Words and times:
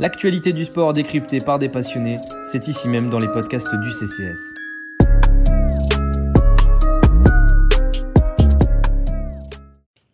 L'actualité 0.00 0.54
du 0.54 0.64
sport 0.64 0.94
décryptée 0.94 1.40
par 1.40 1.58
des 1.58 1.68
passionnés, 1.68 2.16
c'est 2.42 2.68
ici 2.68 2.88
même 2.88 3.10
dans 3.10 3.18
les 3.18 3.28
podcasts 3.28 3.74
du 3.74 3.90
CCS. 3.90 4.40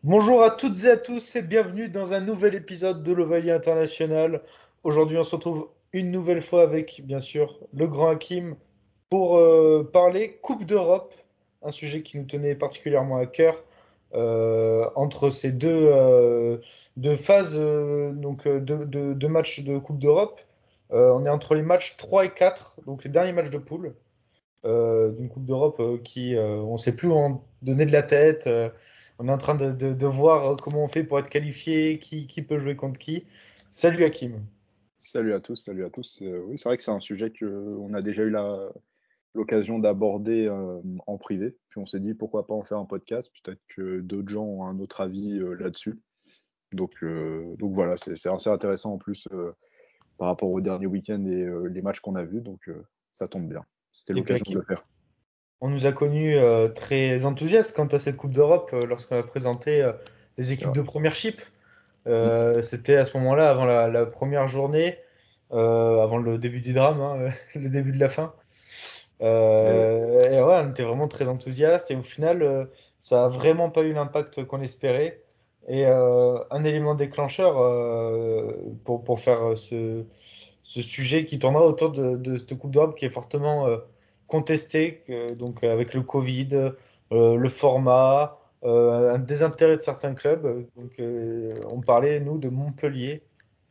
Bonjour 0.03 0.43
à 0.43 0.51
toutes 0.51 0.83
et 0.83 0.91
à 0.91 0.97
tous 0.97 1.37
et 1.37 1.43
bienvenue 1.43 1.89
dans 1.89 2.13
un 2.13 2.19
nouvel 2.19 2.57
épisode 2.57 3.05
de 3.05 3.13
l'Ovalie 3.13 3.53
International. 3.53 4.43
Aujourd'hui, 4.83 5.19
on 5.19 5.23
se 5.23 5.37
retrouve 5.37 5.69
une 5.93 6.11
nouvelle 6.11 6.43
fois 6.43 6.63
avec, 6.63 7.03
bien 7.05 7.21
sûr, 7.21 7.57
le 7.73 7.87
grand 7.87 8.09
Hakim 8.09 8.57
pour 9.09 9.37
euh, 9.37 9.89
parler 9.93 10.41
Coupe 10.43 10.65
d'Europe, 10.65 11.15
un 11.63 11.71
sujet 11.71 12.03
qui 12.03 12.19
nous 12.19 12.25
tenait 12.25 12.57
particulièrement 12.57 13.19
à 13.19 13.27
cœur 13.27 13.63
euh, 14.15 14.89
entre 14.97 15.31
ces 15.31 15.53
deux, 15.53 15.69
euh, 15.93 16.59
deux 16.97 17.17
phases 17.17 17.57
donc, 17.57 18.47
de, 18.47 18.85
de, 18.85 19.27
matchs 19.27 19.61
de 19.61 19.79
Coupe 19.79 19.99
d'Europe. 19.99 20.41
on 20.91 21.25
est 21.27 21.31
entre 21.31 21.55
les 21.55 21.63
matchs 21.63 21.97
3 21.97 22.27
et 22.27 22.31
4, 22.31 22.81
donc 22.87 23.05
les 23.05 23.11
derniers 23.11 23.33
matchs 23.33 23.51
de 23.51 23.59
poule 23.59 23.95
d'une 24.65 25.29
Coupe 25.29 25.45
d'Europe 25.45 25.81
qui, 26.03 26.35
on 26.39 26.73
ne 26.73 26.79
sait 26.79 26.93
plus 26.93 27.09
où 27.09 27.15
en 27.15 27.45
donner 27.63 27.87
de 27.87 27.93
la 27.93 28.03
tête. 28.03 28.49
on 29.19 29.29
est 29.29 29.33
en 29.33 29.39
train 29.39 29.55
de, 29.55 29.71
de, 29.71 30.07
voir 30.07 30.57
comment 30.57 30.85
on 30.85 30.89
fait 30.89 31.05
pour 31.05 31.19
être 31.19 31.29
qualifié, 31.29 31.99
qui, 31.99 32.27
qui 32.27 32.43
peut 32.43 32.59
jouer 32.59 32.77
contre 32.77 32.99
qui. 32.99 33.27
Salut 33.71 34.05
Hakim. 34.05 34.43
Salut 34.99 35.35
à 35.35 35.41
tous, 35.41 35.57
salut 35.57 35.85
à 35.85 35.91
tous. 35.91 36.23
oui, 36.23 36.59
c'est 36.59 36.65
vrai 36.69 36.77
que 36.77 36.83
c'est 36.83 36.91
un 36.91 37.01
sujet 37.01 37.31
qu'on 37.31 37.93
a 37.95 38.03
déjà 38.03 38.23
eu 38.23 38.35
l'occasion 39.35 39.79
d'aborder 39.79 40.51
en 41.07 41.19
privé. 41.19 41.57
Puis 41.69 41.79
on 41.79 41.87
s'est 41.87 42.01
dit 42.01 42.15
pourquoi 42.15 42.47
pas 42.47 42.55
en 42.55 42.63
faire 42.63 42.79
un 42.79 42.87
podcast. 42.87 43.31
Peut-être 43.45 43.61
que 43.69 44.01
d'autres 44.01 44.31
gens 44.31 44.45
ont 44.45 44.65
un 44.65 44.81
autre 44.81 45.03
avis 45.03 45.39
là-dessus. 45.59 46.01
Donc, 46.77 47.05
donc 47.59 47.73
voilà, 47.73 47.97
c'est 47.97 48.29
assez 48.29 48.51
intéressant 48.51 48.93
en 48.93 48.99
plus 48.99 49.29
par 50.19 50.29
rapport 50.29 50.51
au 50.51 50.61
dernier 50.61 50.87
week-end 50.87 51.25
et 51.27 51.47
les 51.71 51.83
matchs 51.83 52.01
qu'on 52.01 52.15
a 52.15 52.25
vus. 52.25 52.41
Donc 52.41 52.71
ça 53.13 53.27
tombe 53.27 53.49
bien. 53.49 53.65
C'était 53.93 54.13
l'occasion 54.13 54.45
de 54.53 54.59
le 54.59 54.65
faire. 54.65 54.87
On 55.61 55.69
nous 55.69 55.87
a 55.87 55.93
connus 55.93 56.37
très 56.75 57.25
enthousiastes 57.25 57.75
quant 57.75 57.87
à 57.87 57.99
cette 57.99 58.17
Coupe 58.17 58.33
d'Europe 58.33 58.75
lorsqu'on 58.89 59.17
a 59.17 59.23
présenté 59.23 59.91
les 60.39 60.53
équipes 60.53 60.73
de 60.73 60.83
première 60.83 61.15
chip. 61.15 61.41
Mmh. 62.07 62.61
C'était 62.61 62.97
à 62.97 63.05
ce 63.05 63.17
moment-là, 63.19 63.51
avant 63.51 63.65
la, 63.65 64.07
première 64.07 64.49
journée, 64.49 64.99
avant 65.51 66.19
le 66.19 66.39
début 66.39 66.61
du 66.61 66.73
drame, 66.73 67.01
hein, 67.01 67.31
le 67.55 67.69
début 67.69 67.93
de 67.93 67.99
la 67.99 68.09
fin. 68.09 68.35
Euh, 69.23 70.31
et 70.31 70.43
ouais, 70.43 70.63
on 70.63 70.71
était 70.71 70.83
vraiment 70.83 71.09
très 71.09 71.27
enthousiaste 71.29 71.91
et 71.91 71.97
au 71.97 72.03
final, 72.03 72.43
euh, 72.43 72.67
ça 72.99 73.25
a 73.25 73.29
vraiment 73.29 73.71
pas 73.71 73.83
eu 73.83 73.93
l'impact 73.93 74.45
qu'on 74.45 74.61
espérait. 74.61 75.23
Et 75.69 75.87
euh, 75.87 76.39
un 76.51 76.65
élément 76.65 76.95
déclencheur 76.95 77.55
pour, 78.85 79.03
pour 79.03 79.21
faire 79.21 79.57
ce, 79.57 80.05
ce 80.63 80.83
sujet 80.83 81.25
qui 81.25 81.39
tournera 81.39 81.67
autour 81.67 81.91
de, 81.91 82.17
de 82.17 82.37
cette 82.37 82.57
Coupe 82.57 82.71
d'Europe 82.71 82.97
qui 82.97 83.05
est 83.05 83.11
fortement 83.11 83.67
contestée, 84.29 85.03
donc 85.37 85.65
avec 85.65 85.95
le 85.95 86.03
Covid, 86.03 86.73
le 87.11 87.49
format, 87.49 88.39
un 88.63 89.19
désintérêt 89.19 89.77
de 89.77 89.81
certains 89.81 90.15
clubs. 90.15 90.67
On 91.71 91.81
parlait, 91.81 92.21
nous, 92.21 92.39
de 92.39 92.49
Montpellier 92.49 93.23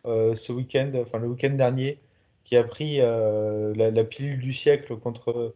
ce 0.04 0.52
week-end, 0.52 0.92
enfin 1.02 1.20
le 1.20 1.28
week-end 1.28 1.52
dernier, 1.52 2.00
qui 2.46 2.56
a 2.56 2.64
pris 2.64 3.02
euh, 3.02 3.74
la, 3.76 4.04
pilule 4.06 4.40
du 4.40 4.54
siècle 4.54 4.96
contre, 4.98 5.56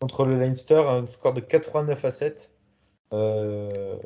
contre 0.00 0.24
le 0.24 0.38
Leinster, 0.38 0.82
un 0.88 1.04
score 1.04 1.34
de 1.34 1.40
89 1.40 2.04
à 2.04 2.10
7. 2.10 2.52
Euh, 3.12 3.96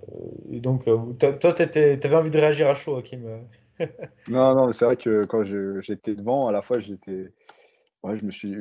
donc, 0.50 0.86
euh, 0.88 1.12
toi, 1.14 1.52
tu 1.52 1.62
avais 1.78 2.16
envie 2.16 2.30
de 2.30 2.38
réagir 2.38 2.68
à 2.68 2.74
chaud, 2.74 2.96
Hakim. 2.96 3.46
non, 4.28 4.54
non, 4.54 4.72
c'est 4.72 4.84
vrai 4.84 4.96
que 4.96 5.24
quand 5.24 5.44
j'étais 5.80 6.14
devant, 6.14 6.48
à 6.48 6.52
la 6.52 6.62
fois, 6.62 6.78
j'étais. 6.78 7.32
Je 8.04 8.24
me 8.24 8.30
suis. 8.30 8.56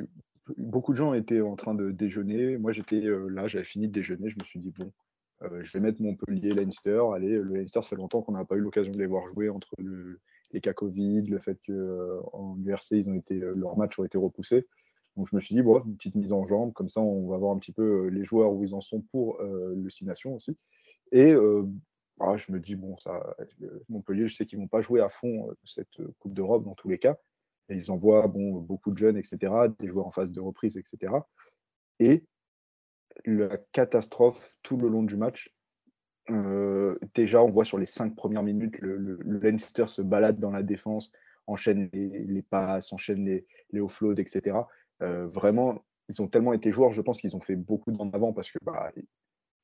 Beaucoup 0.57 0.91
de 0.91 0.97
gens 0.97 1.13
étaient 1.13 1.41
en 1.41 1.55
train 1.55 1.75
de 1.75 1.91
déjeuner. 1.91 2.57
Moi, 2.57 2.71
j'étais 2.71 3.01
là, 3.01 3.47
j'avais 3.47 3.63
fini 3.63 3.87
de 3.87 3.93
déjeuner. 3.93 4.29
Je 4.29 4.37
me 4.39 4.43
suis 4.43 4.59
dit, 4.59 4.73
bon, 4.77 4.91
je 5.61 5.71
vais 5.71 5.79
mettre 5.79 6.01
Montpellier, 6.01 6.49
Leinster. 6.49 7.01
Allez, 7.15 7.37
le 7.37 7.55
Leinster, 7.55 7.81
ça 7.81 7.89
fait 7.89 7.95
longtemps 7.95 8.21
qu'on 8.21 8.33
n'a 8.33 8.45
pas 8.45 8.55
eu 8.55 8.59
l'occasion 8.59 8.91
de 8.91 8.97
les 8.97 9.05
voir 9.05 9.27
jouer 9.27 9.49
entre 9.49 9.69
le, 9.77 10.19
les 10.51 10.61
cas 10.61 10.73
Covid, 10.73 11.23
le 11.23 11.39
fait 11.39 11.59
qu'en 11.65 12.57
URC, 12.65 12.91
ils 12.91 13.09
ont 13.09 13.13
été, 13.13 13.35
leurs 13.35 13.77
matchs 13.77 13.99
ont 13.99 14.03
été 14.03 14.17
repoussés. 14.17 14.67
Donc 15.17 15.27
je 15.29 15.35
me 15.35 15.41
suis 15.41 15.55
dit, 15.55 15.61
bon, 15.61 15.83
une 15.83 15.95
petite 15.97 16.15
mise 16.15 16.33
en 16.33 16.45
jambe, 16.45 16.73
comme 16.73 16.89
ça 16.89 17.01
on 17.01 17.27
va 17.27 17.37
voir 17.37 17.53
un 17.55 17.59
petit 17.59 17.73
peu 17.73 18.07
les 18.07 18.23
joueurs 18.23 18.51
où 18.51 18.63
ils 18.63 18.73
en 18.73 18.81
sont 18.81 19.01
pour 19.01 19.41
le 19.41 19.89
Six 19.89 20.05
Nations 20.05 20.35
aussi. 20.35 20.57
Et 21.11 21.35
ah, 22.19 22.37
je 22.37 22.51
me 22.51 22.59
dis, 22.59 22.75
bon, 22.75 22.97
ça, 22.97 23.35
Montpellier, 23.89 24.27
je 24.27 24.35
sais 24.35 24.45
qu'ils 24.45 24.59
ne 24.59 24.63
vont 24.63 24.69
pas 24.69 24.81
jouer 24.81 25.01
à 25.01 25.09
fond 25.09 25.49
cette 25.65 25.99
Coupe 26.19 26.33
d'Europe 26.33 26.63
dans 26.63 26.75
tous 26.75 26.87
les 26.87 26.97
cas. 26.97 27.17
Et 27.69 27.75
ils 27.75 27.91
envoient 27.91 28.27
bon, 28.27 28.59
beaucoup 28.59 28.91
de 28.91 28.97
jeunes, 28.97 29.17
etc., 29.17 29.53
des 29.79 29.87
joueurs 29.87 30.07
en 30.07 30.11
phase 30.11 30.31
de 30.31 30.39
reprise, 30.39 30.77
etc. 30.77 31.13
Et 31.99 32.23
la 33.25 33.57
catastrophe 33.71 34.55
tout 34.61 34.77
le 34.77 34.87
long 34.87 35.03
du 35.03 35.15
match, 35.17 35.53
euh, 36.29 36.95
déjà, 37.15 37.41
on 37.41 37.49
voit 37.49 37.65
sur 37.65 37.77
les 37.77 37.85
cinq 37.85 38.15
premières 38.15 38.43
minutes, 38.43 38.77
le, 38.79 39.19
Leinster 39.23 39.87
se 39.87 40.01
balade 40.01 40.39
dans 40.39 40.51
la 40.51 40.63
défense, 40.63 41.11
enchaîne 41.47 41.89
les, 41.93 42.41
passes, 42.43 42.93
enchaîne 42.93 43.25
les, 43.25 43.45
les 43.71 43.81
offloads, 43.81 44.19
etc. 44.19 44.57
Euh, 45.01 45.27
vraiment, 45.27 45.83
ils 46.09 46.21
ont 46.21 46.27
tellement 46.27 46.53
été 46.53 46.71
joueurs, 46.71 46.91
je 46.91 47.01
pense 47.01 47.19
qu'ils 47.19 47.35
ont 47.35 47.41
fait 47.41 47.55
beaucoup 47.55 47.91
d'en 47.91 48.09
avant 48.11 48.33
parce 48.33 48.51
que 48.51 48.59
bah, 48.61 48.91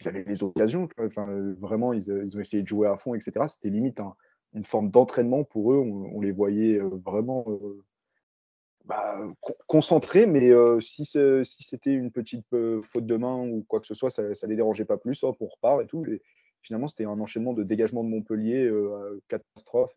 ils 0.02 0.08
avaient 0.08 0.24
les 0.24 0.44
occasions. 0.44 0.88
Enfin, 1.00 1.28
vraiment, 1.60 1.94
ils, 1.94 2.12
ont 2.12 2.40
essayé 2.40 2.64
de 2.64 2.68
jouer 2.68 2.88
à 2.88 2.98
fond, 2.98 3.16
etc. 3.16 3.46
C'était 3.48 3.70
limite 3.70 4.00
une 4.54 4.66
forme 4.66 4.90
d'entraînement 4.90 5.44
pour 5.44 5.74
eux. 5.74 5.78
On, 5.78 6.22
les 6.22 6.32
voyait 6.32 6.80
euh, 6.80 6.90
vraiment 7.06 7.46
bah, 8.86 9.20
concentrés, 9.68 10.26
mais 10.26 10.52
si 10.80 11.06
c'était 11.06 11.94
une 11.94 12.12
petite 12.12 12.46
faute 12.84 13.06
de 13.06 13.16
main 13.18 13.38
ou 13.48 13.66
quoi 13.68 13.80
que 13.80 13.88
ce 13.88 13.94
soit, 13.94 14.10
ça 14.10 14.24
ne 14.24 14.48
les 14.48 14.56
dérangeait 14.56 14.86
pas 14.86 14.98
plus. 14.98 15.24
Hop, 15.24 15.38
on 15.40 15.48
repart 15.48 15.82
et 15.82 15.88
tout 15.88 16.04
finalement, 16.68 16.88
c'était 16.88 17.06
un 17.06 17.20
enchaînement 17.20 17.54
de 17.54 17.64
dégagement 17.64 18.04
de 18.04 18.10
Montpellier 18.10 18.66
euh, 18.66 19.22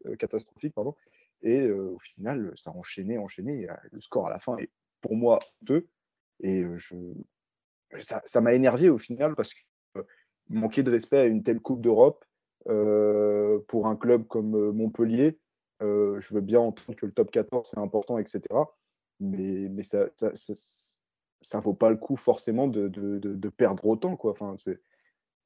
euh, 0.06 0.16
catastrophique. 0.16 0.74
Pardon. 0.74 0.94
Et 1.42 1.66
euh, 1.66 1.94
au 1.94 1.98
final, 1.98 2.52
ça 2.54 2.70
a 2.70 2.74
enchaîné, 2.74 3.18
enchaîné. 3.18 3.66
le 3.90 4.00
score 4.00 4.26
à 4.26 4.30
la 4.30 4.38
fin 4.38 4.56
est 4.58 4.70
pour 5.00 5.16
moi 5.16 5.38
deux. 5.62 5.88
Et 6.40 6.64
je... 6.76 6.96
ça 8.00 8.40
m'a 8.40 8.54
énervé 8.54 8.88
au 8.88 8.98
final 8.98 9.34
parce 9.34 9.52
que 9.52 10.00
manquer 10.48 10.82
de 10.82 10.90
respect 10.90 11.18
à 11.18 11.24
une 11.24 11.42
telle 11.42 11.60
Coupe 11.60 11.82
d'Europe 11.82 12.24
pour 12.64 13.86
un 13.86 13.96
club 13.96 14.26
comme 14.26 14.72
Montpellier, 14.72 15.38
je 15.80 16.34
veux 16.34 16.40
bien 16.40 16.60
entendre 16.60 16.96
que 16.96 17.06
le 17.06 17.12
top 17.12 17.30
14 17.30 17.68
c'est 17.70 17.78
important, 17.78 18.18
etc. 18.18 18.42
Mais, 19.20 19.68
mais 19.68 19.84
ça, 19.84 20.08
ça, 20.16 20.32
ça, 21.42 21.60
vaut 21.60 21.74
pas 21.74 21.90
le 21.90 21.96
coup 21.96 22.16
forcément 22.16 22.68
de, 22.68 22.88
de, 22.88 23.18
de, 23.18 23.48
perdre 23.50 23.84
autant. 23.86 24.16
Quoi. 24.16 24.30
Enfin, 24.30 24.54
c'est, 24.56 24.80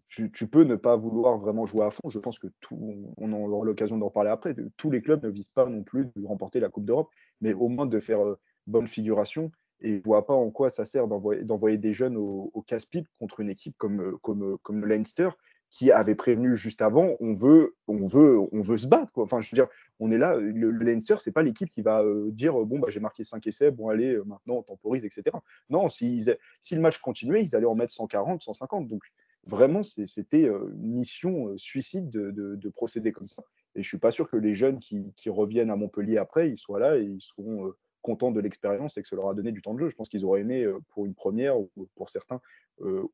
tu, 0.09 0.47
peux 0.47 0.63
ne 0.63 0.77
pas 0.77 0.97
vouloir 0.97 1.39
vraiment 1.39 1.67
jouer 1.67 1.85
à 1.85 1.91
fond. 1.91 2.09
Je 2.09 2.19
pense 2.19 2.39
que 2.39 2.47
tout, 2.61 2.79
on 3.17 3.33
aura 3.33 3.65
l'occasion 3.65 3.99
d'en 3.99 4.11
parler 4.11 4.31
après. 4.31 4.55
Tous 4.77 4.91
les 4.91 5.03
clubs 5.03 5.23
ne 5.25 5.29
visent 5.29 5.51
pas 5.51 5.67
non 5.67 5.83
plus 5.83 6.07
de 6.15 6.27
remporter 6.27 6.61
la 6.61 6.69
Coupe 6.69 6.85
d'Europe, 6.85 7.11
mais 7.41 7.53
au 7.53 7.69
moins 7.69 7.87
de 7.87 7.99
faire 7.99 8.25
euh, 8.25 8.39
bonne 8.67 8.89
figuration. 8.89 9.51
Et 9.81 9.91
je 9.91 9.97
ne 9.97 10.03
vois 10.03 10.27
pas 10.27 10.35
en 10.35 10.51
quoi 10.51 10.71
ça 10.71 10.87
sert 10.87 11.07
d'envoyer 11.09 11.79
des 11.79 11.93
jeunes 11.93 12.17
au, 12.17 12.65
casse-pipe 12.67 13.09
contre 13.19 13.41
une 13.41 13.51
équipe 13.51 13.77
comme, 13.77 14.01
euh, 14.01 14.17
comme, 14.23 14.43
euh, 14.43 14.57
comme 14.63 14.81
le 14.81 14.87
Leinster, 14.87 15.31
qui 15.71 15.91
avait 15.91 16.15
prévenu 16.15 16.57
juste 16.57 16.83
avant 16.83 17.17
on 17.19 17.35
veut, 17.35 17.75
on 17.89 18.07
veut, 18.07 18.39
on 18.53 18.63
veut 18.63 18.79
se 18.79 18.87
battre. 18.87 19.11
Enfin, 19.17 19.41
je 19.41 19.51
veux 19.51 19.57
dire, 19.57 19.67
on 19.99 20.13
est 20.13 20.19
là. 20.19 20.37
Le, 20.37 20.71
Leinster, 20.71 21.17
c'est 21.19 21.33
pas 21.33 21.43
l'équipe 21.43 21.69
qui 21.69 21.83
va 21.83 22.05
dire 22.29 22.55
bon, 22.55 22.79
bah, 22.79 22.89
j'ai 22.91 23.01
marqué 23.01 23.25
5 23.25 23.45
essais, 23.47 23.73
bon, 23.73 23.89
allez, 23.89 24.17
maintenant 24.25 24.55
on 24.55 24.63
temporise, 24.63 25.05
etc. 25.05 25.37
Non, 25.69 25.89
si, 25.89 26.25
le 26.71 26.81
match 26.81 26.99
continuait, 26.99 27.43
ils 27.43 27.57
allaient 27.57 27.67
en 27.67 27.75
mettre 27.75 27.93
140, 27.93 28.43
150. 28.43 28.89
Donc, 28.89 29.03
Vraiment, 29.47 29.83
c'était 29.83 30.45
une 30.45 30.95
mission 30.95 31.57
suicide 31.59 32.09
de, 32.09 32.69
procéder 32.71 33.13
comme 33.13 33.27
ça. 33.27 33.43
Et 33.75 33.83
je 33.83 33.89
suis 33.89 33.99
pas 33.99 34.11
sûr 34.11 34.31
que 34.31 34.37
les 34.37 34.55
jeunes 34.55 34.79
qui, 34.79 35.13
reviennent 35.27 35.71
à 35.71 35.77
Montpellier 35.77 36.17
après, 36.17 36.49
ils 36.49 36.57
soient 36.57 36.81
là 36.81 36.97
et 36.97 37.03
ils 37.03 37.21
seront 37.21 37.75
contents 38.05 38.31
de 38.31 38.41
l'expérience 38.41 38.97
et 38.97 39.03
que 39.03 39.09
ça 39.09 39.17
leur 39.17 39.29
a 39.29 39.35
donné 39.35 39.51
du 39.51 39.63
temps 39.63 39.75
de 39.75 39.81
jeu. 39.81 39.89
Je 39.91 39.97
pense 39.97 40.09
qu'ils 40.09 40.25
auraient 40.25 40.43
aimé 40.43 40.65
pour 40.91 41.07
une 41.07 41.15
première, 41.15 41.59
ou 41.59 41.69
pour 41.97 42.11
certains, 42.11 42.41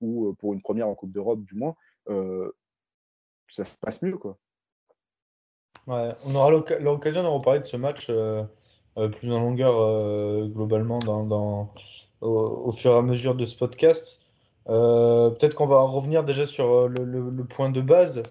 ou 0.00 0.34
pour 0.38 0.52
une 0.52 0.60
première 0.60 0.88
en 0.88 0.94
Coupe 0.94 1.12
d'Europe 1.12 1.42
du 1.44 1.54
moins, 1.54 1.74
ça 3.48 3.64
se 3.64 3.78
passe 3.78 4.02
mieux. 4.02 4.18
Quoi. 4.18 4.36
on 5.86 6.34
aura 6.34 6.50
l'occasion 6.50 7.22
d'en 7.22 7.38
reparler 7.38 7.60
de 7.60 7.66
ce 7.66 7.76
match 7.76 8.10
plus 9.12 9.32
en 9.32 9.40
longueur 9.40 10.48
globalement 10.48 10.98
dans, 10.98 11.72
au, 12.20 12.72
fur 12.72 12.92
et 12.92 12.98
à 12.98 13.02
mesure 13.02 13.34
de 13.34 13.44
ce 13.44 13.56
podcast. 13.56 14.24
Euh, 14.68 15.30
peut-être 15.30 15.54
qu'on 15.54 15.66
va 15.66 15.80
revenir 15.80 16.24
déjà 16.24 16.46
sur 16.46 16.66
euh, 16.70 16.88
le, 16.88 17.44
point 17.44 17.70
de 17.70 17.80
base 17.80 18.22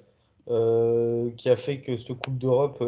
euh, 0.50 1.32
qui 1.36 1.50
a 1.50 1.56
fait 1.56 1.82
que 1.82 1.98
cette 1.98 2.18
Coupe 2.20 2.38
d'Europe 2.38 2.84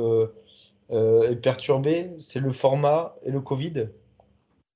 est 0.92 1.42
perturbée, 1.42 2.12
c'est 2.20 2.40
le 2.40 2.52
format 2.52 3.16
et 3.24 3.32
le 3.32 3.40
Covid. 3.40 3.90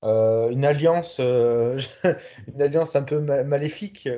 une 0.02 0.64
alliance, 0.64 1.18
une 2.48 2.62
alliance 2.62 2.96
un 2.96 3.02
peu 3.02 3.20
maléfique. 3.20 4.08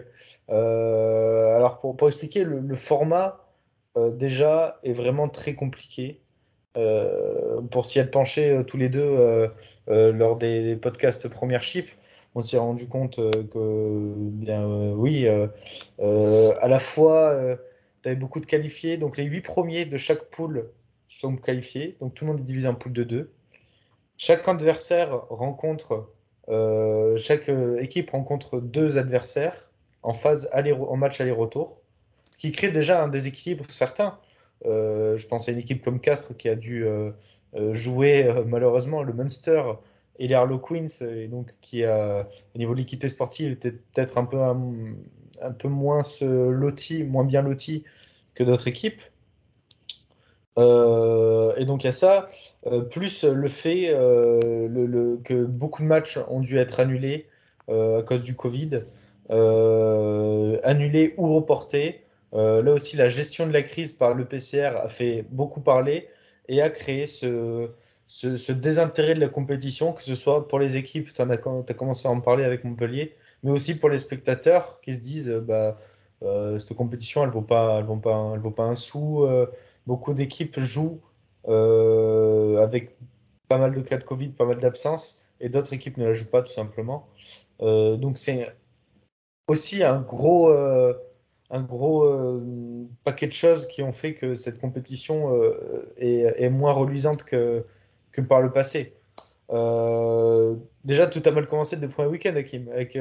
alors 0.49 1.79
pour, 1.81 1.97
pour 1.97 2.09
expliquer, 2.09 2.45
le, 2.45 2.75
format 2.75 3.41
déjà 3.97 4.79
est 4.85 4.93
vraiment 4.93 5.29
très 5.29 5.55
compliqué. 5.55 6.21
pour 7.71 7.87
s'y 7.87 7.99
être 7.99 8.11
penchés 8.13 8.63
tous 8.67 8.77
les 8.77 8.89
deux 8.89 9.51
lors 9.89 10.37
des 10.37 10.77
podcasts 10.77 11.29
Première 11.29 11.63
Chip, 11.63 11.89
on 12.35 12.43
s'est 12.43 12.59
rendu 12.59 12.87
compte 12.87 13.17
que, 13.17 14.13
bien, 14.17 14.65
oui, 14.93 15.27
à 15.29 16.69
la 16.69 16.79
fois, 16.79 17.37
tu 18.03 18.09
avais 18.09 18.17
beaucoup 18.17 18.41
de 18.41 18.47
qualifiés. 18.47 18.97
Donc, 18.99 19.17
les 19.17 19.25
huit 19.25 19.41
premiers 19.41 19.85
de 19.85 19.97
chaque 19.97 20.25
poule 20.31 20.71
sont 21.09 21.37
qualifiés. 21.37 21.97
Donc, 22.01 22.15
tout 22.15 22.25
le 22.25 22.33
monde 22.33 22.41
est 22.41 22.45
divisé 22.45 22.69
en 22.69 22.75
poule 22.75 22.93
de 22.93 23.05
deux. 23.05 23.33
Chaque 24.17 24.47
adversaire 24.49 25.29
rencontre, 25.29 26.11
chaque 27.17 27.51
équipe 27.79 28.11
rencontre 28.11 28.59
deux 28.61 28.99
adversaires 28.99 29.69
en 30.03 30.13
phase 30.13 30.49
aller, 30.53 30.73
en 30.73 30.97
match 30.97 31.21
aller-retour, 31.21 31.81
ce 32.31 32.39
qui 32.39 32.53
crée 32.53 32.71
déjà 32.71 33.03
un 33.03 33.09
déséquilibre 33.09 33.65
certain. 33.69 34.19
Euh, 34.67 35.17
je 35.17 35.27
pense 35.29 35.49
à 35.49 35.53
une 35.53 35.59
équipe 35.59 35.85
comme 35.85 36.01
Castres 36.01 36.37
qui 36.37 36.49
a 36.49 36.55
dû 36.55 36.85
euh, 36.85 37.11
euh, 37.55 37.73
jouer 37.75 38.29
malheureusement 38.47 39.03
le 39.03 39.13
Munster 39.13 39.63
et 40.19 40.27
les 40.27 40.35
Harlequins, 40.35 40.87
et 41.01 41.29
donc 41.29 41.55
qui 41.61 41.85
a, 41.85 42.29
au 42.55 42.59
niveau 42.59 42.75
de 42.75 42.79
l'équité 42.81 43.09
sportive, 43.09 43.53
était 43.53 43.71
peut-être 43.73 44.19
un 44.19 44.25
peu, 44.25 44.41
un, 44.41 45.53
peu 45.53 45.69
moins 45.69 46.03
loti, 46.21 47.05
moins 47.05 47.25
bien 47.25 47.43
loti 47.43 47.85
que 48.35 48.43
d'autres 48.43 48.67
équipes. 48.67 49.01
Et 50.59 51.65
donc 51.65 51.85
il 51.85 51.87
y 51.87 51.91
a 51.91 51.93
ça, 51.93 52.29
plus 52.91 53.25
le 53.25 53.49
fait 53.49 53.93
le, 53.93 55.21
que 55.25 55.45
beaucoup 55.45 55.83
de 55.83 55.87
matchs 55.87 56.19
ont 56.29 56.41
dû 56.41 56.59
être 56.59 56.81
annulés 56.81 57.27
à 57.69 58.03
cause 58.05 58.23
du 58.23 58.35
Covid. 58.35 58.83
Euh, 59.31 60.59
annulé 60.65 61.15
ou 61.19 61.35
reporté. 61.35 62.03
Euh, 62.35 62.63
là 62.63 62.73
aussi, 62.73 62.97
la 62.97 63.09
gestion 63.09 63.47
de 63.47 63.53
la 63.53 63.63
crise 63.63 63.93
par 63.93 64.15
le 64.15 64.25
PCR 64.25 64.77
a 64.77 64.89
fait 64.89 65.27
beaucoup 65.31 65.61
parler 65.61 66.09
et 66.49 66.63
a 66.63 66.71
créé 66.71 67.07
ce, 67.07 67.71
désintérêt 68.51 69.15
de 69.15 69.21
la 69.21 69.29
compétition, 69.29 69.93
que 69.93 70.03
ce 70.03 70.15
soit 70.15 70.49
pour 70.49 70.59
les 70.59 70.77
équipes, 70.77 71.13
tu 71.13 71.21
as, 71.21 71.37
commencé 71.75 72.09
à 72.09 72.11
en 72.11 72.21
parler 72.21 72.45
avec 72.45 72.65
Montpellier, 72.65 73.15
mais 73.43 73.51
aussi 73.51 73.75
pour 73.75 73.91
les 73.91 73.99
spectateurs 73.99 74.81
qui 74.81 74.95
se 74.95 75.01
disent 75.01 75.29
bah, 75.29 75.77
euh, 76.23 76.59
cette 76.59 76.75
compétition, 76.75 77.23
elle 77.23 77.29
ne 77.29 77.33
vaut 77.33 77.43
pas 77.43 78.63
un 78.63 78.75
sou. 78.75 79.27
Beaucoup 79.89 80.15
d'équipes 80.15 80.61
jouent 80.61 81.01
avec 81.47 82.97
pas 83.49 83.59
mal 83.59 83.75
de 83.75 83.81
cas 83.81 83.97
de 83.97 84.05
Covid, 84.05 84.29
pas 84.29 84.45
mal 84.45 84.59
d'absences, 84.59 85.27
et 85.41 85.49
d'autres 85.49 85.73
équipes 85.73 85.97
ne 85.97 86.07
la 86.07 86.15
jouent 86.15 86.31
pas 86.31 86.43
tout 86.43 86.53
simplement. 86.53 87.09
donc 87.61 88.19
c'est 88.19 88.47
aussi 89.49 89.83
un 89.83 90.01
gros, 90.01 90.51
euh, 90.51 90.95
un 91.51 91.63
gros 91.63 92.05
euh, 92.05 92.87
paquet 93.05 93.27
de 93.27 93.33
choses 93.33 93.67
qui 93.67 93.83
ont 93.83 93.93
fait 93.93 94.15
que 94.15 94.35
cette 94.35 94.61
compétition 94.61 95.35
euh, 95.35 95.93
est, 95.97 96.51
moins 96.51 96.73
reluisante 96.73 97.25
que, 97.25 97.65
par 98.29 98.41
le 98.43 98.53
passé. 98.53 98.95
déjà, 100.85 101.07
tout 101.07 101.23
a 101.25 101.31
mal 101.31 101.47
commencé 101.47 101.77
dès 101.77 101.87
le 101.87 101.93
premier 101.93 102.11
week-end, 102.11 102.35
Hakim, 102.37 102.69
avec 102.69 102.99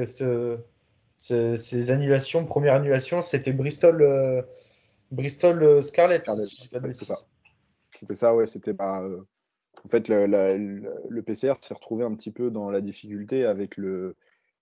ces 1.18 1.92
annulations. 1.92 2.46
Première 2.46 2.76
annulation, 2.76 3.22
c'était 3.22 3.54
Bristol, 3.54 4.46
Bristol 5.12 5.82
Scarlet. 5.82 6.22
c'était 7.94 8.16
ça. 8.16 8.36
ouais. 8.36 8.46
C'était 8.46 8.74
pas. 8.74 9.04
en 9.84 9.90
fait, 9.90 10.08
le, 10.08 10.26
le 11.10 11.22
PCR 11.24 11.56
s'est 11.62 11.74
retrouvé 11.74 12.04
un 12.04 12.14
petit 12.16 12.32
peu 12.32 12.52
dans 12.52 12.70
la 12.70 12.82
difficulté 12.82 13.46
avec 13.46 13.78
le, 13.78 14.16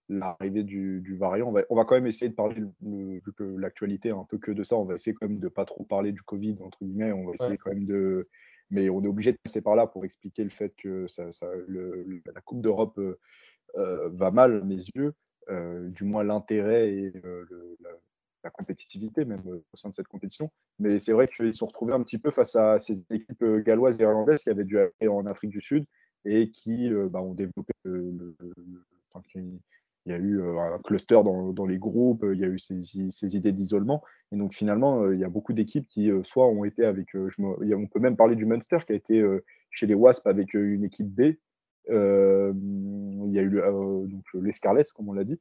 l'arrivée 0.09 0.63
du, 0.63 1.17
variant. 1.17 1.47
On 1.47 1.51
va, 1.51 1.61
on 1.69 1.75
va, 1.75 1.85
quand 1.85 1.95
même 1.95 2.07
essayer 2.07 2.29
de 2.29 2.35
parler, 2.35 2.63
vu 2.81 3.21
que 3.37 3.43
l'actualité 3.43 4.09
est 4.09 4.13
un 4.13 4.25
peu 4.29 4.37
que 4.37 4.51
de 4.51 4.63
ça, 4.63 4.75
on 4.75 4.85
va 4.85 4.95
essayer 4.95 5.13
quand 5.13 5.27
même 5.27 5.39
de 5.39 5.47
pas 5.47 5.65
trop 5.65 5.83
parler 5.83 6.11
du 6.11 6.21
Covid, 6.21 6.57
entre 6.61 6.83
guillemets. 6.83 7.11
On 7.11 7.25
va 7.25 7.33
essayer 7.33 7.57
quand 7.57 7.71
même 7.71 7.85
de. 7.85 8.29
Mais 8.71 8.89
on 8.89 9.03
est 9.03 9.07
obligé 9.07 9.31
de 9.31 9.37
passer 9.37 9.61
par 9.61 9.75
là 9.75 9.85
pour 9.85 10.05
expliquer 10.05 10.43
le 10.43 10.49
fait 10.49 10.73
que 10.75 11.07
ça, 11.07 11.29
le, 11.67 12.21
la 12.33 12.41
Coupe 12.41 12.61
d'Europe 12.61 12.97
euh, 12.97 13.19
euh, 13.77 14.09
va 14.09 14.31
mal 14.31 14.55
à 14.55 14.65
mes 14.65 14.83
yeux, 14.95 15.13
euh, 15.49 15.87
du 15.89 16.03
moins 16.03 16.23
l'intérêt 16.23 16.91
et 16.91 17.13
la, 18.45 18.49
compétitivité 18.51 19.25
même 19.25 19.41
au 19.45 19.77
sein 19.77 19.89
de 19.89 19.93
cette 19.93 20.07
compétition. 20.07 20.51
Mais 20.79 20.99
c'est 20.99 21.11
vrai 21.11 21.27
qu'ils 21.27 21.53
sont 21.53 21.65
retrouvés 21.65 21.93
un 21.93 22.03
petit 22.03 22.17
peu 22.17 22.31
face 22.31 22.55
à 22.55 22.79
ces 22.79 23.05
équipes 23.11 23.43
galloises 23.65 23.99
et 23.99 24.03
irlandaises 24.03 24.43
qui 24.43 24.49
avaient 24.49 24.63
dû 24.63 24.77
aller 24.77 25.07
en 25.09 25.25
Afrique 25.25 25.51
du 25.51 25.61
Sud 25.61 25.85
et 26.25 26.51
qui 26.51 26.89
bah, 27.09 27.21
ont 27.21 27.33
développé 27.33 27.73
le, 27.83 28.35
il 30.05 30.11
y 30.11 30.13
a 30.13 30.17
eu 30.17 30.39
euh, 30.39 30.59
un 30.59 30.79
cluster 30.79 31.19
dans, 31.23 31.65
les 31.65 31.77
groupes, 31.77 32.25
il 32.31 32.39
y 32.39 32.43
a 32.43 32.47
eu 32.47 32.59
ces, 32.59 33.35
idées 33.35 33.51
d'isolement. 33.51 34.03
Et 34.31 34.35
donc 34.35 34.53
finalement, 34.53 35.03
euh, 35.03 35.15
il 35.15 35.19
y 35.19 35.23
a 35.23 35.29
beaucoup 35.29 35.53
d'équipes 35.53 35.87
qui 35.87 36.11
euh, 36.11 36.23
soit 36.23 36.47
ont 36.47 36.63
été 36.63 36.85
avec, 36.85 37.15
on 37.15 37.87
peut 37.87 37.99
même 37.99 38.15
parler 38.15 38.35
du 38.35 38.45
Munster 38.45 38.79
qui 38.85 38.91
a 38.91 38.95
été 38.95 39.23
chez 39.71 39.87
les 39.87 39.95
Wasps 39.95 40.27
avec 40.27 40.53
une 40.53 40.83
équipe 40.83 41.07
B. 41.07 41.35
il 41.89 43.31
y 43.31 43.39
a 43.39 43.41
eu 43.41 43.61
donc, 44.07 44.23
les 44.35 44.53
Scarlets, 44.53 44.85
comme 44.95 45.09
on 45.09 45.13
l'a 45.13 45.23
dit, 45.23 45.39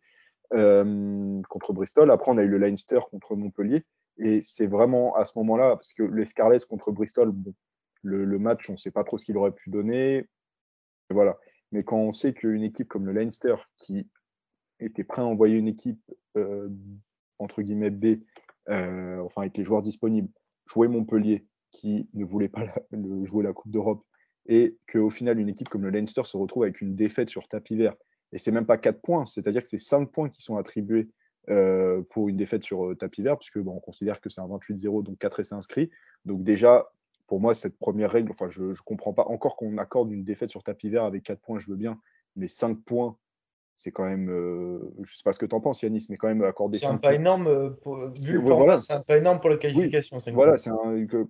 contre 0.50 1.72
Bristol. 1.72 2.10
Après, 2.10 2.30
on 2.30 2.38
a 2.38 2.42
eu 2.42 2.48
le 2.48 2.58
Leinster 2.58 3.00
contre 3.10 3.36
Montpellier. 3.36 3.84
Et 4.18 4.42
c'est 4.44 4.66
vraiment 4.66 5.14
à 5.16 5.26
ce 5.26 5.32
moment-là, 5.38 5.76
parce 5.76 5.92
que 5.92 6.02
les 6.02 6.26
Scarlets 6.26 6.60
contre 6.68 6.92
Bristol, 6.92 7.34
le, 8.02 8.38
match, 8.38 8.68
on 8.68 8.74
ne 8.74 8.78
sait 8.78 8.90
pas 8.90 9.04
trop 9.04 9.18
ce 9.18 9.24
qu'il 9.24 9.36
aurait 9.36 9.52
pu 9.52 9.70
donner. 9.70 10.28
Voilà. 11.10 11.38
Mais 11.72 11.82
quand 11.82 11.98
on 11.98 12.12
sait 12.12 12.32
qu'une 12.32 12.62
équipe 12.62 12.88
comme 12.88 13.06
le 13.06 13.12
Leinster, 13.12 13.56
qui 13.78 14.08
était 14.78 15.04
prêt 15.04 15.22
à 15.22 15.24
envoyer 15.24 15.56
une 15.56 15.68
équipe 15.68 16.00
euh, 16.36 16.68
entre 17.38 17.62
guillemets 17.62 17.90
B, 17.90 18.20
euh, 18.68 19.18
enfin 19.20 19.42
avec 19.42 19.56
les 19.56 19.64
joueurs 19.64 19.82
disponibles, 19.82 20.28
jouer 20.66 20.88
Montpellier 20.88 21.46
qui 21.70 22.08
ne 22.14 22.24
voulait 22.24 22.48
pas 22.48 22.64
jouer 23.24 23.42
la 23.42 23.52
Coupe 23.52 23.72
d'Europe, 23.72 24.04
et 24.46 24.76
qu'au 24.92 25.10
final 25.10 25.40
une 25.40 25.48
équipe 25.48 25.68
comme 25.68 25.82
le 25.82 25.90
Leinster 25.90 26.22
se 26.24 26.36
retrouve 26.36 26.64
avec 26.64 26.80
une 26.80 26.94
défaite 26.94 27.30
sur 27.30 27.48
tapis 27.48 27.76
vert, 27.76 27.96
et 28.34 28.38
c'est 28.38 28.50
même 28.50 28.66
pas 28.66 28.76
4 28.76 29.00
points, 29.00 29.24
c'est-à-dire 29.24 29.62
que 29.62 29.68
c'est 29.68 29.78
5 29.78 30.10
points 30.10 30.28
qui 30.28 30.42
sont 30.42 30.58
attribués 30.58 31.08
euh, 31.48 32.02
pour 32.10 32.28
une 32.28 32.36
défaite 32.36 32.62
sur 32.62 32.94
tapis 32.98 33.22
vert, 33.22 33.38
puisque 33.38 33.58
bon, 33.58 33.76
on 33.76 33.80
considère 33.80 34.20
que 34.20 34.28
c'est 34.28 34.42
un 34.42 34.48
28-0, 34.48 35.02
donc 35.02 35.16
4 35.18 35.40
essais 35.40 35.54
inscrits. 35.54 35.90
Donc 36.26 36.44
déjà, 36.44 36.90
pour 37.26 37.40
moi, 37.40 37.54
cette 37.54 37.78
première 37.78 38.10
règle, 38.10 38.32
enfin, 38.32 38.50
je 38.50 38.64
ne 38.64 38.74
comprends 38.84 39.14
pas 39.14 39.24
encore 39.28 39.56
qu'on 39.56 39.78
accorde 39.78 40.12
une 40.12 40.24
défaite 40.24 40.50
sur 40.50 40.62
tapis 40.62 40.90
vert 40.90 41.04
avec 41.04 41.22
4 41.22 41.40
points, 41.40 41.58
je 41.58 41.70
veux 41.70 41.76
bien, 41.76 41.98
mais 42.36 42.48
5 42.48 42.82
points 42.84 43.16
c'est 43.76 43.90
quand 43.90 44.04
même, 44.04 44.30
euh, 44.30 44.78
je 44.96 45.12
ne 45.12 45.16
sais 45.16 45.22
pas 45.24 45.32
ce 45.32 45.38
que 45.38 45.46
tu 45.46 45.54
en 45.54 45.60
penses, 45.60 45.82
Yanis, 45.82 46.06
mais 46.08 46.16
quand 46.16 46.28
même 46.28 46.42
accorder. 46.42 46.78
C'est 46.78 46.86
un 46.86 46.96
pas 46.96 47.14
énorme, 47.14 47.48
euh, 47.48 47.70
pour, 47.70 47.96
vu 48.10 48.34
le 48.34 48.40
format, 48.40 48.78
c'est 48.78 48.92
un 48.92 49.00
pas 49.00 49.16
énorme 49.16 49.40
pour 49.40 49.50
la 49.50 49.56
qualification. 49.56 50.18
voilà, 50.32 50.58
c'est 50.58 50.70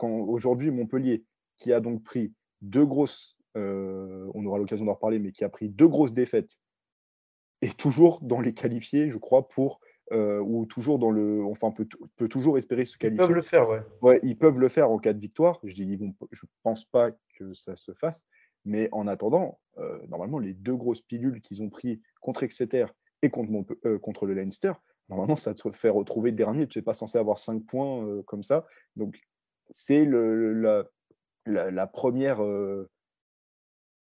aujourd'hui 0.00 0.70
Montpellier, 0.70 1.24
qui 1.56 1.72
a 1.72 1.80
donc 1.80 2.02
pris 2.02 2.32
deux 2.60 2.84
grosses, 2.84 3.38
euh, 3.56 4.30
on 4.34 4.44
aura 4.44 4.58
l'occasion 4.58 4.84
d'en 4.84 4.94
reparler, 4.94 5.18
mais 5.18 5.32
qui 5.32 5.44
a 5.44 5.48
pris 5.48 5.68
deux 5.68 5.88
grosses 5.88 6.12
défaites, 6.12 6.58
et 7.64 7.70
toujours 7.70 8.20
dans 8.22 8.40
les 8.40 8.54
qualifiés, 8.54 9.10
je 9.10 9.18
crois, 9.18 9.48
pour 9.48 9.80
ou 10.12 10.64
toujours 10.66 11.00
dans 11.00 11.10
le, 11.10 11.42
enfin 11.44 11.72
peut, 11.72 11.88
peut 12.16 12.28
toujours 12.28 12.56
espérer 12.56 12.84
se 12.84 12.96
qualifier. 12.96 13.24
Ils 13.24 13.26
peuvent 13.26 13.34
le 13.34 13.42
faire, 13.42 13.68
ouais. 13.68 13.82
Ouais, 14.00 14.20
ils 14.22 14.38
peuvent 14.38 14.60
le 14.60 14.68
faire 14.68 14.90
en 14.90 14.98
cas 14.98 15.12
de 15.12 15.18
victoire. 15.18 15.58
Je 15.64 15.74
dis, 15.74 15.82
ils 15.82 15.98
vont, 15.98 16.14
je 16.30 16.44
pense 16.62 16.84
pas 16.84 17.10
que 17.36 17.52
ça 17.54 17.74
se 17.74 17.92
fasse, 17.94 18.24
mais 18.64 18.88
en 18.92 19.08
attendant, 19.08 19.58
normalement, 20.08 20.38
les 20.38 20.54
deux 20.54 20.76
grosses 20.76 21.00
pilules 21.00 21.40
qu'ils 21.40 21.62
ont 21.62 21.70
pris 21.70 22.00
contre 22.20 22.42
Exeter 22.42 22.86
et 23.22 23.30
contre, 23.30 23.50
euh, 23.86 23.98
contre 23.98 24.26
le 24.26 24.34
Leinster, 24.34 24.72
normalement, 25.08 25.36
ça 25.36 25.54
te 25.54 25.70
fait 25.70 25.88
retrouver 25.88 26.32
dernier. 26.32 26.66
Tu 26.66 26.78
n'es 26.78 26.82
pas 26.82 26.94
censé 26.94 27.18
avoir 27.18 27.38
5 27.38 27.64
points 27.64 28.06
euh, 28.06 28.22
comme 28.22 28.42
ça. 28.42 28.66
Donc, 28.96 29.18
c'est 29.70 30.04
la, 30.04 30.84
la, 31.46 31.86
première 31.86 32.44
euh, 32.44 32.88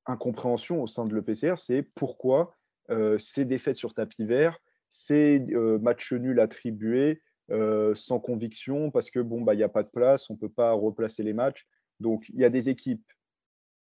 incompréhension 0.05 0.81
au 0.81 0.87
sein 0.87 1.05
de 1.05 1.13
l'EPCR, 1.13 1.57
c'est 1.57 1.83
pourquoi 1.83 2.55
ces 3.17 3.45
défaites 3.45 3.75
sur 3.75 3.93
tapis 3.93 4.25
vert, 4.25 4.59
ces 4.89 5.39
matchs 5.81 6.13
nuls 6.13 6.39
attribués 6.39 7.21
sans 7.95 8.19
conviction, 8.19 8.91
parce 8.91 9.09
que 9.09 9.19
bon, 9.19 9.41
bah, 9.41 9.53
il 9.53 9.57
n'y 9.57 9.63
a 9.63 9.69
pas 9.69 9.83
de 9.83 9.89
place, 9.89 10.29
on 10.29 10.33
ne 10.33 10.39
peut 10.39 10.49
pas 10.49 10.73
replacer 10.73 11.23
les 11.23 11.33
matchs. 11.33 11.67
Donc, 11.99 12.29
il 12.29 12.39
y 12.39 12.45
a 12.45 12.49
des 12.49 12.69
équipes 12.69 13.05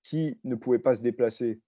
qui 0.04 0.40
ne 0.44 0.56
pouvaient 0.56 0.80
pas 0.80 0.96
se 0.96 1.02
déplacer 1.02 1.60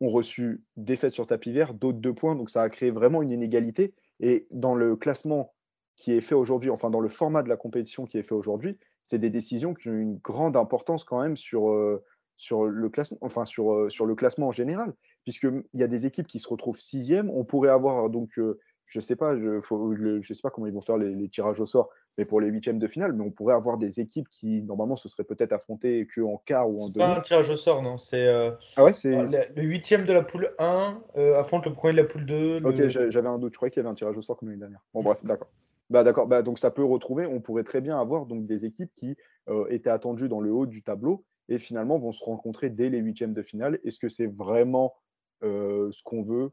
ont 0.00 0.08
reçu 0.08 0.62
défaite 0.76 1.12
sur 1.12 1.26
tapis 1.26 1.52
vert, 1.52 1.74
d'autres 1.74 1.98
deux 1.98 2.14
points. 2.14 2.34
Donc 2.34 2.50
ça 2.50 2.62
a 2.62 2.68
créé 2.68 2.90
vraiment 2.90 3.22
une 3.22 3.32
inégalité. 3.32 3.94
Et 4.20 4.46
dans 4.50 4.74
le 4.74 4.96
classement 4.96 5.54
qui 5.96 6.12
est 6.12 6.20
fait 6.20 6.34
aujourd'hui, 6.34 6.70
enfin 6.70 6.90
dans 6.90 7.00
le 7.00 7.08
format 7.08 7.42
de 7.42 7.48
la 7.48 7.56
compétition 7.56 8.06
qui 8.06 8.18
est 8.18 8.22
fait 8.22 8.34
aujourd'hui, 8.34 8.78
c'est 9.02 9.18
des 9.18 9.30
décisions 9.30 9.74
qui 9.74 9.88
ont 9.88 9.94
une 9.94 10.16
grande 10.18 10.56
importance 10.56 11.02
quand 11.02 11.20
même 11.20 11.36
sur, 11.36 11.70
euh, 11.70 12.04
sur, 12.36 12.64
le, 12.64 12.88
classement, 12.88 13.18
enfin 13.20 13.44
sur, 13.44 13.72
euh, 13.72 13.88
sur 13.88 14.06
le 14.06 14.14
classement 14.14 14.48
en 14.48 14.52
général. 14.52 14.94
Puisqu'il 15.28 15.62
y 15.74 15.82
a 15.82 15.88
des 15.88 16.06
équipes 16.06 16.26
qui 16.26 16.38
se 16.38 16.48
retrouvent 16.48 16.78
sixième. 16.78 17.28
On 17.28 17.44
pourrait 17.44 17.68
avoir 17.68 18.08
donc 18.08 18.38
euh, 18.38 18.58
je 18.86 18.98
sais 18.98 19.14
pas, 19.14 19.36
je, 19.36 19.58
ne 19.58 20.22
sais 20.22 20.40
pas 20.42 20.48
comment 20.48 20.66
ils 20.66 20.72
vont 20.72 20.80
faire 20.80 20.96
les, 20.96 21.28
tirages 21.28 21.60
au 21.60 21.66
sort, 21.66 21.90
mais 22.16 22.24
pour 22.24 22.40
les 22.40 22.48
huitièmes 22.48 22.78
de 22.78 22.86
finale, 22.86 23.12
mais 23.12 23.22
on 23.22 23.30
pourrait 23.30 23.54
avoir 23.54 23.76
des 23.76 24.00
équipes 24.00 24.26
qui 24.30 24.62
normalement 24.62 24.96
se 24.96 25.06
seraient 25.10 25.24
peut-être 25.24 25.52
affrontées 25.52 26.08
qu'en 26.14 26.38
quart 26.46 26.70
ou 26.70 26.76
en 26.76 26.88
demi. 26.88 26.92
C'est 26.94 26.98
pas 27.00 27.18
un 27.18 27.20
tirage 27.20 27.50
au 27.50 27.56
sort, 27.56 27.82
non. 27.82 27.98
C'est 27.98 28.26
euh, 28.26 28.52
ah 28.76 28.84
ouais, 28.84 28.94
c'est 28.94 29.10
le 29.54 29.62
huitième 29.62 30.06
de 30.06 30.14
la 30.14 30.22
poule 30.22 30.50
1 30.58 31.02
euh, 31.18 31.38
affronte 31.38 31.66
le 31.66 31.74
premier 31.74 31.92
de 31.92 31.98
la 31.98 32.04
poule 32.04 32.24
2. 32.24 32.62
Ok, 32.64 32.88
j'avais 32.88 33.28
un 33.28 33.38
doute. 33.38 33.52
Je 33.52 33.58
croyais 33.58 33.70
qu'il 33.70 33.82
y 33.82 33.84
avait 33.84 33.92
un 33.92 33.94
tirage 33.94 34.16
au 34.16 34.22
sort 34.22 34.38
comme 34.38 34.48
l'année 34.48 34.60
dernière. 34.60 34.80
Bon 34.94 35.02
bref, 35.02 35.18
d'accord. 35.22 35.48
Bah 35.90 36.02
d'accord. 36.02 36.26
Bah, 36.26 36.40
donc 36.40 36.58
ça 36.58 36.70
peut 36.70 36.84
retrouver. 36.84 37.26
On 37.26 37.40
pourrait 37.40 37.64
très 37.64 37.82
bien 37.82 38.00
avoir 38.00 38.24
donc 38.24 38.46
des 38.46 38.64
équipes 38.64 38.92
qui 38.94 39.18
euh, 39.50 39.66
étaient 39.68 39.90
attendues 39.90 40.30
dans 40.30 40.40
le 40.40 40.50
haut 40.50 40.64
du 40.64 40.82
tableau 40.82 41.26
et 41.50 41.58
finalement 41.58 41.98
vont 41.98 42.12
se 42.12 42.24
rencontrer 42.24 42.70
dès 42.70 42.88
les 42.88 42.98
huitièmes 42.98 43.34
de 43.34 43.42
finale. 43.42 43.78
Est-ce 43.84 43.98
que 43.98 44.08
c'est 44.08 44.26
vraiment 44.26 44.94
ce 45.42 46.02
qu'on 46.02 46.22
veut 46.22 46.50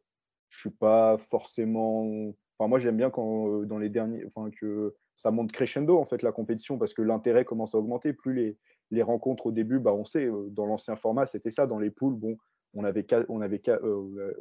Je 0.49 0.59
suis 0.59 0.69
pas 0.69 1.17
forcément. 1.17 2.33
Enfin, 2.57 2.69
moi, 2.69 2.79
j'aime 2.79 2.97
bien 2.97 3.09
quand 3.09 3.63
dans 3.63 3.77
les 3.77 3.89
derniers, 3.89 4.25
enfin 4.27 4.49
que 4.51 4.95
ça 5.15 5.31
monte 5.31 5.51
crescendo 5.51 5.97
en 5.97 6.05
fait 6.05 6.21
la 6.21 6.31
compétition 6.31 6.77
parce 6.77 6.93
que 6.93 7.01
l'intérêt 7.01 7.45
commence 7.45 7.75
à 7.75 7.77
augmenter. 7.77 8.13
Plus 8.13 8.33
les, 8.33 8.57
les 8.91 9.01
rencontres 9.01 9.47
au 9.47 9.51
début, 9.51 9.79
bah, 9.79 9.93
on 9.93 10.05
sait, 10.05 10.29
dans 10.49 10.65
l'ancien 10.65 10.95
format, 10.95 11.25
c'était 11.25 11.51
ça. 11.51 11.67
Dans 11.67 11.79
les 11.79 11.89
poules, 11.89 12.15
bon, 12.15 12.37
on 12.75 12.83
avait, 12.83 13.05
avait, 13.11 13.61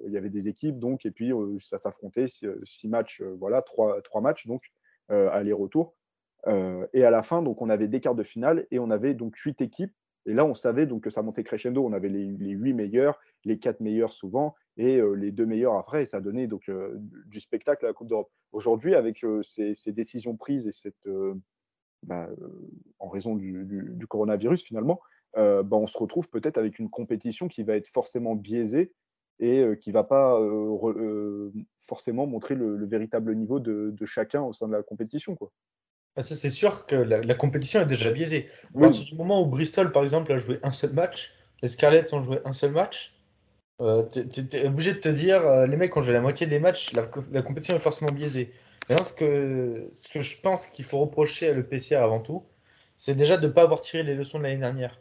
il 0.07 0.13
y 0.13 0.17
avait 0.17 0.31
des 0.31 0.49
équipes, 0.49 0.79
donc, 0.79 1.07
et 1.07 1.11
puis 1.11 1.33
ça 1.61 1.79
s'affrontait, 1.79 2.27
six, 2.27 2.89
matchs, 2.89 3.23
voilà, 3.23 3.63
trois, 3.63 4.03
trois 4.03 4.21
matchs, 4.21 4.47
donc, 4.47 4.63
aller-retour. 5.09 5.95
et 6.93 7.05
à 7.05 7.11
la 7.11 7.23
fin, 7.23 7.43
donc, 7.43 7.63
on 7.63 7.71
avait 7.71 7.89
des 7.89 8.01
quarts 8.01 8.17
de 8.17 8.25
finale 8.25 8.67
et 8.71 8.79
on 8.79 8.91
avait 8.91 9.15
donc 9.15 9.37
huit 9.37 9.61
équipes. 9.61 9.95
Et 10.27 10.33
là, 10.33 10.45
on 10.45 10.55
savait 10.55 10.87
donc 10.87 11.03
que 11.03 11.11
ça 11.11 11.23
montait 11.23 11.45
crescendo. 11.45 11.85
On 11.85 11.93
avait 11.93 12.09
les, 12.09 12.25
huit 12.25 12.73
meilleurs, 12.73 13.21
les 13.45 13.59
quatre 13.59 13.81
meilleurs 13.81 14.13
souvent, 14.13 14.55
et 14.77 15.01
les 15.17 15.33
deux 15.33 15.47
meilleurs 15.47 15.75
après. 15.75 16.03
Et 16.03 16.07
ça 16.07 16.21
donnait 16.21 16.47
donc 16.47 16.71
du 17.27 17.41
spectacle 17.41 17.85
à 17.85 17.89
la 17.89 17.95
Coupe 17.95 18.09
d'Europe. 18.09 18.31
Aujourd'hui, 18.53 18.95
avec 18.95 19.25
ces, 19.43 19.93
décisions 19.93 20.37
prises 20.37 20.67
et 20.67 20.73
cette, 20.73 21.09
bah, 22.03 22.29
en 22.99 23.09
raison 23.09 23.35
du, 23.37 24.07
coronavirus 24.09 24.63
finalement, 24.63 25.01
bah, 25.35 25.65
on 25.73 25.87
se 25.87 25.99
retrouve 25.99 26.29
peut-être 26.31 26.59
avec 26.59 26.79
une 26.79 26.89
compétition 26.89 27.49
qui 27.49 27.63
va 27.63 27.77
être 27.77 27.89
forcément 27.89 28.35
biaisée 28.35 28.93
et 29.41 29.65
qui 29.81 29.91
ne 29.91 29.95
va 29.95 30.05
pas 30.05 30.39
forcément 31.83 32.27
montrer 32.27 32.55
le, 32.55 32.87
véritable 32.87 33.35
niveau 33.35 33.61
de, 33.61 34.05
chacun 34.05 34.43
au 34.43 34.53
sein 34.53 34.69
de 34.69 34.73
la 34.73 34.83
compétition. 34.83 35.35
Quoi. 35.35 35.53
Ah, 36.17 36.23
c'est 36.23 36.51
sûr 36.51 36.87
que 36.87 36.95
la, 36.95 37.35
compétition 37.35 37.81
est 37.81 37.87
déjà 37.87 38.11
biaisée. 38.13 38.49
À 38.77 38.81
partir 38.81 39.05
du 39.05 39.15
moment 39.17 39.43
où 39.43 39.47
Bristol, 39.47 39.91
par 39.91 40.03
exemple, 40.03 40.33
a 40.33 40.39
joué 40.39 40.61
un 40.63 40.71
seul 40.71 40.93
match, 40.93 41.35
les 41.61 41.69
Scarlets 41.69 42.15
ont 42.15 42.23
joué 42.23 42.39
un 42.45 42.53
seul 42.53 42.71
match, 42.71 43.15
euh, 43.81 44.05
tu 44.05 44.21
es, 44.53 44.67
obligé 44.69 44.93
de 44.93 44.99
te 44.99 45.09
dire, 45.09 45.67
les 45.67 45.77
mecs 45.77 45.97
ont 45.97 46.03
joué 46.03 46.15
la 46.15 46.21
moitié 46.21 46.47
des 46.47 46.61
matchs, 46.61 46.93
la, 46.93 47.03
la 47.33 47.43
compétition 47.43 47.75
est 47.75 47.81
forcément 47.81 48.13
biaisée. 48.13 48.53
Maintenant, 48.89 49.05
ce 49.05 49.13
que, 49.13 49.89
ce 49.93 50.09
que 50.09 50.21
je 50.21 50.41
pense 50.41 50.67
qu'il 50.67 50.85
faut 50.85 50.99
reprocher 51.01 51.49
à 51.49 51.53
l'EPCR 51.53 51.97
avant 51.97 52.21
tout, 52.21 52.45
c'est 52.97 53.15
déjà 53.15 53.37
de 53.37 53.47
ne 53.47 53.53
pas 53.53 53.63
avoir 53.63 53.81
tiré 53.81 54.03
les 54.03 54.15
leçons 54.15 54.39
de 54.39 54.45
l'année 54.45 54.61
dernière. 54.61 55.01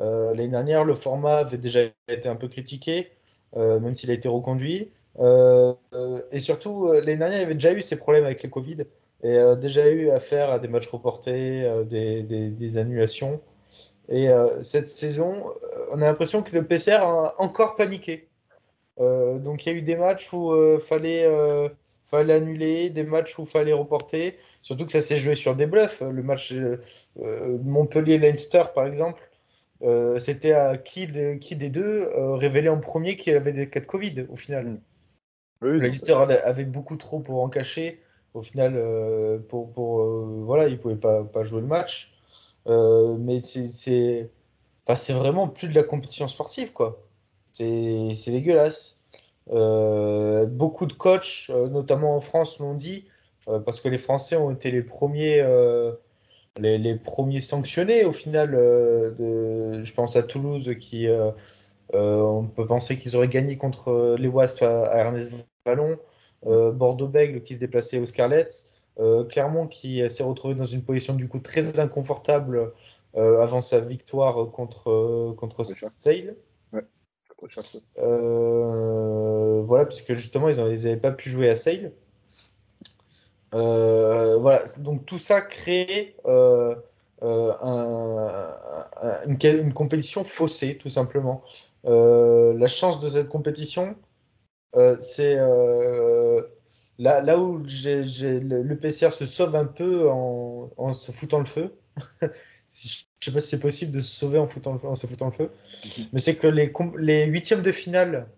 Euh, 0.00 0.30
l'année 0.34 0.48
dernière, 0.48 0.84
le 0.84 0.94
format 0.94 1.38
avait 1.38 1.58
déjà 1.58 1.80
été 2.08 2.28
un 2.28 2.36
peu 2.36 2.48
critiqué, 2.48 3.10
euh, 3.56 3.80
même 3.80 3.94
s'il 3.94 4.10
a 4.10 4.14
été 4.14 4.28
reconduit. 4.28 4.90
Euh, 5.18 5.74
et 6.30 6.40
surtout, 6.40 6.92
l'année 6.92 7.16
dernière, 7.16 7.38
il 7.38 7.42
y 7.42 7.44
avait 7.44 7.54
déjà 7.54 7.72
eu 7.72 7.82
ces 7.82 7.96
problèmes 7.96 8.24
avec 8.24 8.42
le 8.42 8.48
Covid 8.48 8.78
et 9.22 9.38
déjà 9.56 9.90
eu 9.90 10.10
affaire 10.10 10.50
à 10.52 10.58
des 10.58 10.68
matchs 10.68 10.88
reportés, 10.88 11.68
des, 11.86 12.22
des, 12.22 12.78
annulations. 12.78 13.40
Et 14.08 14.28
cette 14.62 14.88
saison, 14.88 15.44
on 15.90 16.00
a 16.00 16.06
l'impression 16.06 16.42
que 16.42 16.54
le 16.54 16.64
PCR 16.64 17.00
a 17.02 17.34
encore 17.38 17.76
paniqué. 17.76 18.28
donc 18.98 19.66
il 19.66 19.72
y 19.72 19.74
a 19.74 19.78
eu 19.78 19.82
des 19.82 19.96
matchs 19.96 20.32
où 20.32 20.54
il 20.54 20.80
fallait 20.80 21.26
fallait 22.08 22.34
annuler, 22.34 22.90
des 22.90 23.04
matchs 23.04 23.38
où 23.38 23.42
il 23.42 23.48
fallait 23.48 23.72
reporter. 23.72 24.38
Surtout 24.62 24.86
que 24.86 24.92
ça 24.92 25.02
s'est 25.02 25.16
joué 25.16 25.34
sur 25.34 25.54
des 25.54 25.66
bluffs. 25.66 26.00
Le 26.00 26.22
match 26.22 26.52
euh, 26.52 26.80
euh, 27.20 27.58
Montpellier-Leinster, 27.62 28.64
par 28.74 28.86
exemple, 28.86 29.28
euh, 29.82 30.18
c'était 30.18 30.52
à 30.52 30.78
qui, 30.78 31.08
qui 31.38 31.54
des 31.54 31.68
deux 31.68 32.08
révélait 32.16 32.70
en 32.70 32.80
premier 32.80 33.16
qu'il 33.16 33.34
avait 33.34 33.52
des 33.52 33.68
cas 33.68 33.80
de 33.80 33.86
Covid 33.86 34.26
au 34.30 34.36
final. 34.36 34.80
Oui, 35.60 35.78
Leinster 35.80 36.14
avait 36.14 36.64
beaucoup 36.64 36.96
trop 36.96 37.20
pour 37.20 37.42
en 37.42 37.48
cacher. 37.48 38.00
Au 38.34 38.42
final, 38.42 38.80
pour, 39.48 39.72
pour 39.72 40.04
voilà, 40.44 40.68
il 40.68 40.72
ne 40.72 40.76
pouvait 40.76 40.96
pas, 40.96 41.24
pas, 41.24 41.44
jouer 41.44 41.60
le 41.60 41.66
match. 41.66 42.14
mais 42.66 43.40
c'est 43.40 44.30
vraiment 45.12 45.48
plus 45.48 45.68
de 45.68 45.74
la 45.74 45.82
compétition 45.82 46.28
sportive, 46.28 46.72
quoi. 46.72 47.02
C'est 47.52 48.30
dégueulasse. 48.30 48.98
Euh, 49.50 50.46
beaucoup 50.46 50.86
de 50.86 50.92
coachs, 50.92 51.46
euh, 51.50 51.68
notamment 51.68 52.16
en 52.16 52.20
France, 52.20 52.58
l'ont 52.58 52.74
dit, 52.74 53.04
euh, 53.48 53.58
parce 53.60 53.80
que 53.80 53.88
les 53.88 53.98
Français 53.98 54.36
ont 54.36 54.50
été 54.50 54.70
les 54.70 54.82
premiers, 54.82 55.42
les, 56.58 56.94
premiers 56.96 57.40
sanctionnés 57.40 58.04
au 58.04 58.12
final. 58.12 58.50
je 58.52 59.94
pense 59.94 60.16
à 60.16 60.22
Toulouse 60.22 60.74
qui, 60.78 61.06
on 61.92 62.44
peut 62.44 62.66
penser 62.66 62.98
qu'ils 62.98 63.16
auraient 63.16 63.28
gagné 63.28 63.56
contre 63.56 64.16
les 64.18 64.28
Wasps 64.28 64.62
à, 64.62 64.98
Ernest 64.98 65.32
Vallon, 65.64 65.98
Bordeaux-Bègle 66.44 67.42
qui 67.42 67.54
se 67.54 67.60
déplaçait 67.60 67.98
aux 67.98 68.06
Scarlets, 68.06 68.46
Clermont 69.28 69.66
qui 69.66 70.08
s'est 70.10 70.22
retrouvé 70.22 70.54
dans 70.54 70.64
une 70.64 70.82
position 70.82 71.14
du 71.14 71.28
coup 71.28 71.40
très 71.40 71.80
inconfortable 71.80 72.72
avant 73.14 73.60
sa 73.60 73.80
victoire 73.80 74.50
contre, 74.50 75.34
contre 75.36 75.64
Sale. 75.64 76.36
Euh, 77.98 79.60
voilà, 79.62 79.86
puisque 79.86 80.12
justement, 80.14 80.48
ils 80.48 80.56
n'avaient 80.56 80.96
pas 80.96 81.12
pu 81.12 81.30
jouer 81.30 81.48
à 81.48 81.54
Sale. 81.54 81.92
Euh, 83.54 84.36
voilà, 84.36 84.62
donc 84.78 85.06
tout 85.06 85.18
ça 85.18 85.40
crée 85.40 86.16
euh, 86.26 86.74
une, 89.26 89.72
compétition 89.72 90.24
faussée, 90.24 90.76
tout 90.76 90.90
simplement. 90.90 91.42
la 91.84 92.66
chance 92.66 93.00
de 93.00 93.08
cette 93.08 93.28
compétition, 93.28 93.96
c'est 95.00 95.38
là, 96.98 97.20
là 97.20 97.38
où 97.38 97.58
le, 97.58 98.74
PCR 98.74 99.12
se 99.12 99.26
sauve 99.26 99.56
un 99.56 99.64
peu 99.64 100.10
en, 100.10 100.70
en 100.76 100.92
se 100.92 101.12
foutant 101.12 101.38
le 101.38 101.44
feu. 101.44 101.78
si 102.66 103.08
je 103.20 103.30
sais 103.30 103.32
pas 103.32 103.40
si 103.40 103.48
c'est 103.48 103.60
possible 103.60 103.92
de 103.92 104.00
se 104.00 104.14
sauver 104.14 104.38
en, 104.38 104.46
foutant 104.46 104.78
en 104.82 104.94
se 104.94 105.06
foutant 105.06 105.26
le 105.26 105.32
feu. 105.32 105.50
Mhm. 105.84 106.04
Mais 106.12 106.20
c'est 106.20 106.36
que 106.36 106.46
les, 106.46 106.72
les 106.98 107.26
huitièmes 107.26 107.62
de 107.62 107.72
finale 107.72 108.28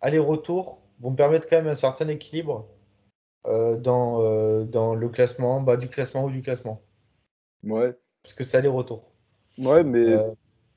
aller-retour 0.00 0.82
vont 1.00 1.14
permettre 1.14 1.48
quand 1.48 1.56
même 1.56 1.68
un 1.68 1.76
certain 1.76 2.08
équilibre 2.08 2.68
euh, 3.46 3.76
dans, 3.76 4.22
euh, 4.22 4.64
dans 4.64 4.94
le 4.94 5.08
classement, 5.08 5.60
bas 5.60 5.76
du 5.76 5.88
classement 5.88 6.24
ou 6.24 6.30
du 6.30 6.42
classement. 6.42 6.82
Ouais. 7.64 7.94
Parce 8.22 8.34
que 8.34 8.44
c'est 8.44 8.58
aller-retour. 8.58 9.10
Ouais, 9.58 9.84
mais, 9.84 10.00
euh, 10.00 10.30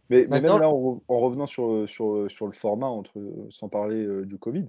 mais, 0.10 0.25
même 0.27 0.43
là, 0.43 0.69
en, 0.69 1.01
revenant 1.10 1.48
sur, 1.48 1.88
sur, 1.89 2.29
sur, 2.29 2.48
le 2.48 2.53
format, 2.53 2.88
entre, 2.88 3.19
sans 3.50 3.67
parler 3.67 4.08
du 4.25 4.38
Covid, 4.38 4.67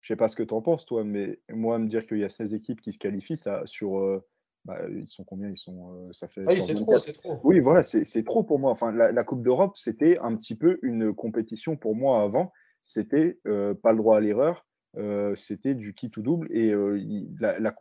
je 0.00 0.12
sais 0.12 0.16
pas 0.16 0.28
ce 0.28 0.36
que 0.36 0.42
tu 0.42 0.54
en 0.54 0.62
penses, 0.62 0.86
toi, 0.86 1.04
mais 1.04 1.40
moi, 1.50 1.78
me 1.78 1.88
dire 1.88 2.06
qu'il 2.06 2.18
y 2.18 2.24
a 2.24 2.28
16 2.28 2.54
équipes 2.54 2.80
qui 2.80 2.92
se 2.92 2.98
qualifient, 2.98 3.36
ça, 3.36 3.62
sur 3.64 4.22
bah, 4.68 4.78
ils 4.90 5.08
sont 5.08 5.24
combien? 5.24 5.48
Ils 5.48 5.56
sont, 5.56 5.94
euh, 5.94 6.12
ça 6.12 6.28
fait. 6.28 6.42
Ah 6.46 6.52
oui, 6.52 6.60
c'est 6.60 6.74
trop, 6.74 6.98
c'est 6.98 7.14
trop. 7.14 7.40
Oui, 7.42 7.58
voilà, 7.58 7.84
c'est 7.84 8.24
trop 8.24 8.42
pour 8.42 8.58
moi. 8.58 8.70
Enfin, 8.70 8.92
la, 8.92 9.24
Coupe 9.24 9.42
d'Europe, 9.42 9.76
c'était 9.76 10.18
un 10.18 10.36
petit 10.36 10.54
peu 10.54 10.78
une 10.82 11.14
compétition 11.14 11.76
pour 11.76 11.96
moi 11.96 12.22
avant. 12.22 12.52
C'était 12.84 13.38
euh, 13.46 13.74
pas 13.74 13.92
le 13.92 13.98
droit 13.98 14.18
à 14.18 14.20
l'erreur. 14.20 14.66
Euh, 14.98 15.36
c'était 15.36 15.74
du 15.74 15.94
qui 15.94 16.10
tout 16.10 16.22
double 16.22 16.48
et 16.50 16.74
la, 17.38 17.58
la 17.58 17.74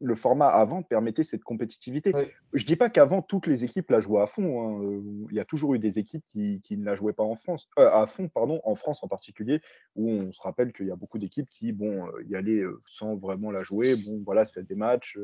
le 0.00 0.14
format 0.16 0.48
avant 0.48 0.82
permettait 0.82 1.24
cette 1.24 1.44
compétitivité. 1.44 2.12
Je 2.52 2.66
dis 2.66 2.76
pas 2.76 2.90
qu'avant 2.90 3.22
toutes 3.22 3.46
les 3.46 3.64
équipes 3.64 3.90
la 3.90 4.00
jouaient 4.00 4.22
à 4.22 4.26
fond. 4.26 4.62
Hein. 4.62 5.02
Il 5.30 5.36
y 5.36 5.40
a 5.40 5.44
toujours 5.44 5.74
eu 5.74 5.78
des 5.78 5.98
équipes 5.98 6.24
qui, 6.26 6.60
qui 6.60 6.76
ne 6.76 6.84
la 6.84 6.96
jouaient 6.96 7.12
pas 7.12 7.22
en 7.22 7.36
France, 7.36 7.68
à 7.76 8.06
fond, 8.06 8.28
pardon, 8.28 8.60
en 8.64 8.74
France 8.74 9.02
en 9.04 9.08
particulier, 9.08 9.60
où 9.94 10.10
on 10.10 10.32
se 10.32 10.42
rappelle 10.42 10.72
qu'il 10.72 10.88
y 10.88 10.90
a 10.90 10.96
beaucoup 10.96 11.18
d'équipes 11.18 11.48
qui, 11.48 11.72
bon, 11.72 12.06
y 12.28 12.34
allaient 12.34 12.64
sans 12.86 13.16
vraiment 13.16 13.50
la 13.50 13.62
jouer. 13.62 13.94
Bon, 13.96 14.20
voilà, 14.24 14.44
se 14.44 14.52
fait 14.52 14.64
des 14.64 14.74
matchs, 14.74 15.16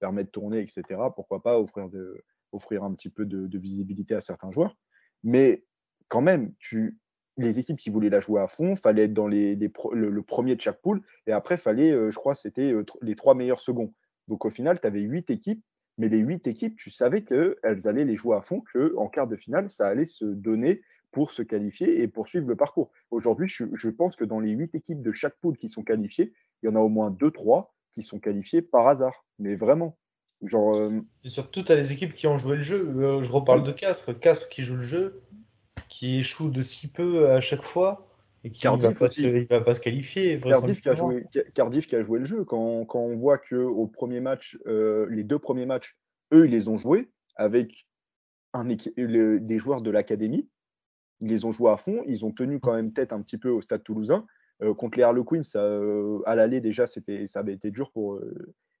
permet 0.00 0.24
de 0.24 0.30
tourner, 0.30 0.58
etc. 0.60 0.82
Pourquoi 1.14 1.42
pas 1.42 1.60
offrir, 1.60 1.88
de, 1.88 2.24
offrir 2.50 2.82
un 2.82 2.92
petit 2.94 3.10
peu 3.10 3.24
de, 3.24 3.58
visibilité 3.58 4.16
à 4.16 4.20
certains 4.20 4.50
joueurs. 4.50 4.76
Mais 5.22 5.64
quand 6.08 6.22
même, 6.22 6.52
tu, 6.58 6.98
les 7.42 7.58
équipes 7.58 7.78
qui 7.78 7.90
voulaient 7.90 8.10
la 8.10 8.20
jouer 8.20 8.40
à 8.40 8.46
fond, 8.46 8.76
fallait 8.76 9.04
être 9.04 9.14
dans 9.14 9.28
les, 9.28 9.56
le, 9.56 10.22
premier 10.22 10.56
de 10.56 10.60
chaque 10.60 10.80
poule, 10.80 11.02
et 11.26 11.32
après, 11.32 11.56
fallait, 11.56 11.92
euh, 11.92 12.10
je 12.10 12.16
crois, 12.16 12.34
c'était 12.34 12.72
euh, 12.72 12.84
les 13.02 13.16
trois 13.16 13.34
meilleurs 13.34 13.60
seconds. 13.60 13.92
Donc 14.28 14.44
au 14.44 14.50
final, 14.50 14.80
tu 14.80 14.86
avais 14.86 15.00
huit 15.00 15.30
équipes, 15.30 15.64
mais 15.98 16.08
les 16.08 16.18
huit 16.18 16.46
équipes, 16.46 16.76
tu 16.76 16.90
savais 16.90 17.24
qu'elles 17.24 17.88
allaient 17.88 18.04
les 18.04 18.16
jouer 18.16 18.36
à 18.36 18.40
fond, 18.40 18.62
qu'en 18.72 19.08
quart 19.08 19.26
de 19.26 19.36
finale, 19.36 19.70
ça 19.70 19.86
allait 19.86 20.06
se 20.06 20.24
donner 20.24 20.82
pour 21.10 21.32
se 21.32 21.42
qualifier 21.42 22.00
et 22.00 22.08
poursuivre 22.08 22.46
le 22.46 22.56
parcours. 22.56 22.90
Aujourd'hui, 23.10 23.48
je, 23.48 23.64
je, 23.74 23.88
pense 23.90 24.16
que 24.16 24.24
dans 24.24 24.40
les 24.40 24.52
huit 24.52 24.74
équipes 24.74 25.02
de 25.02 25.12
chaque 25.12 25.34
poule 25.40 25.56
qui 25.56 25.68
sont 25.68 25.82
qualifiées, 25.82 26.32
il 26.62 26.66
y 26.66 26.68
en 26.68 26.76
a 26.76 26.80
au 26.80 26.88
moins 26.88 27.10
deux, 27.10 27.30
trois 27.30 27.74
qui 27.92 28.02
sont 28.02 28.20
qualifiés 28.20 28.62
par 28.62 28.86
hasard. 28.86 29.24
Mais 29.38 29.56
vraiment. 29.56 29.98
Genre, 30.42 30.74
euh, 30.74 31.00
Et 31.24 31.28
surtout, 31.28 31.62
tu 31.62 31.72
as 31.72 31.74
les 31.74 31.92
équipes 31.92 32.14
qui 32.14 32.26
ont 32.26 32.38
joué 32.38 32.56
le 32.56 32.62
jeu. 32.62 33.22
Je 33.22 33.30
reparle 33.30 33.62
de 33.62 33.72
Castres. 33.72 34.18
Castres 34.18 34.48
qui 34.48 34.62
joue 34.62 34.76
le 34.76 34.82
jeu, 34.82 35.22
qui 35.88 36.18
échoue 36.18 36.50
de 36.50 36.62
si 36.62 36.88
peu 36.88 37.30
à 37.30 37.40
chaque 37.40 37.62
fois 37.62 38.06
et 38.42 38.50
qui 38.50 38.66
ne 38.66 38.76
va, 38.76 38.92
pas 38.92 39.10
se 39.74 39.80
qualifier. 39.80 40.38
Cardiff 40.38 40.80
qui, 40.80 40.88
a 40.88 40.94
joué, 40.94 41.26
Cardiff 41.54 41.86
qui 41.86 41.96
a 41.96 42.02
joué 42.02 42.18
le 42.18 42.24
jeu. 42.24 42.44
Quand, 42.44 42.84
quand 42.86 43.00
on 43.00 43.16
voit 43.16 43.38
que 43.38 43.56
au 43.56 43.86
premier 43.86 44.20
match, 44.20 44.58
euh, 44.66 45.06
les 45.10 45.24
deux 45.24 45.38
premiers 45.38 45.66
matchs, 45.66 45.96
eux, 46.32 46.46
ils 46.46 46.50
les 46.50 46.68
ont 46.68 46.78
joués 46.78 47.10
avec 47.36 47.86
un 48.52 48.64
des 48.64 49.58
joueurs 49.58 49.82
de 49.82 49.90
l'académie. 49.90 50.48
Ils 51.20 51.28
les 51.28 51.44
ont 51.44 51.52
joués 51.52 51.70
à 51.70 51.76
fond. 51.76 52.02
Ils 52.06 52.24
ont 52.24 52.32
tenu 52.32 52.60
quand 52.60 52.74
même 52.74 52.92
tête 52.92 53.12
un 53.12 53.20
petit 53.20 53.36
peu 53.36 53.50
au 53.50 53.60
stade 53.60 53.82
toulousain. 53.82 54.26
Euh, 54.62 54.74
contre 54.74 54.98
les 54.98 55.04
Harlequins, 55.04 55.42
ça, 55.42 55.62
euh, 55.62 56.20
à 56.24 56.34
l'aller 56.34 56.60
déjà, 56.60 56.86
c'était, 56.86 57.26
ça 57.26 57.40
avait 57.40 57.52
été 57.52 57.70
dur 57.70 57.92
pour 57.92 58.18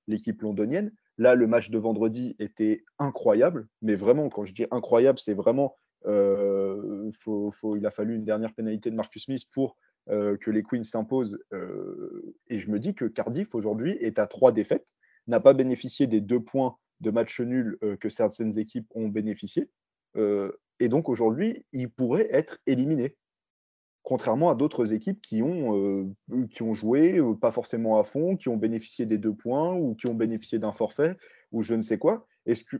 l'équipe 0.06 0.40
londonienne. 0.40 0.90
Là, 1.18 1.34
le 1.34 1.46
match 1.46 1.70
de 1.70 1.78
vendredi 1.78 2.34
était 2.38 2.82
incroyable, 2.98 3.68
mais 3.82 3.94
vraiment, 3.94 4.30
quand 4.30 4.46
je 4.46 4.54
dis 4.54 4.66
incroyable, 4.70 5.18
c'est 5.18 5.34
vraiment 5.34 5.76
faut, 6.04 7.76
il 7.76 7.86
a 7.86 7.90
fallu 7.90 8.14
une 8.16 8.24
dernière 8.24 8.54
pénalité 8.54 8.90
de 8.90 8.96
Marcus 8.96 9.24
Smith 9.24 9.44
pour 9.52 9.76
que 10.08 10.50
les 10.50 10.62
Queens 10.62 10.84
s'imposent. 10.84 11.38
et 12.48 12.58
je 12.58 12.70
me 12.70 12.78
dis 12.78 12.94
que 12.94 13.04
Cardiff 13.04 13.54
aujourd'hui 13.54 13.92
est 14.00 14.18
à 14.18 14.26
trois 14.26 14.52
défaites, 14.52 14.94
n'a 15.26 15.40
pas 15.40 15.54
bénéficié 15.54 16.06
des 16.06 16.20
deux 16.20 16.40
points 16.40 16.76
de 17.00 17.10
match 17.10 17.40
nul 17.40 17.78
que 18.00 18.08
certaines 18.08 18.58
équipes 18.58 18.86
ont 18.94 19.08
bénéficié. 19.08 19.68
et 20.16 20.88
donc 20.88 21.08
aujourd'hui, 21.08 21.64
il 21.72 21.90
pourrait 21.90 22.28
être 22.30 22.58
éliminé 22.66 23.16
contrairement 24.02 24.50
à 24.50 24.54
d'autres 24.54 24.92
équipes 24.92 25.20
qui 25.20 25.42
ont, 25.42 26.14
qui 26.50 26.62
ont 26.62 26.74
joué 26.74 27.20
pas 27.40 27.50
forcément 27.50 27.98
à 27.98 28.04
fond, 28.04 28.36
qui 28.36 28.48
ont 28.48 28.56
bénéficié 28.56 29.06
des 29.06 29.18
deux 29.18 29.34
points 29.34 29.74
ou 29.74 29.94
qui 29.94 30.06
ont 30.06 30.14
bénéficié 30.14 30.58
d'un 30.58 30.72
forfait 30.72 31.16
ou 31.52 31.62
je 31.62 31.74
ne 31.74 31.82
sais 31.82 31.98
quoi. 31.98 32.26
Est-ce 32.46 32.64
que 32.64 32.76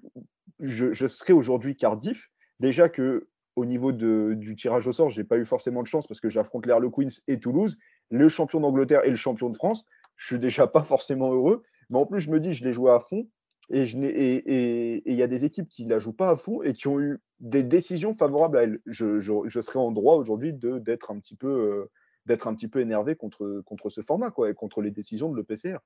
je, 0.61 0.93
je 0.93 1.07
serais 1.07 1.33
aujourd'hui 1.33 1.77
Cardiff 1.77 2.31
Déjà 2.61 2.88
que 2.88 3.29
au 3.57 3.64
niveau 3.64 3.90
de, 3.93 4.35
du 4.37 4.55
tirage 4.55 4.87
au 4.87 4.93
sort, 4.93 5.11
je 5.11 5.21
n'ai 5.21 5.26
pas 5.26 5.38
eu 5.38 5.45
forcément 5.45 5.83
de 5.83 5.87
chance 5.87 6.07
parce 6.07 6.21
que 6.21 6.31
j'affronte 6.31 6.67
l'Air 6.67 6.81
Queens 6.93 7.21
et 7.26 7.40
Toulouse, 7.40 7.76
le 8.11 8.29
champion 8.29 8.61
d'Angleterre 8.61 9.05
et 9.05 9.11
le 9.11 9.17
champion 9.17 9.50
de 9.50 9.55
France. 9.55 9.87
Je 10.17 10.26
suis 10.26 10.38
déjà 10.38 10.67
pas 10.67 10.85
forcément 10.85 11.33
heureux, 11.33 11.62
mais 11.88 11.99
en 11.99 12.07
plus 12.07 12.21
je 12.21 12.31
me 12.31 12.38
dis 12.38 12.55
je 12.55 12.64
l'ai 12.64 12.73
joué 12.73 12.90
à 12.90 13.00
fond 13.00 13.26
et 13.71 13.85
il 13.85 14.05
et, 14.05 15.02
et, 15.07 15.14
y 15.14 15.23
a 15.23 15.26
des 15.26 15.45
équipes 15.45 15.69
qui 15.69 15.85
ne 15.85 15.90
la 15.90 15.99
jouent 15.99 16.12
pas 16.12 16.31
à 16.31 16.37
fond 16.37 16.62
et 16.62 16.73
qui 16.73 16.88
ont 16.88 17.00
eu 17.00 17.19
des 17.38 17.62
décisions 17.62 18.14
favorables 18.14 18.59
à 18.59 18.62
elles. 18.64 18.81
Je, 18.87 19.21
je, 19.21 19.61
serais 19.61 19.79
en 19.79 19.93
droit 19.93 20.17
aujourd'hui 20.17 20.52
d'être 20.52 21.11
un, 21.11 21.19
petit 21.19 21.37
peu, 21.37 21.49
euh, 21.49 21.90
d'être 22.26 22.49
un 22.49 22.55
petit 22.55 22.69
peu 22.69 22.81
énervé 22.81 23.14
contre, 23.14 23.62
contre 23.64 23.88
ce 23.88 24.02
format 24.02 24.31
quoi, 24.31 24.50
et 24.50 24.55
contre 24.55 24.83
les 24.83 24.90
décisions 24.90 25.31
de 25.31 25.37
l'EPCR. 25.37 25.79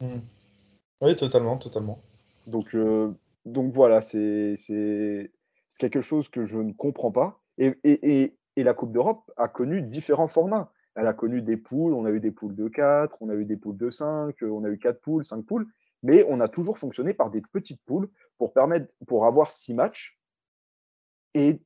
Mmh. 0.00 0.18
Oui, 1.02 1.16
totalement, 1.16 1.56
totalement. 1.56 2.02
Donc, 2.46 2.74
euh, 2.74 3.12
donc 3.46 3.72
voilà, 3.72 4.02
c'est 4.02 4.56
quelque 5.78 6.02
chose 6.02 6.28
que 6.28 6.44
je 6.44 6.58
ne 6.58 6.72
comprends 6.72 7.12
pas. 7.12 7.40
Et, 7.58 8.36
la 8.56 8.74
Coupe 8.74 8.92
d'Europe 8.92 9.30
a 9.38 9.48
connu 9.48 9.80
différents 9.80 10.28
formats. 10.28 10.70
Elle 10.94 11.06
a 11.06 11.14
connu 11.14 11.40
des 11.40 11.56
poules, 11.56 11.94
on 11.94 12.04
a 12.04 12.10
eu 12.10 12.20
des 12.20 12.30
poules 12.30 12.54
de 12.54 12.68
4, 12.68 13.16
on 13.20 13.30
a 13.30 13.34
eu 13.34 13.46
des 13.46 13.56
poules 13.56 13.78
de 13.78 13.88
5, 13.88 14.34
on 14.42 14.64
a 14.64 14.68
eu 14.68 14.78
4 14.78 15.00
poules, 15.00 15.24
5 15.24 15.46
poules 15.46 15.66
mais 16.02 16.24
on 16.28 16.40
a 16.40 16.48
toujours 16.48 16.78
fonctionné 16.78 17.14
par 17.14 17.30
des 17.30 17.42
petites 17.52 17.82
poules 17.84 18.08
pour 18.38 18.52
permettre 18.52 18.90
pour 19.06 19.26
avoir 19.26 19.52
six 19.52 19.74
matchs. 19.74 20.18
Et 21.34 21.60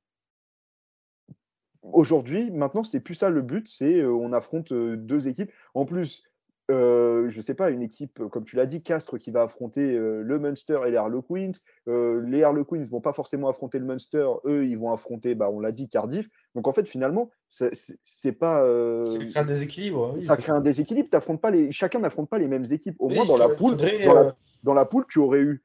aujourd'hui, 1.82 2.50
maintenant, 2.50 2.82
c'est 2.82 3.00
plus 3.00 3.14
ça 3.14 3.30
le 3.30 3.42
but, 3.42 3.68
c'est 3.68 4.00
euh, 4.00 4.12
on 4.12 4.32
affronte 4.32 4.73
euh, 4.73 4.96
deux 4.96 5.28
équipes. 5.28 5.52
En 5.75 5.87
plus, 5.87 6.25
euh, 6.71 7.28
je 7.28 7.37
ne 7.37 7.42
sais 7.42 7.54
pas, 7.54 7.71
une 7.71 7.83
équipe, 7.83 8.23
comme 8.30 8.44
tu 8.44 8.56
l'as 8.56 8.66
dit, 8.66 8.83
Castres 8.83 9.18
qui 9.18 9.30
va 9.30 9.42
affronter 9.42 9.97
le 9.97 10.38
Munster 10.38 10.80
et 10.87 10.90
les 10.90 10.97
Harlequins. 10.97 11.52
les 11.87 12.42
Harlequins 12.42 12.78
ne 12.78 12.85
vont 12.87 13.00
pas 13.00 13.12
forcément 13.12 13.49
affronter 13.49 13.78
le 13.78 13.85
Munster, 13.85 14.26
eux, 14.47 14.66
ils 14.66 14.78
vont 14.78 14.92
affronter, 14.92 15.35
bah, 15.35 15.50
on 15.50 15.61
l'a 15.61 15.73
dit, 15.73 15.88
Cardiff. 15.88 16.28
Donc 16.54 16.66
en 16.66 16.73
fait, 16.73 16.87
finalement, 16.87 17.30
c'est 17.49 18.33
pas. 18.33 18.64
ça 19.04 19.18
crée 19.18 19.40
un 19.40 19.44
déséquilibre. 19.44 20.16
ça 20.23 20.37
crée 20.37 20.52
un 20.52 20.61
déséquilibre. 20.61 21.09
Pas 21.38 21.50
les... 21.50 21.71
Chacun 21.71 21.99
n'affronte 21.99 22.30
pas 22.30 22.38
les 22.38 22.49
mêmes 22.49 22.66
équipes. 22.71 22.97
Au 22.99 23.09
moins, 23.09 23.26
dans, 23.26 23.37
la 23.37 23.50
poule, 23.50 23.76
dans, 24.62 24.75
la... 24.75 24.85
poule, 24.85 25.04
tu 25.09 25.18
aurais 25.18 25.40
eu 25.40 25.62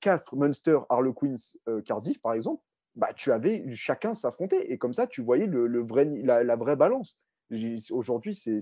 Castres, 0.00 0.34
Munster, 0.36 0.78
Harlequins, 0.88 1.36
Cardiff, 1.84 2.20
par 2.20 2.32
exemple. 2.32 2.62
Bah, 2.96 3.10
tu 3.14 3.30
avais 3.30 3.64
chacun 3.74 4.14
s'affronter. 4.14 4.72
Et 4.72 4.78
comme 4.78 4.94
ça, 4.94 5.06
tu 5.06 5.22
voyais 5.22 5.46
le, 5.46 5.80
vrai, 5.80 6.04
la 6.24 6.56
vraie 6.56 6.76
balance. 6.76 7.20
Aujourd'hui, 7.90 8.36
c'est 8.36 8.60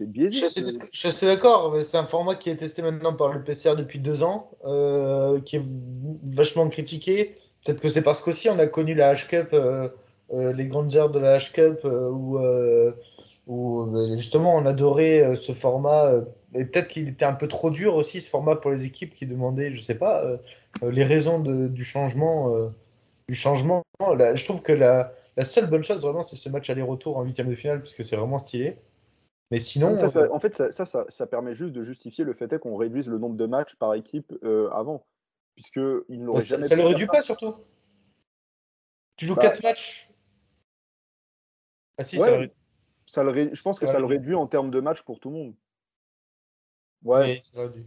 biaisé. 0.00 0.46
Je 0.92 1.08
suis, 1.10 1.26
d'accord, 1.26 1.72
mais 1.72 1.84
c'est 1.84 1.96
un 1.96 2.06
format 2.06 2.34
qui 2.34 2.50
est 2.50 2.56
testé 2.56 2.82
maintenant 2.82 3.14
par 3.14 3.32
le 3.32 3.44
PCR 3.44 3.76
depuis 3.76 4.00
deux 4.00 4.24
ans, 4.24 4.50
euh, 4.64 5.40
qui 5.40 5.56
est 5.56 5.62
vachement 6.24 6.68
critiqué. 6.68 7.36
Peut-être 7.64 7.80
que 7.80 7.88
c'est 7.88 8.02
parce 8.02 8.20
qu'aussi 8.20 8.48
on 8.48 8.58
a 8.58 8.66
connu 8.66 8.94
la 8.94 9.14
H-Cup, 9.14 9.50
euh, 9.52 9.88
euh, 10.32 10.52
les 10.52 10.66
grandes 10.66 10.96
heures 10.96 11.10
de 11.10 11.20
la 11.20 11.38
H-Cup, 11.38 11.84
où, 11.84 12.40
où, 13.46 14.16
justement 14.16 14.56
on 14.56 14.66
adorait 14.66 15.36
ce 15.36 15.52
format. 15.52 16.14
et 16.52 16.64
peut-être 16.64 16.88
qu'il 16.88 17.08
était 17.08 17.24
un 17.24 17.34
peu 17.34 17.46
trop 17.46 17.70
dur 17.70 17.94
aussi, 17.94 18.20
ce 18.20 18.28
format 18.28 18.56
pour 18.56 18.72
les 18.72 18.86
équipes 18.86 19.14
qui 19.14 19.26
demandaient, 19.26 19.72
je 19.72 19.80
sais 19.80 19.98
pas, 19.98 20.24
les 20.82 21.04
raisons 21.04 21.38
du 21.38 21.84
changement. 21.84 22.52
du 23.28 23.36
changement. 23.36 23.84
je 24.00 24.44
trouve 24.44 24.62
que 24.62 24.72
la 24.72 25.12
la 25.36 25.44
seule 25.44 25.68
bonne 25.68 25.82
chose, 25.82 26.02
vraiment, 26.02 26.22
c'est 26.22 26.36
ce 26.36 26.48
match 26.48 26.70
aller-retour 26.70 27.16
en 27.16 27.22
huitième 27.22 27.48
de 27.48 27.54
finale, 27.54 27.78
parce 27.78 27.94
que 27.94 28.02
c'est 28.02 28.16
vraiment 28.16 28.38
stylé. 28.38 28.78
Mais 29.50 29.60
sinon. 29.60 29.96
Euh, 29.96 30.28
en 30.30 30.40
fait, 30.40 30.72
ça 30.72 30.86
ça, 30.86 31.26
permet 31.26 31.54
juste 31.54 31.72
de 31.72 31.82
justifier 31.82 32.24
le 32.24 32.34
fait 32.34 32.58
qu'on 32.58 32.76
réduise 32.76 33.08
le 33.08 33.18
nombre 33.18 33.36
de 33.36 33.46
matchs 33.46 33.74
par 33.76 33.94
équipe 33.94 34.32
euh, 34.42 34.70
avant. 34.70 35.06
Puisque 35.54 35.80
il 36.08 36.24
n'aurait 36.24 36.40
jamais. 36.40 36.66
Ça 36.66 36.76
ne 36.76 36.82
le 36.82 36.88
réduit 36.88 37.06
pas, 37.06 37.22
surtout. 37.22 37.54
Tu 39.16 39.26
joues 39.26 39.36
4 39.36 39.62
bah 39.62 39.68
matchs. 39.68 40.10
Ah 41.98 42.02
si, 42.02 42.16
ça, 42.16 42.36
le... 42.36 42.50
ça 43.06 43.22
Je 43.22 43.62
pense 43.62 43.78
que 43.78 43.86
ça 43.86 44.00
le 44.00 44.06
réduit 44.06 44.34
en 44.34 44.48
termes 44.48 44.70
de 44.70 44.80
matchs 44.80 45.02
pour 45.02 45.20
tout 45.20 45.30
le 45.30 45.36
monde. 45.36 45.54
Ouais. 47.04 47.34
Oui, 47.36 47.40
ça 47.42 47.60
réduit 47.60 47.86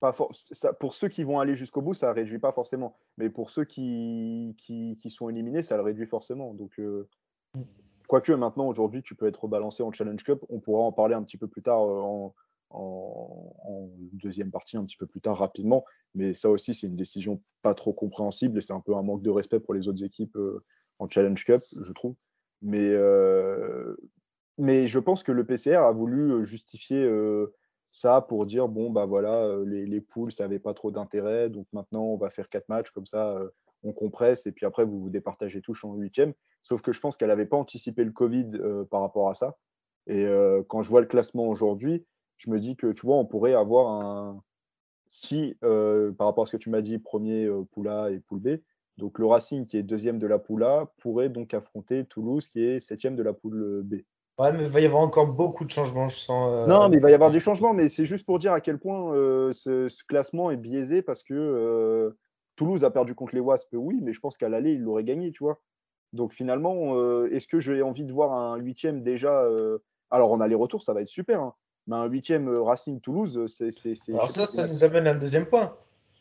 pour 0.00 0.94
ceux 0.94 1.08
qui 1.08 1.24
vont 1.24 1.40
aller 1.40 1.54
jusqu'au 1.54 1.80
bout, 1.80 1.94
ça 1.94 2.08
ne 2.08 2.14
réduit 2.14 2.38
pas 2.38 2.52
forcément. 2.52 2.98
Mais 3.16 3.30
pour 3.30 3.50
ceux 3.50 3.64
qui, 3.64 4.54
qui, 4.58 5.10
sont 5.10 5.28
éliminés, 5.28 5.62
ça 5.62 5.76
le 5.76 5.82
réduit 5.82 6.06
forcément. 6.06 6.52
Donc, 6.54 6.78
euh, 6.78 7.08
mm. 7.54 7.62
quoique 8.06 8.32
maintenant, 8.32 8.66
aujourd'hui, 8.66 9.02
tu 9.02 9.14
peux 9.14 9.26
être 9.26 9.44
rebalancé 9.44 9.82
en 9.82 9.92
Challenge 9.92 10.22
Cup. 10.22 10.44
On 10.50 10.60
pourra 10.60 10.82
en 10.82 10.92
parler 10.92 11.14
un 11.14 11.22
petit 11.22 11.38
peu 11.38 11.48
plus 11.48 11.62
tard 11.62 11.82
euh, 11.82 12.30
en, 12.70 13.90
deuxième 14.12 14.50
partie, 14.50 14.76
un 14.76 14.84
petit 14.84 14.96
peu 14.96 15.06
plus 15.06 15.20
tard 15.20 15.38
rapidement. 15.38 15.84
Mais 16.14 16.34
ça 16.34 16.50
aussi, 16.50 16.74
c'est 16.74 16.86
une 16.88 16.96
décision 16.96 17.42
pas 17.62 17.74
trop 17.74 17.92
compréhensible 17.92 18.58
et 18.58 18.60
c'est 18.60 18.72
un 18.72 18.80
peu 18.80 18.94
un 18.96 19.02
manque 19.02 19.22
de 19.22 19.30
respect 19.30 19.60
pour 19.60 19.74
les 19.74 19.88
autres 19.88 20.04
équipes 20.04 20.36
euh, 20.36 20.62
en 20.98 21.08
Challenge 21.08 21.42
Cup, 21.42 21.62
je 21.80 21.92
trouve. 21.92 22.14
Mais, 22.62 22.90
mais 24.56 24.86
je 24.86 24.98
pense 24.98 25.22
que 25.22 25.30
le 25.30 25.44
PCR 25.44 25.76
a 25.76 25.92
voulu 25.92 26.44
justifier 26.46 27.06
ça 27.96 28.20
pour 28.20 28.44
dire 28.44 28.68
bon 28.68 28.90
bah 28.90 29.06
voilà 29.06 29.56
les, 29.64 29.86
les 29.86 30.00
poules 30.02 30.30
ça 30.30 30.44
n'avait 30.44 30.58
pas 30.58 30.74
trop 30.74 30.90
d'intérêt 30.90 31.48
donc 31.48 31.66
maintenant 31.72 32.04
on 32.04 32.18
va 32.18 32.28
faire 32.28 32.50
quatre 32.50 32.68
matchs 32.68 32.90
comme 32.90 33.06
ça 33.06 33.40
on 33.84 33.92
compresse 33.92 34.46
et 34.46 34.52
puis 34.52 34.66
après 34.66 34.84
vous 34.84 35.00
vous 35.00 35.08
départagez 35.08 35.62
tous 35.62 35.82
en 35.84 35.94
huitième 35.94 36.34
sauf 36.62 36.82
que 36.82 36.92
je 36.92 37.00
pense 37.00 37.16
qu'elle 37.16 37.28
n'avait 37.28 37.46
pas 37.46 37.56
anticipé 37.56 38.04
le 38.04 38.12
Covid 38.12 38.50
par 38.90 39.00
rapport 39.00 39.30
à 39.30 39.34
ça. 39.34 39.56
Et 40.08 40.26
quand 40.68 40.82
je 40.82 40.90
vois 40.90 41.00
le 41.00 41.06
classement 41.06 41.48
aujourd'hui 41.48 42.04
je 42.36 42.50
me 42.50 42.60
dis 42.60 42.76
que 42.76 42.92
tu 42.92 43.06
vois 43.06 43.16
on 43.16 43.24
pourrait 43.24 43.54
avoir 43.54 43.88
un 43.88 44.42
si 45.06 45.54
par 45.60 46.26
rapport 46.26 46.42
à 46.42 46.46
ce 46.46 46.52
que 46.52 46.62
tu 46.62 46.68
m'as 46.68 46.82
dit 46.82 46.98
premier 46.98 47.48
poule 47.72 47.88
A 47.88 48.10
et 48.10 48.20
poule 48.20 48.40
B 48.40 48.48
donc 48.98 49.18
le 49.18 49.26
Racing 49.26 49.66
qui 49.66 49.78
est 49.78 49.82
deuxième 49.82 50.18
de 50.18 50.26
la 50.26 50.38
poule 50.38 50.64
A 50.64 50.92
pourrait 50.98 51.30
donc 51.30 51.54
affronter 51.54 52.04
Toulouse 52.04 52.48
qui 52.48 52.62
est 52.62 52.78
septième 52.78 53.16
de 53.16 53.22
la 53.22 53.32
poule 53.32 53.82
B 53.84 54.02
Ouais, 54.38 54.52
mais 54.52 54.64
il 54.64 54.68
va 54.68 54.80
y 54.80 54.86
avoir 54.86 55.02
encore 55.02 55.28
beaucoup 55.28 55.64
de 55.64 55.70
changements, 55.70 56.08
je 56.08 56.18
sens. 56.18 56.50
Euh, 56.52 56.66
non, 56.66 56.90
mais 56.90 56.98
il 56.98 57.02
va 57.02 57.10
y 57.10 57.14
avoir 57.14 57.30
des 57.30 57.40
changements, 57.40 57.72
mais 57.72 57.88
c'est 57.88 58.04
juste 58.04 58.26
pour 58.26 58.38
dire 58.38 58.52
à 58.52 58.60
quel 58.60 58.78
point 58.78 59.14
euh, 59.14 59.52
ce, 59.52 59.88
classement 60.04 60.50
est 60.50 60.58
biaisé 60.58 61.00
parce 61.00 61.22
que 61.22 61.32
euh, 61.32 62.18
Toulouse 62.54 62.84
a 62.84 62.90
perdu 62.90 63.14
contre 63.14 63.34
les 63.34 63.40
Wasps, 63.40 63.72
oui, 63.72 63.98
mais 64.02 64.12
je 64.12 64.20
pense 64.20 64.36
qu'à 64.36 64.50
l'aller, 64.50 64.72
il 64.72 64.82
l'aurait 64.82 65.04
gagné, 65.04 65.32
tu 65.32 65.42
vois. 65.42 65.58
Donc 66.12 66.32
finalement, 66.32 66.94
est-ce 67.26 67.48
que 67.48 67.60
j'ai 67.60 67.82
envie 67.82 68.04
de 68.04 68.12
voir 68.12 68.32
un 68.32 68.56
huitième 68.56 69.02
déjà 69.02 69.44
Alors 70.10 70.30
on 70.30 70.40
a 70.40 70.48
les 70.48 70.54
retours, 70.54 70.82
ça 70.82 70.94
va 70.94 71.02
être 71.02 71.08
super, 71.08 71.42
hein, 71.42 71.54
mais 71.86 71.96
un 71.96 72.06
huitième 72.06 72.48
Racing 72.48 73.00
Toulouse, 73.00 73.44
c'est. 73.48 73.96
Alors 74.10 74.30
ça, 74.30 74.46
ça 74.46 74.66
nous 74.66 74.84
amène 74.84 75.06
à 75.08 75.10
un 75.10 75.16
deuxième 75.16 75.46
point. 75.46 75.76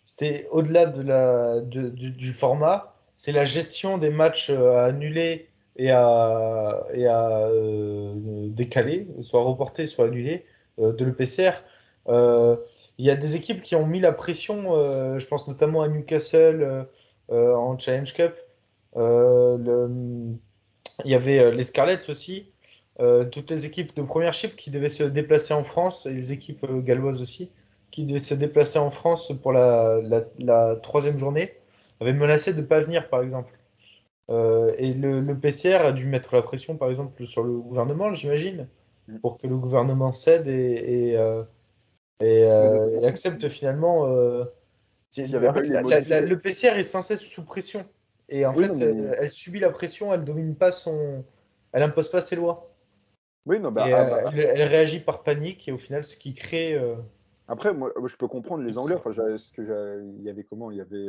C'était 0.06 0.48
au-delà 0.52 0.86
de 0.88 1.02
la, 1.02 1.62
du, 1.62 2.34
format, 2.34 2.96
c'est 3.16 3.32
la 3.32 3.46
gestion 3.46 3.98
des 3.98 4.10
matchs 4.10 4.50
à 4.50 4.86
annuler 4.86 5.50
et 5.78 5.92
à, 5.92 6.86
et 6.94 7.08
à 7.08 7.48
euh, 7.48 8.14
décaler, 8.50 9.08
soit 9.22 9.42
reporter, 9.44 9.86
soit 9.88 10.08
annuler 10.08 10.46
euh, 10.80 10.94
de 10.94 11.06
l'EPCR. 11.06 11.64
Euh, 12.08 12.58
il 12.98 13.06
y 13.06 13.10
a 13.10 13.16
des 13.16 13.36
équipes 13.36 13.62
qui 13.62 13.76
ont 13.76 13.86
mis 13.86 14.00
la 14.00 14.14
pression, 14.14 15.18
je 15.18 15.28
pense 15.28 15.48
notamment 15.50 15.82
à 15.82 15.90
Newcastle 15.90 16.88
en 17.30 17.78
Challenge 17.78 18.14
Cup. 18.14 18.34
Il 18.96 20.40
y 21.04 21.16
avait 21.16 21.52
les 21.52 21.64
Scarlets 21.64 22.10
aussi. 22.10 22.54
toutes 23.32 23.52
les 23.52 23.66
équipes 23.66 23.96
de 23.96 24.02
première 24.02 24.32
chip 24.34 24.56
qui 24.56 24.72
devaient 24.72 24.88
se 24.90 25.04
déplacer 25.04 25.54
en 25.54 25.64
France 25.64 26.06
et 26.06 26.14
les 26.14 26.32
équipes 26.32 26.66
galloises 26.86 27.22
aussi 27.22 27.52
qui 27.92 28.06
devaient 28.06 28.20
se 28.20 28.34
déplacer 28.34 28.80
en 28.80 28.90
France 28.92 29.34
pour 29.42 29.52
la, 29.54 30.00
la, 30.04 30.24
la 30.40 30.76
troisième 30.78 31.18
journée 31.18 31.54
avaient 32.00 32.14
menacé 32.14 32.54
de 32.54 32.62
ne 32.62 32.66
pas 32.66 32.80
venir 32.80 33.10
par 33.10 33.22
exemple. 33.24 33.54
Euh, 34.32 34.74
et 34.78 34.94
le, 34.94 35.38
PCR 35.40 35.86
a 35.86 35.92
dû 35.92 36.08
mettre 36.08 36.34
la 36.36 36.42
pression, 36.42 36.78
par 36.78 36.90
exemple, 36.90 37.26
sur 37.26 37.44
le 37.44 37.58
gouvernement, 37.58 38.12
j'imagine, 38.14 38.68
mm. 39.08 39.20
pour 39.20 39.38
que 39.38 39.48
le 39.48 39.58
gouvernement 39.58 40.12
cède 40.12 40.48
et, 40.48 41.12
et, 41.12 41.18
euh, 41.18 41.44
euh, 42.24 43.08
accepte 43.08 43.48
finalement. 43.50 44.08
le 44.08 44.52
PCR 46.36 46.80
est 46.80 46.84
sans 46.84 47.02
cesse 47.02 47.22
sous 47.22 47.44
pression. 47.44 47.86
Et 48.28 48.46
en 48.46 48.54
fait, 48.54 48.72
elle, 48.80 49.30
subit 49.30 49.60
la 49.60 49.70
pression, 49.70 50.12
elle 50.14 50.24
domine 50.24 50.56
pas 50.56 50.72
son. 50.72 51.24
Elle 51.72 51.84
impose 51.84 52.10
pas 52.10 52.22
ses 52.22 52.36
lois. 52.36 52.72
Oui, 53.46 53.60
non, 53.60 53.72
bah, 53.72 53.86
ah, 53.86 54.06
bah, 54.24 54.32
elle, 54.34 54.64
réagit 54.64 55.00
par 55.02 55.22
panique 55.22 55.68
et 55.68 55.72
au 55.72 55.78
final, 55.78 56.04
ce 56.04 56.16
qui 56.16 56.34
crée. 56.34 56.82
Après, 57.48 57.76
moi, 57.76 57.92
je 58.08 58.16
peux 58.16 58.28
comprendre 58.28 58.64
les 58.64 58.80
Anglais. 58.80 58.96
Enfin, 58.96 59.12
ce 59.38 59.52
que 59.52 60.04
il 60.18 60.24
y 60.24 60.30
avait 60.32 60.44
comment? 60.44 60.72
Il 60.72 60.78
y 60.78 60.82
avait 60.82 61.06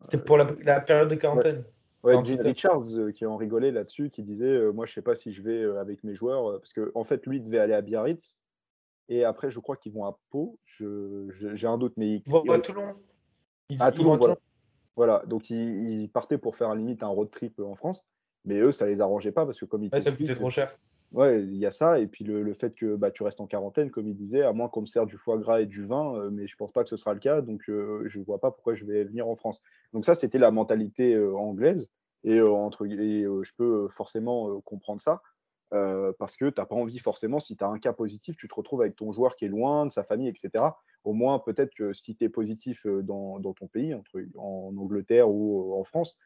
C'était 0.00 0.18
pour 0.18 0.36
la, 0.36 0.46
période 0.80 1.08
de 1.08 1.14
quarantaine. 1.14 1.64
Ouais, 2.02 2.14
Gene 2.24 2.40
Richards 2.40 3.12
qui 3.14 3.26
en 3.26 3.36
rigolait 3.36 3.70
là-dessus, 3.70 4.10
qui 4.10 4.22
disait 4.22 4.72
Moi, 4.72 4.86
je 4.86 4.92
sais 4.92 5.02
pas 5.02 5.16
si 5.16 5.32
je 5.32 5.42
vais 5.42 5.64
avec 5.78 6.02
mes 6.04 6.14
joueurs, 6.14 6.58
parce 6.58 6.72
qu'en 6.72 6.88
en 6.94 7.04
fait, 7.04 7.26
lui 7.26 7.40
devait 7.40 7.58
aller 7.58 7.74
à 7.74 7.82
Biarritz, 7.82 8.42
et 9.10 9.24
après, 9.24 9.50
je 9.50 9.58
crois 9.58 9.76
qu'ils 9.76 9.92
vont 9.92 10.06
à 10.06 10.16
Pau. 10.30 10.56
J'ai 10.68 11.66
un 11.66 11.76
doute, 11.76 11.94
mais. 11.96 12.22
Ils 12.24 12.30
vont 12.30 12.48
à 12.48 12.60
Toulon. 12.60 12.94
Ils, 13.68 13.82
à 13.82 13.90
Toulon, 13.90 14.16
voilà. 14.16 14.38
voilà. 14.94 15.22
Donc, 15.26 15.50
ils, 15.50 16.08
partaient 16.08 16.38
pour 16.38 16.56
faire 16.56 16.74
limite 16.74 17.02
un 17.02 17.08
road 17.08 17.28
trip 17.30 17.58
en 17.58 17.74
France, 17.74 18.06
mais 18.44 18.60
eux, 18.60 18.72
ça 18.72 18.86
les 18.86 19.00
arrangeait 19.00 19.32
pas 19.32 19.44
parce 19.44 19.58
que 19.58 19.64
comme 19.64 19.82
ils. 19.82 19.90
Ouais, 19.92 20.00
ça 20.00 20.12
coûtait 20.12 20.34
trop 20.34 20.48
cher. 20.48 20.78
Ouais, 21.12 21.42
il 21.42 21.56
y 21.56 21.66
a 21.66 21.72
ça. 21.72 21.98
Et 21.98 22.06
puis 22.06 22.24
le, 22.24 22.54
fait 22.54 22.74
que 22.74 22.94
bah, 22.94 23.10
tu 23.10 23.22
restes 23.24 23.40
en 23.40 23.46
quarantaine, 23.46 23.90
comme 23.90 24.06
il 24.06 24.14
disait, 24.14 24.42
à 24.42 24.52
moins 24.52 24.68
qu'on 24.68 24.82
me 24.82 24.86
sert 24.86 25.06
du 25.06 25.16
foie 25.16 25.38
gras 25.38 25.60
et 25.60 25.66
du 25.66 25.84
vin, 25.84 26.14
euh, 26.16 26.30
mais 26.30 26.46
je 26.46 26.56
pense 26.56 26.72
pas 26.72 26.84
que 26.84 26.88
ce 26.88 26.96
sera 26.96 27.14
le 27.14 27.20
cas. 27.20 27.40
Donc 27.40 27.62
je 27.66 28.18
ne 28.18 28.24
vois 28.24 28.38
pas 28.38 28.50
pourquoi 28.52 28.74
je 28.74 28.84
vais 28.84 29.04
venir 29.04 29.26
en 29.26 29.34
France. 29.34 29.60
Donc 29.92 30.04
ça, 30.04 30.14
c'était 30.14 30.38
la 30.38 30.50
mentalité 30.52 31.18
anglaise. 31.18 31.90
Et, 32.22 32.40
entre, 32.40 32.86
je 32.86 33.52
peux 33.56 33.88
forcément 33.88 34.60
comprendre 34.60 35.00
ça. 35.00 35.22
parce 35.70 36.36
que 36.36 36.48
tu 36.50 36.60
n'as 36.60 36.66
pas 36.66 36.76
envie 36.76 36.98
forcément, 36.98 37.40
si 37.40 37.56
tu 37.56 37.64
as 37.64 37.68
un 37.68 37.78
cas 37.78 37.92
positif, 37.92 38.36
tu 38.36 38.46
te 38.46 38.54
retrouves 38.54 38.82
avec 38.82 38.94
ton 38.96 39.12
joueur 39.12 39.36
qui 39.36 39.46
est 39.46 39.48
loin 39.48 39.86
de 39.86 39.92
sa 39.92 40.04
famille, 40.04 40.28
etc. 40.28 40.64
Au 41.02 41.12
moins, 41.14 41.38
peut-être 41.40 41.74
que 41.74 41.92
si 41.92 42.14
tu 42.14 42.24
es 42.24 42.28
positif 42.28 42.86
dans, 42.86 43.40
dans, 43.40 43.54
ton 43.54 43.66
pays, 43.66 43.94
entre, 43.94 44.20
en 44.36 44.74
Angleterre 44.76 45.28
ou 45.30 45.74
en 45.74 45.84
France, 45.84 46.18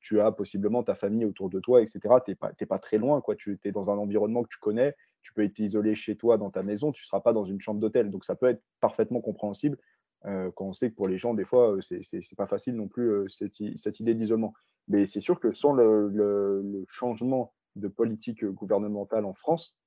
tu 0.00 0.20
as 0.20 0.32
possiblement 0.32 0.82
ta 0.82 0.94
famille 0.94 1.24
autour 1.24 1.50
de 1.50 1.60
toi, 1.60 1.82
etc. 1.82 2.00
Tu 2.24 2.30
n'es 2.30 2.34
pas, 2.34 2.52
pas, 2.52 2.78
très 2.78 2.98
loin, 2.98 3.20
quoi. 3.20 3.34
tu 3.34 3.58
es 3.64 3.72
dans 3.72 3.90
un 3.90 3.98
environnement 3.98 4.42
que 4.42 4.48
tu 4.48 4.58
connais, 4.58 4.94
tu 5.22 5.32
peux 5.32 5.42
être 5.42 5.58
isolé 5.58 5.94
chez 5.94 6.16
toi 6.16 6.38
dans 6.38 6.50
ta 6.50 6.62
maison, 6.62 6.92
tu 6.92 7.02
ne 7.02 7.06
seras 7.06 7.20
pas 7.20 7.32
dans 7.32 7.44
une 7.44 7.60
chambre 7.60 7.80
d'hôtel. 7.80 8.10
Donc 8.10 8.24
ça 8.24 8.36
peut 8.36 8.46
être 8.46 8.62
parfaitement 8.80 9.20
compréhensible 9.20 9.78
quand 10.22 10.64
on 10.64 10.72
sait 10.72 10.90
que 10.90 10.94
pour 10.96 11.08
les 11.08 11.18
gens, 11.18 11.34
des 11.34 11.44
fois, 11.44 11.76
c'est 11.80 12.00
n'est 12.12 12.36
pas 12.36 12.46
facile 12.46 12.74
non 12.74 12.88
plus 12.88 13.28
cette, 13.28 13.54
cette, 13.76 14.00
idée 14.00 14.14
d'isolement. 14.14 14.54
Mais 14.88 15.06
c'est 15.06 15.20
sûr 15.20 15.38
que 15.38 15.52
sans 15.52 15.72
le, 15.72 16.84
changement 16.88 17.52
de 17.76 17.88
politique 17.88 18.44
gouvernementale 18.44 19.24
en 19.24 19.34
France 19.34 19.78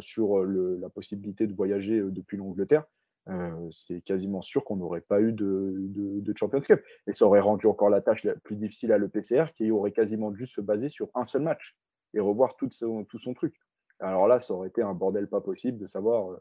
sur 0.00 0.44
la 0.44 0.88
possibilité 0.90 1.46
de 1.46 1.54
voyager 1.54 2.02
depuis 2.02 2.36
l'Angleterre, 2.36 2.84
euh, 3.28 3.68
c'est 3.70 4.00
quasiment 4.00 4.40
sûr 4.40 4.64
qu'on 4.64 4.76
n'aurait 4.76 5.02
pas 5.02 5.20
eu 5.20 5.32
de, 5.32 5.74
de, 5.76 6.36
Champions 6.36 6.60
Cup. 6.60 6.82
Et 7.06 7.12
ça 7.12 7.26
aurait 7.26 7.40
rendu 7.40 7.66
encore 7.66 7.90
la 7.90 8.00
tâche 8.00 8.24
la 8.24 8.34
plus 8.34 8.56
difficile 8.56 8.92
à 8.92 8.98
l'EPCR, 8.98 9.52
qui 9.54 9.70
aurait 9.70 9.92
quasiment 9.92 10.30
dû 10.30 10.46
se 10.46 10.60
baser 10.60 10.88
sur 10.88 11.10
un 11.14 11.24
seul 11.24 11.42
match 11.42 11.76
et 12.14 12.20
revoir 12.20 12.56
tout 12.56 12.70
son, 12.70 13.04
tout 13.04 13.18
son 13.18 13.34
truc. 13.34 13.54
Alors 14.00 14.28
là, 14.28 14.40
ça 14.40 14.54
aurait 14.54 14.68
été 14.68 14.82
un 14.82 14.94
bordel 14.94 15.28
pas 15.28 15.40
possible 15.40 15.78
de 15.78 15.86
savoir 15.86 16.30
euh, 16.30 16.36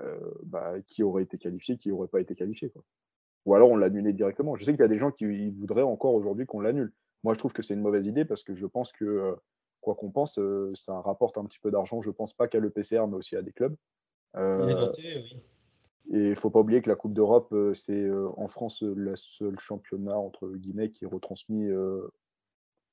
euh, 0.00 0.30
bah, 0.44 0.74
qui 0.86 1.02
aurait 1.02 1.24
été 1.24 1.36
qualifié, 1.36 1.76
qui 1.76 1.88
n'aurait 1.88 2.08
pas 2.08 2.20
été 2.20 2.36
qualifié. 2.36 2.70
Quoi. 2.70 2.84
Ou 3.46 3.54
alors 3.54 3.70
on 3.70 3.76
l'annulait 3.76 4.12
directement. 4.12 4.54
Je 4.54 4.64
sais 4.64 4.72
qu'il 4.72 4.80
y 4.80 4.84
a 4.84 4.88
des 4.88 4.98
gens 4.98 5.10
qui 5.10 5.50
voudraient 5.50 5.82
encore 5.82 6.14
aujourd'hui 6.14 6.46
qu'on 6.46 6.60
l'annule. 6.60 6.92
Moi, 7.24 7.34
je 7.34 7.38
trouve 7.38 7.52
que 7.52 7.62
c'est 7.62 7.74
une 7.74 7.80
mauvaise 7.80 8.06
idée 8.06 8.24
parce 8.24 8.44
que 8.44 8.54
je 8.54 8.66
pense 8.66 8.92
que, 8.92 9.34
quoi 9.80 9.94
qu'on 9.94 10.10
pense, 10.10 10.38
ça 10.74 11.00
rapporte 11.00 11.38
un 11.38 11.44
petit 11.44 11.58
peu 11.58 11.70
d'argent. 11.70 12.02
Je 12.02 12.10
pense 12.10 12.34
pas 12.34 12.48
qu'à 12.48 12.60
l'EPCR, 12.60 13.06
mais 13.08 13.16
aussi 13.16 13.34
à 13.36 13.42
des 13.42 13.52
clubs. 13.52 13.74
oui. 14.36 15.42
Et 16.08 16.18
il 16.18 16.30
ne 16.30 16.34
faut 16.34 16.50
pas 16.50 16.60
oublier 16.60 16.82
que 16.82 16.88
la 16.88 16.96
Coupe 16.96 17.12
d'Europe, 17.12 17.52
euh, 17.52 17.74
c'est 17.74 17.92
euh, 17.92 18.28
en 18.36 18.48
France 18.48 18.82
euh, 18.82 18.92
le 18.96 19.14
seul 19.16 19.58
championnat, 19.58 20.18
entre 20.18 20.48
guillemets, 20.48 20.90
qui 20.90 21.04
est 21.04 21.08
retransmis 21.08 21.68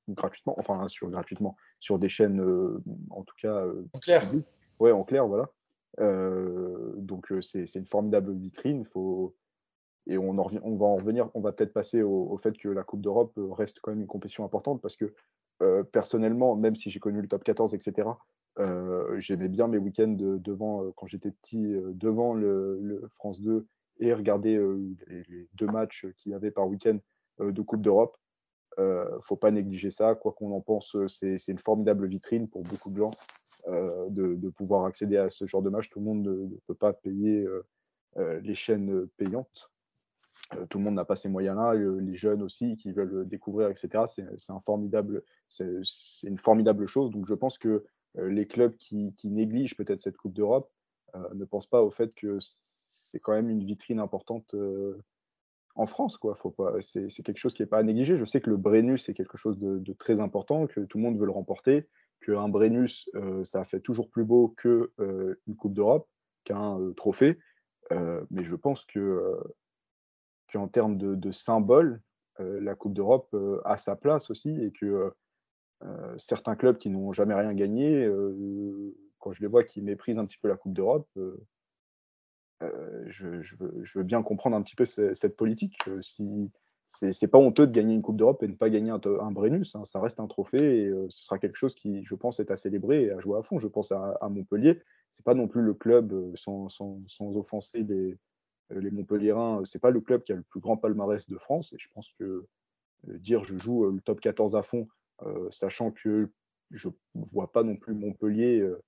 gratuitement, 0.10 0.56
enfin 0.58 0.88
sur 0.88 1.10
gratuitement, 1.10 1.58
sur 1.80 2.00
des 2.00 2.10
chaînes, 2.10 2.41
en 3.10 3.24
tout 3.24 3.36
cas. 3.41 3.65
en 3.93 4.00
clair. 4.00 4.24
Ouais, 4.80 4.91
en 4.91 5.04
clair, 5.04 5.28
voilà. 5.28 5.50
donc 6.98 7.34
c'est 7.41 7.76
une 7.76 7.86
formidable 7.86 8.34
vitrine. 8.34 8.86
Faut... 8.86 9.36
Et 10.06 10.17
on, 10.17 10.30
on 10.30 10.78
va 10.78 10.86
en 10.86 10.96
revenir, 10.96 11.30
on 11.34 11.41
va 11.41 11.52
peut-être 11.52 11.74
passer 11.74 12.04
au, 12.04 12.38
fait 12.38 12.58
que 12.58 12.70
la 12.70 12.84
Coupe 12.84 13.02
d'Europe 13.02 13.34
reste 13.52 13.80
quand 13.82 13.91
même 13.91 14.00
une 14.00 14.08
compétition 14.08 14.46
importante 14.46 14.82
parce 14.82 14.96
que 14.96 15.13
personnellement, 15.91 16.56
même 16.56 16.76
si 16.76 16.89
j'ai 16.89 17.00
connu 17.00 17.22
le 17.22 17.28
top 17.28 17.43
14, 17.43 17.74
etc., 17.74 18.08
euh, 18.60 19.20
j'aimais 19.20 19.50
bien 19.50 19.67
mes 19.67 19.78
week-ends 19.78 20.15
devant, 20.17 20.84
euh, 20.84 20.91
quand 20.96 21.06
j'étais 21.06 21.32
petit, 21.32 21.63
euh, 21.63 21.91
devant 21.93 22.34
le, 22.34 23.08
France 23.15 23.39
2 23.41 23.67
et 24.00 24.13
regarder 24.13 24.60
les, 25.08 25.48
deux 25.54 25.65
matchs 25.65 26.06
qu'il 26.17 26.32
y 26.32 26.36
avait 26.36 26.52
par 26.52 26.67
week-end 26.67 27.00
de 27.39 27.62
Coupe 27.63 27.82
d'Europe. 27.82 28.15
faut 29.22 29.36
pas 29.36 29.50
négliger 29.50 29.89
ça, 29.89 30.13
quoi 30.13 30.34
qu'on 30.34 30.52
en 30.54 30.62
pense, 30.62 30.96
c'est 31.08 31.48
une 31.48 31.58
formidable 31.58 32.08
vitrine 32.08 32.48
pour 32.48 32.62
beaucoup 32.62 32.91
de 32.91 32.98
gens 32.98 33.10
de, 34.10 34.50
pouvoir 34.50 34.86
accéder 34.86 35.17
à 35.17 35.30
ce 35.30 35.48
genre 35.48 35.63
de 35.63 35.72
match. 35.72 35.89
Tout 35.89 35.98
le 35.98 36.06
monde 36.06 36.28
ne, 36.28 36.58
peut 36.67 36.76
pas 36.76 36.93
payer 36.93 37.48
les 38.17 38.54
chaînes 38.54 39.08
payantes. 39.17 39.72
tout 40.70 40.78
le 40.78 40.84
monde 40.84 40.93
n'a 40.93 41.06
pas 41.06 41.15
ces 41.15 41.30
moyens-là, 41.30 41.74
les 41.74 42.15
jeunes 42.15 42.43
aussi 42.43 42.76
qui 42.76 42.91
veulent 42.91 43.28
découvrir, 43.28 43.70
etc. 43.70 44.04
C'est 44.08 44.22
une 46.28 46.38
formidable 46.38 46.86
chose. 46.86 47.10
Donc 47.10 47.26
je 47.26 47.34
pense 47.34 47.58
que 47.58 47.84
les 48.15 48.48
clubs 48.48 48.76
qui, 48.78 49.13
négligent 49.26 49.76
peut-être 49.76 50.02
cette 50.02 50.17
Coupe 50.17 50.34
d'Europe 50.34 50.72
euh, 51.15 51.34
ne 51.34 51.46
pensent 51.46 51.67
pas 51.67 51.82
au 51.82 51.91
fait 51.91 52.13
que 52.15 52.38
c'est 52.39 53.20
quand 53.20 53.34
même 53.34 53.50
une 53.50 53.63
vitrine 53.63 54.00
importante 54.00 54.54
euh, 54.54 54.98
en 55.76 55.86
France. 55.86 56.20
Faut 56.36 56.52
pas, 56.52 56.74
c'est, 56.82 57.08
quelque 57.24 57.38
chose 57.38 57.54
qui 57.54 57.62
n'est 57.62 57.67
pas 57.67 57.80
à 57.80 57.84
négliger. 57.84 58.17
Je 58.17 58.26
sais 58.26 58.41
que 58.41 58.50
le 58.50 58.58
Brennus 58.58 59.08
est 59.08 59.13
quelque 59.13 59.38
chose 59.38 59.58
de, 59.60 59.93
très 59.93 60.20
important, 60.20 60.67
que 60.67 60.82
tout 60.82 60.98
le 60.98 61.04
monde 61.04 61.17
veut 61.17 61.26
le 61.26 61.32
remporter, 61.32 61.88
qu'un 62.26 62.50
Brennus, 62.50 63.10
ça 63.43 63.63
fait 63.63 63.80
toujours 63.80 64.10
plus 64.10 64.26
beau 64.26 64.50
qu'une 64.58 64.88
une 64.98 65.56
Coupe 65.56 65.74
d'Europe, 65.74 66.10
qu'un 66.43 66.80
trophée. 66.98 67.38
mais 67.91 68.43
je 68.43 68.56
pense 68.56 68.86
que 68.86 69.38
qu'en 70.52 70.67
termes 70.67 70.98
de, 70.98 71.13
de 71.13 71.32
symbole, 71.32 72.02
la 72.39 72.76
Coupe 72.76 72.93
d'Europe 72.93 73.36
a 73.65 73.78
sa 73.78 73.96
place 73.96 74.30
aussi 74.30 74.50
et 74.63 74.72
que 74.72 74.86
euh, 74.86 75.10
certains 76.17 76.55
clubs 76.55 76.77
qui 76.77 76.89
n'ont 76.89 77.11
jamais 77.13 77.33
rien 77.33 77.53
gagné, 77.53 78.03
euh, 78.03 78.95
quand 79.19 79.31
je 79.33 79.41
les 79.41 79.47
vois 79.47 79.63
qui 79.63 79.81
méprisent 79.81 80.19
un 80.19 80.25
petit 80.25 80.37
peu 80.41 80.47
la 80.47 80.55
Coupe 80.55 80.73
d'Europe, 80.73 81.09
euh, 82.63 83.03
je, 83.07 83.55
veux, 83.59 84.03
bien 84.03 84.23
comprendre 84.23 84.55
un 84.55 84.61
petit 84.61 84.75
peu 84.75 84.85
cette 84.85 85.35
politique. 85.35 85.77
si 86.01 86.51
c'est 86.89 87.27
pas 87.27 87.37
honteux 87.37 87.67
de 87.67 87.73
gagner 87.73 87.93
une 87.93 88.01
Coupe 88.01 88.17
d'Europe 88.17 88.41
et 88.43 88.47
de 88.47 88.53
ne 88.53 88.57
pas 88.57 88.69
gagner 88.69 88.91
un, 88.91 89.31
Brennus. 89.31 89.75
Hein, 89.75 89.83
ça 89.85 89.99
reste 89.99 90.19
un 90.21 90.27
trophée 90.27 90.83
et 90.83 90.91
ce 91.09 91.23
sera 91.23 91.37
quelque 91.37 91.57
chose 91.57 91.75
qui, 91.75 92.03
je 92.05 92.15
pense, 92.15 92.39
est 92.39 92.49
à 92.49 92.55
célébrer 92.55 93.03
et 93.03 93.11
à 93.11 93.19
jouer 93.19 93.37
à 93.37 93.43
fond. 93.43 93.59
Je 93.59 93.67
pense 93.67 93.91
à, 93.91 94.17
Montpellier. 94.29 94.81
C'est 95.11 95.25
pas 95.25 95.33
non 95.33 95.47
plus 95.47 95.61
le 95.61 95.73
club, 95.73 96.33
sans, 96.35 96.67
offenser 97.35 97.83
les, 97.83 98.17
les 98.69 98.91
Montpelliérains, 98.91 99.63
c'est 99.65 99.79
pas 99.79 99.91
le 99.91 99.99
club 99.99 100.23
qui 100.23 100.31
a 100.31 100.35
le 100.35 100.43
plus 100.43 100.61
grand 100.61 100.77
palmarès 100.77 101.27
de 101.27 101.37
France. 101.37 101.73
Et 101.73 101.77
je 101.77 101.89
pense 101.93 102.09
que 102.17 102.47
dire 103.03 103.43
je 103.43 103.57
joue 103.57 103.89
le 103.91 104.01
top 104.01 104.21
14 104.21 104.55
à 104.55 104.63
fond 104.63 104.87
euh, 104.87 104.96
sachant 105.51 105.91
que 105.91 106.32
je 106.71 106.89
ne 106.89 106.93
vois 107.25 107.51
pas 107.51 107.63
non 107.63 107.75
plus 107.75 107.93
Montpellier 107.93 108.60
euh, 108.60 108.82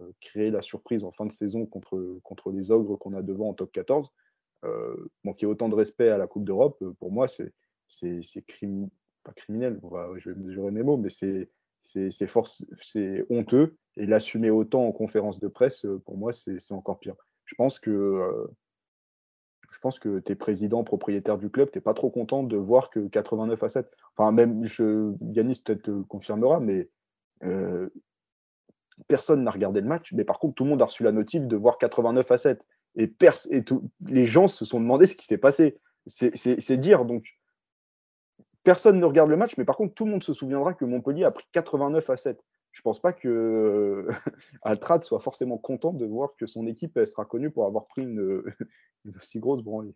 euh, 0.00 0.12
créer 0.20 0.50
la 0.50 0.62
surprise 0.62 1.04
en 1.04 1.12
fin 1.12 1.26
de 1.26 1.32
saison 1.32 1.66
contre, 1.66 2.18
contre 2.22 2.50
les 2.50 2.70
ogres 2.70 2.98
qu'on 2.98 3.14
a 3.14 3.22
devant 3.22 3.50
en 3.50 3.54
top 3.54 3.72
14. 3.72 4.10
manquer 5.24 5.46
autant 5.46 5.68
de 5.68 5.74
respect 5.74 6.08
à 6.08 6.18
la 6.18 6.26
Coupe 6.26 6.44
d'Europe, 6.44 6.82
pour 6.98 7.12
moi, 7.12 7.28
c'est 7.28 7.52
pas 9.24 9.32
criminel, 9.32 9.80
je 10.16 10.30
vais 10.30 10.36
mesurer 10.36 10.70
mes 10.70 10.82
mots, 10.82 10.96
mais 10.96 11.10
c'est 11.10 11.50
c'est 11.84 13.24
honteux. 13.30 13.76
Et 13.96 14.06
l'assumer 14.06 14.50
autant 14.50 14.86
en 14.86 14.92
conférence 14.92 15.38
de 15.38 15.46
presse, 15.46 15.86
pour 16.04 16.18
moi, 16.18 16.32
c'est 16.32 16.72
encore 16.72 16.98
pire. 16.98 17.14
Je 17.44 17.54
pense 17.54 17.78
que 17.78 18.48
je 19.76 19.80
pense 19.82 19.98
que 19.98 20.20
tu 20.20 20.32
es 20.32 20.34
président, 20.34 20.84
propriétaire 20.84 21.36
du 21.36 21.50
club, 21.50 21.70
tu 21.70 21.76
n'es 21.76 21.82
pas 21.82 21.92
trop 21.92 22.08
content 22.08 22.42
de 22.42 22.56
voir 22.56 22.88
que 22.88 23.08
89 23.08 23.62
à 23.62 23.68
7. 23.68 23.90
Enfin, 24.16 24.32
même 24.32 24.64
je, 24.64 25.12
Yanis 25.34 25.60
peut-être 25.62 25.86
le 25.86 26.02
confirmera, 26.02 26.60
mais 26.60 26.88
euh, 27.44 27.90
personne 29.06 29.44
n'a 29.44 29.50
regardé 29.50 29.82
le 29.82 29.86
match. 29.86 30.14
Mais 30.14 30.24
par 30.24 30.38
contre, 30.38 30.54
tout 30.54 30.64
le 30.64 30.70
monde 30.70 30.80
a 30.80 30.86
reçu 30.86 31.02
la 31.02 31.12
notif 31.12 31.42
de 31.42 31.56
voir 31.56 31.76
89 31.76 32.30
à 32.30 32.38
7. 32.38 32.66
Et, 32.94 33.14
et 33.50 33.64
les 34.06 34.24
gens 34.24 34.46
se 34.46 34.64
sont 34.64 34.80
demandé 34.80 35.06
ce 35.06 35.14
qui 35.14 35.26
s'est 35.26 35.36
passé. 35.36 35.78
C'est 36.06 36.78
dire. 36.78 37.04
Donc, 37.04 37.26
personne 38.64 38.98
ne 38.98 39.04
regarde 39.04 39.28
le 39.28 39.36
match, 39.36 39.58
mais 39.58 39.66
par 39.66 39.76
contre, 39.76 39.92
tout 39.92 40.06
le 40.06 40.12
monde 40.12 40.24
se 40.24 40.32
souviendra 40.32 40.72
que 40.72 40.86
Montpellier 40.86 41.24
a 41.24 41.30
pris 41.30 41.44
89 41.52 42.08
à 42.08 42.16
7 42.16 42.42
je 42.76 42.82
pense 42.82 43.00
pas 43.00 43.14
que 43.14 44.06
Altrad 44.62 45.02
soit 45.02 45.20
forcément 45.20 45.56
content 45.56 45.94
de 45.94 46.04
voir 46.04 46.36
que 46.36 46.46
son 46.46 46.66
équipe 46.66 47.00
sera 47.06 47.24
connue 47.24 47.50
pour 47.50 47.64
avoir 47.64 47.86
pris 47.86 48.02
une, 48.02 48.42
aussi 49.18 49.40
grosse 49.40 49.62
branlée. 49.62 49.94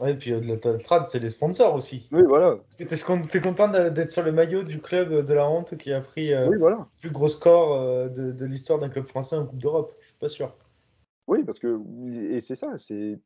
Oui, 0.00 0.10
et 0.10 0.14
puis 0.16 0.34
au-delà 0.34 0.56
d'Altrad, 0.56 1.06
c'est 1.06 1.20
les 1.20 1.28
sponsors 1.28 1.76
aussi. 1.76 2.08
Oui, 2.10 2.22
voilà. 2.26 2.58
Tu 2.76 2.82
es, 2.82 3.40
content 3.40 3.68
d'être 3.68 4.10
sur 4.10 4.24
le 4.24 4.32
maillot 4.32 4.64
du 4.64 4.80
club 4.80 5.24
de 5.24 5.34
la 5.34 5.48
honte 5.48 5.76
qui 5.76 5.92
a 5.92 6.00
pris 6.00 6.34
euh, 6.34 6.50
le 6.50 6.76
plus 7.00 7.10
gros 7.10 7.28
score 7.28 7.74
euh, 7.74 8.08
de, 8.08 8.44
l'histoire 8.44 8.80
d'un 8.80 8.88
club 8.88 9.06
français 9.06 9.36
en 9.36 9.46
Coupe 9.46 9.60
d'Europe 9.60 9.96
Je 10.00 10.08
suis 10.08 10.16
pas 10.18 10.28
sûr. 10.28 10.52
Oui, 11.28 11.44
parce 11.44 11.60
que, 11.60 11.78
et 12.32 12.40
c'est 12.40 12.56
ça, 12.56 12.72
c'est 12.78 13.20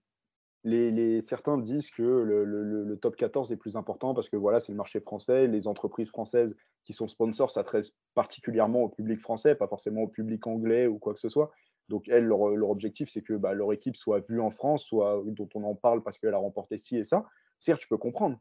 les, 0.64 1.20
certains 1.22 1.58
disent 1.58 1.90
que 1.90 2.02
le, 2.02 2.98
top 3.00 3.16
14 3.16 3.50
est 3.52 3.56
plus 3.56 3.76
important 3.76 4.14
parce 4.14 4.28
que 4.28 4.36
voilà, 4.36 4.60
c'est 4.60 4.72
le 4.72 4.76
marché 4.76 5.00
français, 5.00 5.46
les 5.46 5.66
entreprises 5.66 6.08
françaises 6.08 6.56
qui 6.84 6.92
sont 6.92 7.08
sponsors 7.08 7.50
s'adressent 7.50 7.94
particulièrement 8.14 8.82
au 8.82 8.88
public 8.88 9.20
français, 9.20 9.54
pas 9.54 9.68
forcément 9.68 10.02
au 10.02 10.08
public 10.08 10.46
anglais 10.46 10.86
ou 10.86 10.98
quoi 10.98 11.14
que 11.14 11.20
ce 11.20 11.28
soit. 11.28 11.50
Donc, 11.88 12.08
elles, 12.08 12.24
leur, 12.24 12.40
objectif, 12.40 13.10
c'est 13.10 13.22
que 13.22 13.34
bah, 13.34 13.52
leur 13.52 13.72
équipe 13.72 13.96
soit 13.96 14.20
vue 14.28 14.40
en 14.40 14.50
France, 14.50 14.84
soit 14.84 15.22
dont 15.26 15.48
on 15.54 15.64
en 15.64 15.74
parle 15.74 16.02
parce 16.02 16.18
qu'elle 16.18 16.34
a 16.34 16.38
remporté 16.38 16.78
ci 16.78 16.96
et 16.98 17.04
ça. 17.04 17.26
Certes, 17.58 17.82
je 17.82 17.88
peux 17.88 17.98
comprendre. 17.98 18.38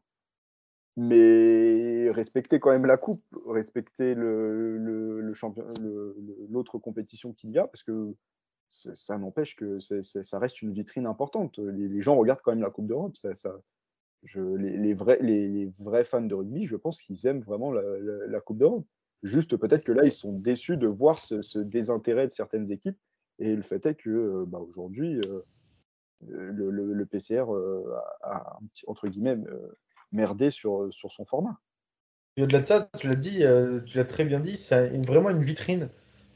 mais 0.96 2.10
respecter 2.10 2.60
quand 2.60 2.70
même 2.70 2.86
la 2.86 2.96
coupe, 2.96 3.22
respecter 3.46 4.14
le, 4.14 4.76
le, 4.76 5.34
l'autre 6.48 6.78
compétition 6.78 7.32
qu'il 7.32 7.50
y 7.50 7.58
a, 7.58 7.66
parce 7.66 7.82
que 7.82 8.14
ça 8.70 9.18
n'empêche 9.18 9.56
que 9.56 9.78
ça 9.80 10.38
reste 10.38 10.62
une 10.62 10.72
vitrine 10.72 11.06
importante. 11.06 11.58
Les, 11.58 12.00
gens 12.00 12.16
regardent 12.16 12.40
quand 12.42 12.52
même 12.52 12.62
la 12.62 12.70
Coupe 12.70 12.86
d'Europe. 12.86 13.16
Les, 14.34 14.94
vrais, 14.94 16.04
fans 16.04 16.20
de 16.20 16.34
rugby, 16.34 16.66
je 16.66 16.76
pense 16.76 17.02
qu'ils 17.02 17.26
aiment 17.26 17.40
vraiment 17.40 17.72
la, 17.72 18.40
Coupe 18.40 18.58
d'Europe. 18.58 18.86
Juste 19.22 19.56
peut-être 19.56 19.84
que 19.84 19.92
là, 19.92 20.04
ils 20.04 20.12
sont 20.12 20.32
déçus 20.32 20.76
de 20.76 20.86
voir 20.86 21.18
ce, 21.18 21.58
désintérêt 21.58 22.28
de 22.28 22.32
certaines 22.32 22.70
équipes. 22.70 22.98
Et 23.38 23.56
le 23.56 23.62
fait 23.62 23.84
est 23.86 23.94
que 23.94 24.10
euh, 24.10 24.44
bah, 24.46 24.58
aujourd'hui, 24.58 25.18
euh, 25.26 25.42
le, 26.22 27.04
PCR 27.06 27.44
euh, 27.48 27.82
a, 28.22 28.58
entre 28.86 29.08
guillemets 29.08 29.36
merdé 30.12 30.50
sur, 30.50 30.92
sur 30.92 31.10
son 31.10 31.24
format. 31.24 31.58
Et 32.36 32.42
au-delà 32.44 32.60
de 32.60 32.66
ça, 32.66 32.88
tu 32.98 33.08
l'as 33.08 33.16
dit, 33.16 33.42
tu 33.86 33.98
l'as 33.98 34.04
très 34.04 34.24
bien 34.24 34.38
dit, 34.38 34.56
c'est 34.56 35.04
vraiment 35.06 35.30
une 35.30 35.42
vitrine 35.42 35.90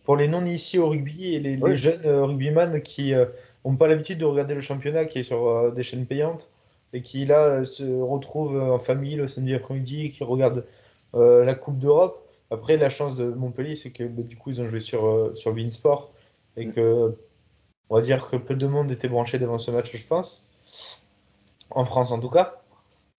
pour 0.04 0.16
les 0.16 0.28
non-initiés 0.28 0.78
au 0.78 0.88
rugby 0.88 1.34
et 1.34 1.40
les, 1.40 1.76
jeunes 1.76 2.06
rugbyman 2.06 2.80
qui 2.82 3.12
n'ont 3.64 3.76
pas 3.76 3.88
l'habitude 3.88 4.18
de 4.18 4.24
regarder 4.24 4.54
le 4.54 4.60
championnat 4.60 5.06
qui 5.06 5.18
est 5.20 5.22
sur 5.22 5.72
des 5.72 5.82
chaînes 5.82 6.06
payantes 6.06 6.52
et 6.92 7.02
qui 7.02 7.24
là 7.24 7.64
se 7.64 7.82
retrouvent 8.00 8.60
en 8.60 8.78
famille 8.78 9.16
le 9.16 9.26
samedi 9.26 9.54
après-midi, 9.54 10.10
qui 10.10 10.22
regardent 10.22 10.66
la 11.14 11.54
Coupe 11.54 11.78
d'Europe. 11.78 12.28
Après, 12.50 12.76
la 12.76 12.90
chance 12.90 13.16
de 13.16 13.24
Montpellier, 13.24 13.76
c'est 13.76 13.90
que 13.90 14.04
bah, 14.04 14.22
du 14.22 14.36
coup, 14.36 14.50
ils 14.50 14.60
ont 14.60 14.66
joué 14.66 14.80
sur, 14.80 15.32
sur 15.34 15.52
Beansport 15.52 16.12
et 16.56 16.68
que 16.68 17.16
on 17.90 17.96
va 17.96 18.00
dire 18.00 18.26
que 18.28 18.36
peu 18.36 18.54
de 18.54 18.66
monde 18.66 18.90
était 18.90 19.08
branché 19.08 19.38
devant 19.38 19.58
ce 19.58 19.70
match, 19.70 19.94
je 19.94 20.06
pense. 20.06 20.48
En 21.70 21.84
France, 21.84 22.10
en 22.10 22.20
tout 22.20 22.30
cas. 22.30 22.60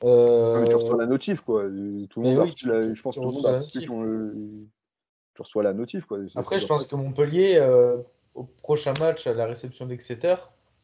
Euh... 0.03 0.67
tu 0.67 0.75
reçois 0.75 0.97
la 0.97 1.05
notif, 1.05 1.41
quoi. 1.41 1.63
Tout 1.63 2.21
le 2.21 2.35
monde, 2.35 2.51
je 2.55 3.01
pense 3.01 3.15
que 3.15 3.21
tout 3.21 3.29
le 3.29 3.35
monde 3.35 3.45
a 3.45 3.59
tu 5.35 5.41
reçois 5.41 5.63
la 5.63 5.73
notif, 5.73 6.05
quoi. 6.05 6.19
Après, 6.35 6.59
je 6.59 6.67
pense 6.67 6.85
que 6.85 6.95
Montpellier, 6.95 7.57
euh, 7.57 7.97
au 8.33 8.43
prochain 8.43 8.93
match, 8.99 9.27
à 9.27 9.33
la 9.33 9.45
réception 9.45 9.85
d'Exeter, 9.85 10.35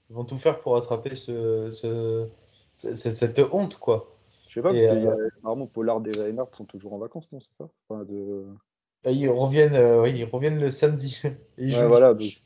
ils 0.09 0.15
vont 0.15 0.25
tout 0.25 0.37
faire 0.37 0.59
pour 0.61 0.77
attraper 0.77 1.15
ce, 1.15 1.71
ce, 1.71 2.27
cette 2.73 3.41
honte, 3.51 3.77
quoi. 3.77 4.15
Je 4.49 4.55
sais 4.55 4.61
pas, 4.61 4.71
parce 4.71 4.83
que 4.83 4.89
euh, 4.89 5.29
apparemment 5.39 5.65
Pollard 5.65 6.01
et 6.05 6.21
Reinhardt 6.21 6.53
sont 6.55 6.65
toujours 6.65 6.93
en 6.93 6.97
vacances, 6.97 7.31
non 7.31 7.39
C'est 7.39 7.53
ça? 7.53 7.69
De... 8.03 8.45
Ils 9.05 9.29
reviennent, 9.29 9.73
euh, 9.73 10.01
oui, 10.03 10.13
ils 10.15 10.25
reviennent 10.25 10.59
le 10.59 10.69
samedi. 10.69 11.21
voilà, 11.57 12.13
donc, 12.13 12.43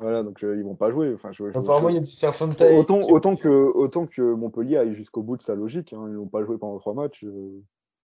voilà, 0.00 0.22
donc 0.22 0.44
euh, 0.44 0.56
ils 0.56 0.62
vont 0.62 0.76
pas 0.76 0.90
jouer. 0.90 1.12
Enfin, 1.12 1.30
Apparemment, 1.54 1.88
il 1.88 1.96
y 1.96 1.98
a 1.98 2.00
du 2.00 2.76
autant, 2.76 3.00
autant, 3.00 3.36
que, 3.36 3.48
autant 3.48 4.06
que 4.06 4.22
Montpellier 4.22 4.76
aille 4.76 4.94
jusqu'au 4.94 5.22
bout 5.22 5.36
de 5.36 5.42
sa 5.42 5.56
logique. 5.56 5.92
Hein, 5.92 6.06
ils 6.08 6.14
n'ont 6.14 6.28
pas 6.28 6.44
joué 6.44 6.56
pendant 6.56 6.78
trois 6.78 6.94
matchs. 6.94 7.24
Euh, 7.24 7.60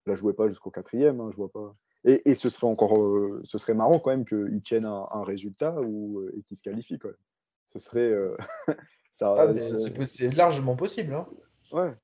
là, 0.06 0.14
je 0.14 0.20
jouais 0.20 0.32
pas 0.32 0.48
jusqu'au 0.48 0.70
quatrième. 0.70 1.20
Hein, 1.20 1.28
je 1.30 1.36
vois 1.36 1.50
pas. 1.50 1.74
Et, 2.04 2.30
et, 2.30 2.34
ce 2.34 2.50
serait 2.50 2.66
encore, 2.66 2.94
ce 3.44 3.58
serait 3.58 3.74
marrant 3.74 3.98
quand 3.98 4.10
même 4.10 4.26
qu'ils 4.26 4.62
tiennent 4.62 4.84
un, 4.84 5.06
un, 5.10 5.24
résultat 5.24 5.80
ou, 5.80 6.22
et 6.36 6.42
qu'ils 6.42 6.56
se 6.56 6.62
qualifient. 6.62 6.98
Quoi. 6.98 7.12
Ce 7.68 7.78
serait. 7.78 8.12
ça, 9.14 9.34
ah, 9.38 9.48
c'est 10.04 10.34
largement 10.34 10.76
possible. 10.76 11.14
Hein. 11.14 11.26
Ouais. 11.72 11.94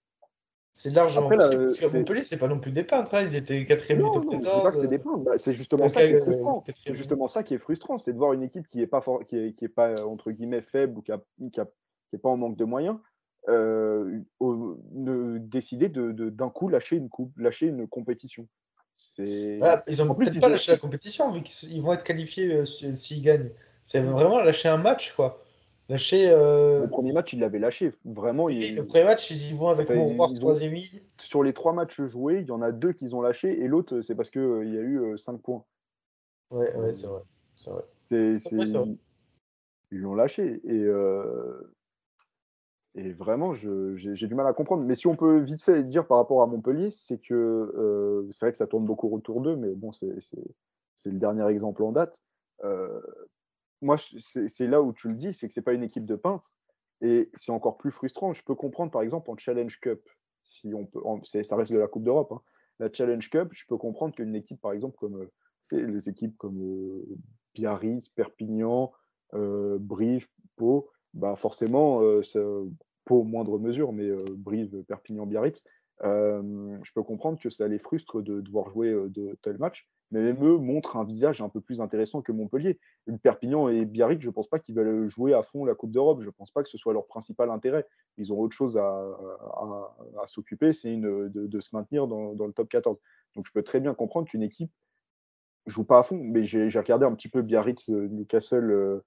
C'est 0.72 0.90
largement 0.90 1.26
Après, 1.26 1.36
possible. 1.36 1.64
parce 1.64 1.78
qu'à 1.78 1.98
Montpellier, 1.98 2.24
c'est 2.24 2.38
pas 2.38 2.48
non 2.48 2.60
plus 2.60 2.72
des 2.72 2.84
peintres. 2.84 3.14
Hein. 3.14 3.22
Ils 3.22 3.34
étaient 3.34 3.64
quatrième 3.64 4.00
non, 4.00 4.14
non, 4.14 4.40
14. 4.40 4.80
c'est 4.80 4.88
des 4.88 4.98
peintres. 4.98 5.18
Bah, 5.18 5.36
c'est 5.36 5.52
justement 5.52 5.88
ça 5.88 6.06
qui 6.06 6.14
est 6.14 6.20
frustrant. 6.20 6.64
C'est 6.74 6.94
justement 6.94 7.26
ça 7.26 7.42
qui 7.42 7.54
est 7.54 7.58
frustrant, 7.58 7.98
c'est 7.98 8.12
de 8.12 8.18
voir 8.18 8.32
une 8.32 8.42
équipe 8.42 8.68
qui 8.68 8.78
n'est 8.78 8.86
pas, 8.86 9.02
qui 9.28 9.36
est, 9.36 9.52
qui 9.54 9.64
est 9.64 9.68
pas 9.68 10.06
entre 10.06 10.30
guillemets 10.30 10.62
faible 10.62 10.98
ou 10.98 11.02
qui 11.02 11.12
n'est 11.12 11.50
qui 11.50 11.60
qui 12.08 12.18
pas 12.18 12.28
en 12.28 12.36
manque 12.36 12.56
de 12.56 12.64
moyens, 12.64 12.98
euh, 13.48 14.20
de 14.40 15.38
décider 15.38 15.88
d'un 15.88 16.12
de, 16.12 16.30
d'un 16.30 16.50
coup 16.50 16.68
lâcher 16.68 16.96
une 16.96 17.08
coupe, 17.08 17.36
lâcher 17.36 17.66
une 17.66 17.86
compétition. 17.88 18.48
Voilà, 19.58 19.82
ils 19.86 20.02
ont 20.02 20.14
peut-être 20.14 20.40
pas 20.40 20.48
lâché 20.48 20.72
la 20.72 20.78
compétition 20.78 21.30
vu 21.30 21.42
qu'ils 21.42 21.82
vont 21.82 21.92
être 21.92 22.04
qualifiés 22.04 22.52
euh, 22.52 22.64
s'ils 22.64 23.22
gagnent. 23.22 23.50
C'est 23.84 24.00
vraiment 24.00 24.38
lâcher 24.42 24.68
un 24.68 24.76
match, 24.78 25.14
quoi. 25.14 25.42
Euh, 26.10 26.82
le 26.82 26.88
premier 26.88 27.12
match, 27.12 27.32
ils 27.32 27.40
l'avaient 27.40 27.58
lâché. 27.58 27.92
Vraiment. 28.04 28.48
Le 28.48 28.82
premier 28.82 29.04
match, 29.04 29.30
ils 29.30 29.50
y 29.50 29.54
vont 29.54 29.68
avec 29.68 29.90
mon 29.90 30.32
troisième 30.34 30.76
Sur 31.20 31.42
les 31.42 31.52
trois 31.52 31.72
matchs 31.72 32.00
joués, 32.02 32.40
il 32.40 32.46
y 32.46 32.52
en 32.52 32.62
a 32.62 32.70
deux 32.72 32.92
qu'ils 32.92 33.14
ont 33.14 33.20
lâché 33.20 33.60
et 33.60 33.66
l'autre, 33.66 34.00
c'est 34.02 34.14
parce 34.14 34.30
qu'il 34.30 34.40
euh, 34.40 34.64
il 34.64 34.74
y 34.74 34.78
a 34.78 34.82
eu 34.82 35.18
5 35.18 35.32
euh, 35.32 35.38
points. 35.38 35.64
Ouais, 36.50 36.74
ouais 36.76 36.94
c'est 36.94 37.06
vrai. 37.06 37.22
C'est 37.56 37.70
vrai. 37.70 37.82
Ils 39.92 39.98
l'ont 39.98 40.14
lâché. 40.14 40.60
Et, 40.64 40.86
et 42.94 43.12
vraiment, 43.12 43.54
j'ai 43.54 44.26
du 44.26 44.34
mal 44.34 44.46
à 44.46 44.52
comprendre. 44.52 44.84
Mais 44.84 44.94
si 44.94 45.06
on 45.06 45.16
peut 45.16 45.38
vite 45.38 45.62
fait 45.62 45.84
dire 45.84 46.06
par 46.06 46.18
rapport 46.18 46.42
à 46.42 46.46
Montpellier, 46.46 46.90
c'est 46.90 47.18
que 47.18 48.26
c'est 48.32 48.46
vrai 48.46 48.52
que 48.52 48.58
ça 48.58 48.66
tourne 48.66 48.84
beaucoup 48.84 49.14
autour 49.14 49.40
d'eux, 49.40 49.56
mais 49.56 49.74
bon, 49.74 49.92
c'est 49.92 50.08
le 51.04 51.18
dernier 51.18 51.46
exemple 51.48 51.82
en 51.82 51.92
date 51.92 52.20
moi, 53.82 53.96
c'est 53.98 54.66
là 54.66 54.82
où 54.82 54.92
tu 54.92 55.08
le 55.08 55.14
dis, 55.14 55.32
c'est 55.34 55.48
que 55.48 55.54
c'est 55.54 55.62
pas 55.62 55.72
une 55.72 55.82
équipe 55.82 56.04
de 56.04 56.16
peintres. 56.16 56.52
Et 57.00 57.30
c'est 57.34 57.52
encore 57.52 57.78
plus 57.78 57.90
frustrant. 57.90 58.32
Je 58.32 58.44
peux 58.44 58.54
comprendre, 58.54 58.90
par 58.90 59.02
exemple, 59.02 59.30
en 59.30 59.36
Challenge 59.36 59.80
Cup, 59.80 60.06
si 60.44 60.74
on 60.74 60.84
peut, 60.84 61.00
ça 61.24 61.56
reste 61.56 61.72
de 61.72 61.78
la 61.78 61.88
Coupe 61.88 62.04
d'Europe, 62.04 62.32
hein. 62.32 62.42
la 62.78 62.92
Challenge 62.92 63.28
Cup, 63.30 63.48
je 63.52 63.64
peux 63.66 63.78
comprendre 63.78 64.14
qu'une 64.14 64.34
équipe, 64.34 64.60
par 64.60 64.72
exemple, 64.72 64.96
comme 64.98 65.22
euh, 65.22 65.86
les 65.86 66.08
équipes 66.08 66.36
comme 66.36 66.60
euh, 66.60 67.16
Biarritz, 67.54 68.10
Perpignan, 68.10 68.92
euh, 69.32 69.78
Brive, 69.80 70.28
Pau, 70.56 70.90
bah 71.14 71.36
forcément, 71.36 72.02
euh, 72.02 72.22
Pau 73.04 73.24
moindre 73.24 73.58
mesure, 73.58 73.92
mais 73.92 74.10
Brive, 74.36 74.84
Perpignan, 74.84 75.26
Biarritz, 75.26 75.64
je 76.02 76.92
peux 76.94 77.02
comprendre 77.02 77.38
que 77.40 77.50
ça 77.50 77.66
les 77.66 77.78
frustre 77.78 78.22
de 78.22 78.40
devoir 78.40 78.70
jouer 78.70 78.92
de 79.08 79.36
tel 79.42 79.58
match, 79.58 79.88
mais 80.10 80.32
ME 80.32 80.56
montre 80.56 80.96
un 80.96 81.04
visage 81.04 81.40
un 81.40 81.48
peu 81.48 81.60
plus 81.60 81.80
intéressant 81.80 82.20
que 82.20 82.32
Montpellier. 82.32 82.80
Perpignan 83.22 83.68
et 83.68 83.84
Biarritz, 83.84 84.20
je 84.20 84.28
ne 84.28 84.32
pense 84.32 84.48
pas 84.48 84.58
qu'ils 84.58 84.74
veulent 84.74 85.08
jouer 85.08 85.34
à 85.34 85.42
fond 85.42 85.64
la 85.64 85.74
Coupe 85.74 85.92
d'Europe. 85.92 86.20
Je 86.20 86.26
ne 86.26 86.32
pense 86.32 86.50
pas 86.50 86.62
que 86.62 86.68
ce 86.68 86.78
soit 86.78 86.92
leur 86.92 87.06
principal 87.06 87.50
intérêt. 87.50 87.86
Ils 88.16 88.32
ont 88.32 88.40
autre 88.40 88.54
chose 88.54 88.76
à, 88.76 89.04
s'occuper, 90.26 90.72
c'est 90.72 90.96
de, 90.96 91.60
se 91.60 91.74
maintenir 91.74 92.08
dans, 92.08 92.34
le 92.34 92.52
top 92.52 92.68
14. 92.68 92.98
Donc 93.36 93.46
je 93.46 93.52
peux 93.52 93.62
très 93.62 93.80
bien 93.80 93.94
comprendre 93.94 94.28
qu'une 94.28 94.42
équipe 94.42 94.72
joue 95.66 95.84
pas 95.84 96.00
à 96.00 96.02
fond. 96.02 96.18
Mais 96.20 96.44
j'ai 96.44 96.66
regardé 96.66 97.06
un 97.06 97.14
petit 97.14 97.28
peu 97.28 97.42
Biarritz 97.42 97.88
Newcastle, 97.88 99.02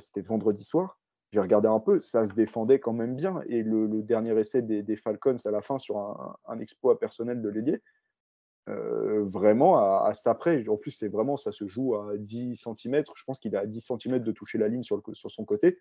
c'était 0.00 0.22
vendredi 0.22 0.64
soir 0.64 0.97
j'ai 1.32 1.40
regardé 1.40 1.68
un 1.68 1.80
peu, 1.80 2.00
ça 2.00 2.26
se 2.26 2.32
défendait 2.32 2.78
quand 2.78 2.92
même 2.92 3.14
bien. 3.14 3.42
Et 3.48 3.62
le, 3.62 4.02
dernier 4.02 4.38
essai 4.38 4.62
des, 4.62 4.96
Falcons 4.96 5.36
à 5.44 5.50
la 5.50 5.60
fin 5.60 5.78
sur 5.78 5.98
un, 5.98 6.58
exploit 6.60 6.98
personnel 6.98 7.42
de 7.42 7.48
l'ailier, 7.48 7.82
euh, 8.68 9.24
vraiment 9.24 9.78
à, 9.78 10.12
à 10.24 10.34
près. 10.34 10.66
En 10.68 10.76
plus, 10.76 10.92
c'est 10.92 11.08
vraiment, 11.08 11.36
ça 11.36 11.52
se 11.52 11.66
joue 11.66 11.94
à 11.96 12.16
10 12.16 12.56
cm. 12.56 13.04
Je 13.14 13.24
pense 13.24 13.38
qu'il 13.38 13.54
est 13.54 13.58
à 13.58 13.66
10 13.66 13.92
cm 14.00 14.18
de 14.20 14.32
toucher 14.32 14.58
la 14.58 14.68
ligne 14.68 14.82
sur 14.82 15.02
son 15.14 15.44
côté. 15.44 15.78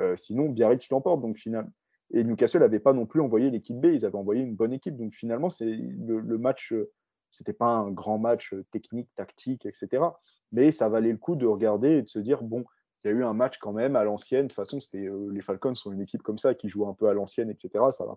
Euh, 0.00 0.16
sinon, 0.16 0.48
Biarritz 0.48 0.88
l'emporte. 0.90 1.20
Donc, 1.20 1.36
final. 1.38 1.70
Et 2.10 2.24
Newcastle 2.24 2.60
n'avait 2.60 2.80
pas 2.80 2.92
non 2.92 3.06
plus 3.06 3.20
envoyé 3.20 3.50
l'équipe 3.50 3.78
B, 3.78 3.86
ils 3.86 4.06
avaient 4.06 4.16
envoyé 4.16 4.42
une 4.42 4.56
bonne 4.56 4.72
équipe. 4.72 4.96
Donc, 4.96 5.14
finalement, 5.14 5.50
c'est 5.50 5.66
le, 5.66 6.20
le, 6.20 6.38
match, 6.38 6.72
euh, 6.72 6.90
c'était 7.30 7.52
pas 7.52 7.66
un 7.66 7.90
grand 7.90 8.18
match 8.18 8.54
technique, 8.72 9.10
tactique, 9.14 9.66
etc. 9.66 10.02
Mais 10.50 10.72
ça 10.72 10.88
valait 10.88 11.12
le 11.12 11.18
coup 11.18 11.36
de 11.36 11.46
regarder 11.46 11.98
et 11.98 12.02
de 12.02 12.08
se 12.08 12.18
dire, 12.18 12.42
bon, 12.42 12.64
il 13.04 13.10
y 13.10 13.14
a 13.14 13.16
eu 13.16 13.24
un 13.24 13.32
match 13.32 13.58
quand 13.58 13.72
même 13.72 13.96
à 13.96 14.04
l'ancienne. 14.04 14.44
De 14.44 14.48
toute 14.48 14.56
façon, 14.56 14.78
euh, 14.94 15.30
les 15.32 15.40
Falcons 15.40 15.74
sont 15.74 15.92
une 15.92 16.00
équipe 16.00 16.22
comme 16.22 16.38
ça 16.38 16.54
qui 16.54 16.68
joue 16.68 16.86
un 16.88 16.94
peu 16.94 17.08
à 17.08 17.12
l'ancienne, 17.12 17.50
etc. 17.50 17.70
Ça 17.92 18.04
va 18.04 18.16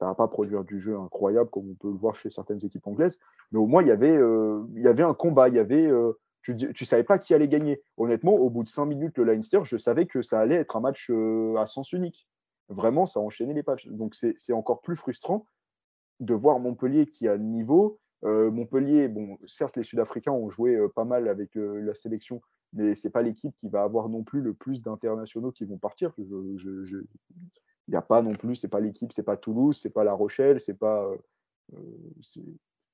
va 0.00 0.14
pas 0.14 0.28
produire 0.28 0.64
du 0.64 0.78
jeu 0.78 0.98
incroyable 0.98 1.48
comme 1.48 1.70
on 1.70 1.74
peut 1.74 1.90
le 1.90 1.96
voir 1.96 2.16
chez 2.16 2.28
certaines 2.28 2.62
équipes 2.64 2.86
anglaises. 2.86 3.18
Mais 3.52 3.58
au 3.58 3.66
moins, 3.66 3.82
il 3.82 3.88
y 3.88 3.92
avait, 3.92 4.16
euh, 4.16 4.64
un 4.84 5.14
combat. 5.14 5.48
Il 5.48 5.54
y 5.54 5.58
avait, 5.58 5.86
euh, 5.86 6.12
tu, 6.42 6.54
ne 6.54 6.86
savais 6.86 7.04
pas 7.04 7.18
qui 7.18 7.32
allait 7.32 7.48
gagner. 7.48 7.82
Honnêtement, 7.96 8.34
au 8.34 8.50
bout 8.50 8.64
de 8.64 8.68
cinq 8.68 8.84
minutes, 8.84 9.16
le 9.16 9.24
Leinster, 9.24 9.60
je 9.64 9.78
savais 9.78 10.06
que 10.06 10.20
ça 10.20 10.40
allait 10.40 10.56
être 10.56 10.76
un 10.76 10.80
match 10.80 11.10
à 11.58 11.66
sens 11.66 11.92
unique. 11.92 12.28
Vraiment, 12.68 13.06
ça 13.06 13.20
enchaînait 13.20 13.54
les 13.54 13.62
matchs. 13.66 13.86
Donc, 13.86 14.14
c'est 14.14 14.52
encore 14.52 14.82
plus 14.82 14.96
frustrant 14.96 15.46
de 16.20 16.34
voir 16.34 16.58
Montpellier 16.58 17.06
qui 17.06 17.28
a 17.28 17.36
le 17.36 17.42
niveau. 17.42 17.98
Montpellier, 18.22 19.08
bon, 19.08 19.38
certes, 19.46 19.76
les 19.76 19.84
Sud-Africains 19.84 20.32
ont 20.32 20.48
joué 20.48 20.78
pas 20.94 21.04
mal 21.04 21.28
avec 21.28 21.50
la 21.54 21.94
sélection, 21.94 22.40
mais 22.72 22.94
c'est 22.94 23.10
pas 23.10 23.22
l'équipe 23.22 23.54
qui 23.56 23.68
va 23.68 23.82
avoir 23.82 24.08
non 24.08 24.22
plus 24.22 24.40
le 24.40 24.54
plus 24.54 24.82
d'internationaux 24.82 25.52
qui 25.52 25.64
vont 25.64 25.78
partir. 25.78 26.12
il 26.18 27.06
n'y 27.88 27.96
a 27.96 28.02
pas 28.02 28.22
non 28.22 28.34
plus, 28.34 28.56
c'est 28.56 28.68
pas 28.68 28.80
l'équipe, 28.80 29.12
c'est 29.12 29.22
pas 29.22 29.36
Toulouse, 29.36 29.78
c'est 29.80 29.90
pas 29.90 30.04
La 30.04 30.12
Rochelle, 30.12 30.60
c'est 30.60 30.78
pas 30.78 31.04
euh, 31.04 31.16
euh, 31.74 32.42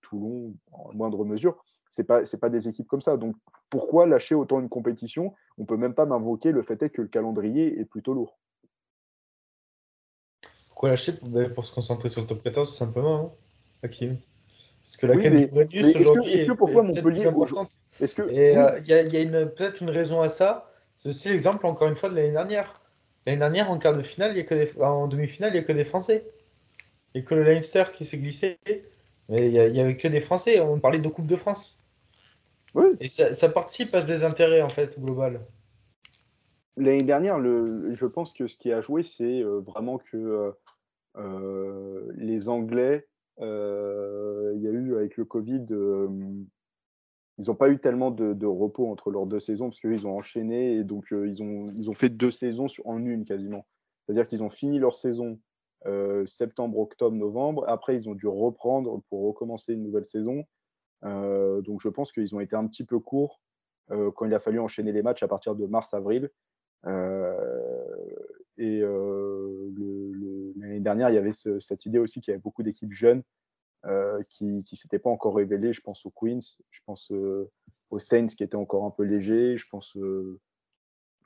Toulon 0.02 0.54
en 0.72 0.92
moindre 0.94 1.24
mesure. 1.24 1.64
C'est 1.90 2.04
pas 2.04 2.22
pas 2.40 2.48
des 2.48 2.68
équipes 2.68 2.88
comme 2.88 3.02
ça. 3.02 3.16
Donc 3.16 3.36
pourquoi 3.68 4.06
lâcher 4.06 4.34
autant 4.34 4.60
une 4.60 4.68
compétition? 4.68 5.34
On 5.58 5.66
peut 5.66 5.76
même 5.76 5.94
pas 5.94 6.06
m'invoquer 6.06 6.50
le 6.50 6.62
fait 6.62 6.82
est 6.82 6.90
que 6.90 7.02
le 7.02 7.08
calendrier 7.08 7.78
est 7.78 7.84
plutôt 7.84 8.14
lourd. 8.14 8.38
Pourquoi 10.68 10.88
lâcher 10.88 11.12
pour, 11.54 11.64
se 11.64 11.74
concentrer 11.74 12.08
sur 12.08 12.22
le 12.22 12.26
top 12.26 12.42
14 12.42 12.68
tout 12.68 12.74
simplement, 12.74 13.26
hein, 13.26 13.30
Hakim? 13.82 14.16
Parce 14.84 14.96
que 14.96 15.06
la 15.06 15.14
oui, 15.14 15.22
qualité 15.22 15.98
aujourd'hui 15.98 16.32
est, 16.32 16.54
pourquoi 16.54 16.82
Montpellier 16.82 17.26
importante. 17.26 17.78
Est-ce 18.00 18.14
que 18.14 18.22
et 18.28 18.56
euh, 18.56 18.78
il 18.80 18.88
y 18.88 18.92
a, 18.92 19.02
y 19.02 19.36
a 19.36 19.46
peut-être 19.46 19.80
une 19.80 19.90
raison 19.90 20.20
à 20.20 20.28
ça. 20.28 20.72
C'est 20.96 21.10
aussi 21.10 21.28
l'exemple 21.28 21.66
encore 21.66 21.88
une 21.88 21.96
fois 21.96 22.08
de 22.08 22.16
l'année 22.16 22.32
dernière. 22.32 22.80
L'année 23.24 23.38
dernière, 23.38 23.70
en 23.70 23.78
quart 23.78 23.92
de 23.92 24.02
finale, 24.02 24.32
il 24.32 24.38
y 24.38 24.40
a 24.40 24.44
que 24.44 24.54
des... 24.54 24.72
en 24.80 25.06
demi-finale, 25.06 25.50
il 25.50 25.54
n'y 25.54 25.60
a 25.60 25.62
que 25.62 25.72
des 25.72 25.84
Français. 25.84 26.26
Et 27.14 27.22
que 27.22 27.34
le 27.34 27.44
Leinster 27.44 27.84
qui 27.92 28.04
s'est 28.04 28.18
glissé, 28.18 28.58
Mais 29.28 29.50
il 29.50 29.72
n'y 29.72 29.80
avait 29.80 29.96
que 29.96 30.08
des 30.08 30.20
Français, 30.20 30.60
on 30.60 30.80
parlait 30.80 30.98
de 30.98 31.08
Coupe 31.08 31.26
de 31.26 31.36
France. 31.36 31.84
Oui. 32.74 32.86
Et 33.00 33.08
ça, 33.08 33.34
ça 33.34 33.48
participe 33.48 33.94
à 33.94 34.02
ce 34.02 34.06
désintérêt, 34.06 34.62
en 34.62 34.68
fait, 34.68 34.98
global. 34.98 35.40
L'année 36.76 37.02
dernière, 37.02 37.38
le, 37.38 37.94
je 37.94 38.06
pense 38.06 38.32
que 38.32 38.48
ce 38.48 38.56
qui 38.56 38.72
a 38.72 38.80
joué, 38.80 39.02
c'est 39.04 39.42
euh, 39.42 39.60
vraiment 39.60 39.98
que 39.98 40.54
euh, 41.18 42.12
les 42.16 42.48
Anglais, 42.48 43.06
il 43.38 44.60
y 44.60 44.68
a 44.68 44.70
eu 44.70 44.96
avec 44.96 45.16
le 45.16 45.24
Covid, 45.24 45.66
euh, 45.70 46.08
ils 47.38 47.46
n'ont 47.46 47.54
pas 47.54 47.70
eu 47.70 47.78
tellement 47.78 48.10
de, 48.10 48.46
repos 48.46 48.90
entre 48.90 49.10
leurs 49.10 49.26
deux 49.26 49.40
saisons 49.40 49.68
parce 49.70 49.80
qu'ils 49.80 50.06
ont 50.06 50.16
enchaîné 50.16 50.76
et 50.76 50.84
donc 50.84 51.12
euh, 51.12 51.26
ils, 51.26 51.42
ont, 51.42 51.70
ils 51.76 51.88
ont 51.88 51.94
fait 51.94 52.10
deux 52.10 52.30
saisons 52.30 52.66
en 52.84 53.04
une 53.04 53.24
quasiment. 53.24 53.66
C'est-à-dire 54.02 54.28
qu'ils 54.28 54.42
ont 54.42 54.50
fini 54.50 54.78
leur 54.78 54.94
saison 54.94 55.38
euh, 55.86 56.26
septembre, 56.26 56.78
octobre, 56.78 57.16
novembre. 57.16 57.64
Après, 57.68 57.96
ils 57.96 58.08
ont 58.08 58.14
dû 58.14 58.26
reprendre 58.26 59.02
pour 59.08 59.26
recommencer 59.26 59.72
une 59.72 59.82
nouvelle 59.82 60.06
saison. 60.06 60.44
Euh, 61.04 61.62
donc 61.62 61.80
je 61.80 61.88
pense 61.88 62.12
qu'ils 62.12 62.34
ont 62.34 62.40
été 62.40 62.54
un 62.54 62.66
petit 62.66 62.84
peu 62.84 63.00
courts 63.00 63.40
euh, 63.90 64.10
quand 64.12 64.26
il 64.26 64.34
a 64.34 64.40
fallu 64.40 64.60
enchaîner 64.60 64.92
les 64.92 65.02
matchs 65.02 65.22
à 65.22 65.28
partir 65.28 65.54
de 65.54 65.66
mars-avril. 65.66 66.30
Euh, 66.86 67.34
et 68.58 68.80
euh, 68.82 69.70
le- 69.74 70.12
l'année 70.62 70.80
dernière, 70.80 71.10
il 71.10 71.14
y 71.14 71.18
avait 71.18 71.32
ce- 71.32 71.60
cette 71.60 71.84
idée 71.86 71.98
aussi 71.98 72.20
qu'il 72.20 72.32
y 72.32 72.34
avait 72.34 72.42
beaucoup 72.42 72.62
d'équipes 72.62 72.92
jeunes 72.92 73.22
euh, 73.84 74.22
qui 74.28 74.44
ne 74.44 74.62
s'étaient 74.76 74.98
pas 75.00 75.10
encore 75.10 75.34
révélées. 75.36 75.72
Je 75.72 75.80
pense 75.80 76.06
aux 76.06 76.10
Queens, 76.10 76.40
je 76.70 76.80
pense 76.86 77.10
euh, 77.10 77.50
aux 77.90 77.98
Saints 77.98 78.26
qui 78.26 78.44
étaient 78.44 78.56
encore 78.56 78.84
un 78.84 78.90
peu 78.90 79.02
légers, 79.02 79.56
je 79.56 79.66
pense 79.68 79.96
euh, 79.96 80.40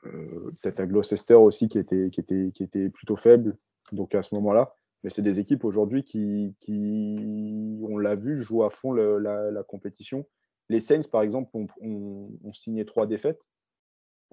peut-être 0.03 0.79
à 0.79 0.85
Gloucester 0.85 1.33
aussi 1.35 1.67
qui 1.67 1.77
était, 1.79 2.09
qui, 2.11 2.19
était, 2.19 2.51
qui 2.53 2.63
était 2.63 2.89
plutôt 2.89 3.15
faible. 3.15 3.55
Donc 3.91 4.15
à 4.15 4.21
ce 4.21 4.33
moment-là, 4.35 4.69
mais 5.03 5.09
c'est 5.09 5.21
des 5.21 5.39
équipes 5.39 5.63
aujourd'hui 5.63 6.03
qui, 6.03 6.55
qui, 6.59 7.79
on 7.83 7.97
l'a 7.97 8.15
vu, 8.15 8.41
jouent 8.41 8.63
à 8.63 8.69
fond 8.69 8.91
la, 8.93 9.51
la 9.51 9.63
compétition. 9.63 10.25
Les 10.69 10.81
Saints, 10.81 11.07
par 11.11 11.21
exemple, 11.21 11.49
ont- 11.55 11.67
ont 12.43 12.53
signé 12.53 12.85
trois 12.85 13.07
défaites. 13.07 13.41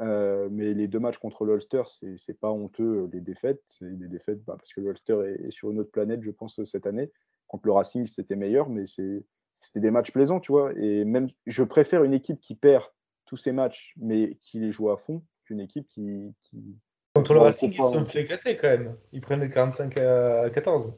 Euh, 0.01 0.49
mais 0.51 0.75
les 0.75 0.89
deux 0.89 0.99
matchs 0.99 1.19
contre 1.19 1.45
l'Ulster, 1.45 1.83
c'est 2.17 2.39
pas 2.41 2.51
honteux, 2.51 3.09
les 3.13 3.21
défaites. 3.21 3.63
C'est 3.69 3.97
des 3.99 4.09
défaites 4.09 4.43
bah, 4.45 4.57
parce 4.59 4.73
que 4.73 4.81
l'Ulster 4.81 5.17
est, 5.27 5.47
est 5.47 5.51
sur 5.51 5.71
une 5.71 5.79
autre 5.79 5.91
planète, 5.93 6.23
je 6.23 6.31
pense, 6.31 6.63
cette 6.65 6.87
année. 6.87 7.11
Contre 7.47 7.67
le 7.67 7.73
Racing, 7.73 8.07
c'était 8.07 8.37
meilleur, 8.37 8.69
mais 8.69 8.87
c'était 8.87 9.81
des 9.81 9.91
matchs 9.91 10.11
plaisants, 10.13 10.41
tu 10.41 10.51
vois. 10.53 10.73
Et 10.77 11.05
même, 11.05 11.29
je 11.47 11.63
préfère 11.63 12.03
une 12.05 12.15
équipe 12.15 12.41
qui 12.41 12.55
perd 12.55 12.85
tous 13.27 13.37
ses 13.37 13.53
matchs, 13.53 13.95
mais 13.97 14.39
qui 14.43 14.59
les 14.59 14.73
joue 14.73 14.91
à 14.91 14.97
fond, 14.97 15.23
qu'une 15.45 15.61
équipe 15.61 15.87
qui. 15.89 16.33
qui... 16.43 16.77
Contre 17.15 17.35
le 17.35 17.41
Racing, 17.41 17.71
ils 17.73 17.77
se 17.83 17.91
sont 17.91 18.05
fait 18.05 18.23
éclater 18.23 18.57
quand 18.57 18.69
même. 18.69 18.97
Ils 19.13 19.21
prenaient 19.21 19.49
45 19.49 19.97
à 19.99 20.51
14. 20.51 20.93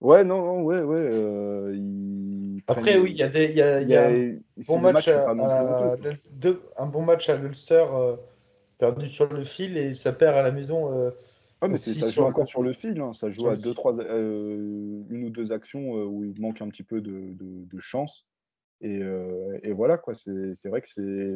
Ouais, 0.00 0.22
non, 0.22 0.44
non, 0.44 0.62
ouais, 0.62 0.80
ouais. 0.80 0.96
euh, 1.00 1.72
ils 1.74 2.62
Après, 2.68 2.82
prennent- 2.92 3.02
oui, 3.02 3.10
il 3.10 3.16
y 3.16 3.22
a, 3.24 3.28
des, 3.28 3.46
y 3.52 3.60
a, 3.60 3.80
y 3.80 3.96
a 3.96 4.10
bon 4.66 4.78
match 4.80 5.08
à, 5.08 5.34
deux- 6.30 6.62
un 6.76 6.86
bon 6.86 7.02
match 7.02 7.28
à 7.28 7.36
l'Ulster 7.36 7.84
euh, 7.92 8.16
perdu 8.78 9.08
sur 9.08 9.32
le 9.32 9.44
fil 9.44 9.76
et 9.76 9.94
ça 9.94 10.12
perd 10.12 10.36
à 10.36 10.42
la 10.42 10.52
maison. 10.52 10.92
euh, 10.92 11.10
Ouais, 11.60 11.68
mais 11.68 11.76
c'est- 11.76 11.90
aussi 11.90 12.00
ça 12.00 12.06
joue 12.06 12.12
sur 12.12 12.26
encore 12.26 12.46
sur 12.48 12.62
le 12.62 12.72
fil, 12.72 13.00
hein, 13.00 13.12
Ça 13.12 13.30
joue 13.30 13.42
sur 13.42 13.50
à 13.50 13.56
deux, 13.56 13.74
trois, 13.74 13.98
euh, 13.98 15.02
une 15.10 15.24
ou 15.24 15.30
deux 15.30 15.50
actions 15.52 15.96
euh, 15.96 16.04
où 16.04 16.24
il 16.24 16.40
manque 16.40 16.62
un 16.62 16.68
petit 16.68 16.84
peu 16.84 17.00
de, 17.00 17.10
de- 17.32 17.64
de 17.64 17.78
chance. 17.80 18.26
Et, 18.80 19.00
et 19.64 19.72
voilà, 19.72 19.98
quoi. 19.98 20.14
C'est 20.14 20.68
vrai 20.68 20.80
que 20.80 20.88
c'est. 20.88 21.34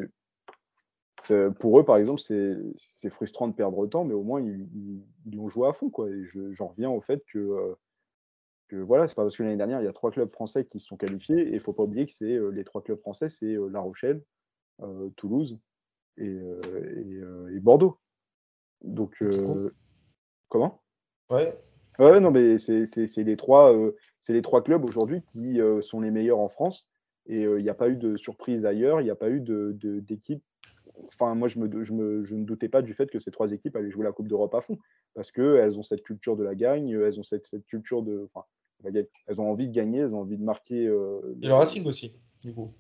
Pour 1.60 1.78
eux, 1.78 1.84
par 1.84 1.96
exemple, 1.96 2.20
c'est 2.76 3.10
frustrant 3.10 3.48
de 3.48 3.52
perdre 3.54 3.78
autant, 3.78 4.04
mais 4.04 4.14
au 4.14 4.22
moins, 4.22 4.40
ils, 4.40 4.68
ils, 4.74 5.02
ils 5.26 5.38
ont 5.40 5.48
joué 5.48 5.68
à 5.68 5.72
fond, 5.72 5.90
quoi. 5.90 6.08
Et 6.08 6.24
je- 6.24 6.52
j'en 6.52 6.68
reviens 6.68 6.90
au 6.90 7.00
fait 7.00 7.22
que, 7.26 7.76
que 8.72 8.76
voilà, 8.76 9.06
c'est 9.06 9.14
pas 9.14 9.22
parce 9.22 9.36
que 9.36 9.42
l'année 9.42 9.58
dernière, 9.58 9.82
il 9.82 9.84
y 9.84 9.88
a 9.88 9.92
trois 9.92 10.10
clubs 10.10 10.32
français 10.32 10.64
qui 10.64 10.80
se 10.80 10.86
sont 10.86 10.96
qualifiés, 10.96 11.48
et 11.48 11.54
il 11.54 11.60
faut 11.60 11.74
pas 11.74 11.82
oublier 11.82 12.06
que 12.06 12.12
c'est 12.12 12.34
euh, 12.36 12.48
les 12.48 12.64
trois 12.64 12.82
clubs 12.82 12.98
français, 12.98 13.28
c'est 13.28 13.54
euh, 13.54 13.68
La 13.68 13.80
Rochelle, 13.80 14.22
euh, 14.80 15.10
Toulouse 15.16 15.58
et, 16.16 16.28
euh, 16.28 16.60
et, 16.96 17.14
euh, 17.16 17.54
et 17.54 17.60
Bordeaux. 17.60 17.98
Donc, 18.82 19.20
euh, 19.20 19.74
comment? 20.48 20.82
Ouais. 21.28 21.54
Ouais, 21.98 22.20
non, 22.20 22.30
mais 22.30 22.56
c'est 22.56 23.06
les 23.18 23.36
trois, 23.36 23.76
euh, 23.76 23.92
c'est 24.20 24.32
les 24.32 24.42
trois 24.42 24.64
clubs 24.64 24.84
aujourd'hui 24.84 25.22
qui 25.22 25.60
euh, 25.60 25.82
sont 25.82 26.00
les 26.00 26.10
meilleurs 26.10 26.38
en 26.40 26.48
France. 26.48 26.88
Et 27.26 27.44
euh, 27.44 27.60
il 27.60 27.62
n'y 27.62 27.70
a 27.70 27.74
pas 27.74 27.90
eu 27.90 27.96
de 27.96 28.16
surprise 28.16 28.64
ailleurs, 28.64 29.00
il 29.00 29.04
n'y 29.04 29.10
a 29.10 29.14
pas 29.14 29.30
eu 29.30 29.40
de, 29.40 29.76
de- 29.78 30.00
d'équipe. 30.00 30.42
Enfin, 31.04 31.34
moi, 31.34 31.46
je, 31.48 31.58
me, 31.58 31.84
je, 31.84 31.92
me, 31.92 32.24
je 32.24 32.34
ne 32.34 32.44
doutais 32.44 32.68
pas 32.68 32.82
du 32.82 32.94
fait 32.94 33.10
que 33.10 33.18
ces 33.20 33.30
trois 33.30 33.52
équipes 33.52 33.76
allaient 33.76 33.90
jouer 33.90 34.04
la 34.04 34.12
Coupe 34.12 34.28
d'Europe 34.28 34.54
à 34.54 34.60
fond. 34.60 34.78
Parce 35.14 35.30
qu'elles 35.30 35.78
ont 35.78 35.82
cette 35.82 36.02
culture 36.02 36.36
de 36.36 36.42
la 36.42 36.54
gagne, 36.54 36.88
elles 36.88 37.20
ont 37.20 37.22
cette, 37.22 37.46
cette 37.46 37.66
culture 37.66 38.02
de. 38.02 38.28
Enfin. 38.32 38.46
Elles 38.84 39.40
ont 39.40 39.50
envie 39.50 39.68
de 39.68 39.72
gagner, 39.72 40.00
elles 40.00 40.14
ont 40.14 40.20
envie 40.20 40.36
de 40.38 40.44
marquer. 40.44 40.86
euh, 40.86 41.20
Et 41.42 41.46
le 41.46 41.54
Racing 41.54 41.86
aussi, 41.86 42.14
du 42.44 42.52
coup. 42.54 42.72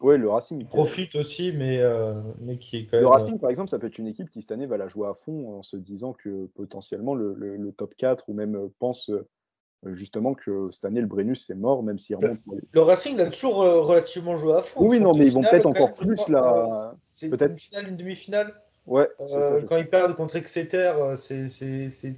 Ouais, 0.00 0.16
le 0.16 0.28
Racing. 0.30 0.64
Profite 0.66 1.16
aussi, 1.16 1.50
mais, 1.52 1.80
euh, 1.80 2.14
mais 2.40 2.56
qui 2.58 2.76
est 2.76 2.86
quand 2.86 2.98
Le 2.98 3.02
même. 3.02 3.12
Racing, 3.12 3.38
par 3.38 3.50
exemple, 3.50 3.68
ça 3.68 3.78
peut 3.80 3.88
être 3.88 3.98
une 3.98 4.06
équipe 4.06 4.30
qui, 4.30 4.40
cette 4.42 4.52
année, 4.52 4.66
va 4.66 4.76
la 4.76 4.86
jouer 4.86 5.08
à 5.08 5.14
fond 5.14 5.58
en 5.58 5.62
se 5.64 5.76
disant 5.76 6.12
que 6.12 6.46
potentiellement 6.54 7.14
le, 7.16 7.34
le- 7.34 7.56
le 7.56 7.72
top 7.72 7.94
4 7.96 8.28
ou 8.28 8.32
même 8.32 8.54
euh, 8.54 8.68
pense 8.78 9.10
justement 9.84 10.34
que 10.34 10.70
cette 10.72 10.84
année, 10.84 11.00
le 11.00 11.06
Brennus, 11.06 11.44
c'est 11.46 11.54
mort, 11.56 11.82
même 11.82 11.98
s'il 11.98 12.14
remonte. 12.16 12.38
Le 12.72 12.80
Racing 12.80 13.18
a 13.20 13.26
toujours 13.30 13.62
euh, 13.62 13.80
relativement 13.80 14.36
joué 14.36 14.54
à 14.54 14.62
fond. 14.62 14.86
Oui, 14.86 15.00
non, 15.00 15.14
mais 15.14 15.26
ils 15.26 15.32
vont 15.32 15.42
peut-être 15.42 15.66
encore 15.66 15.92
plus 15.92 16.14
crois. 16.16 16.92
Euh, 16.92 16.96
C'est 17.06 17.28
peut-être- 17.28 17.52
une 17.52 17.58
finale, 17.58 17.88
une 17.88 17.96
demi-finale. 17.96 18.54
Ouais, 18.86 19.08
ça, 19.26 19.58
quand 19.68 19.76
ils 19.76 19.88
perdent 19.90 20.16
contre 20.16 20.36
Exeter, 20.36 20.92
c'est 21.14 21.44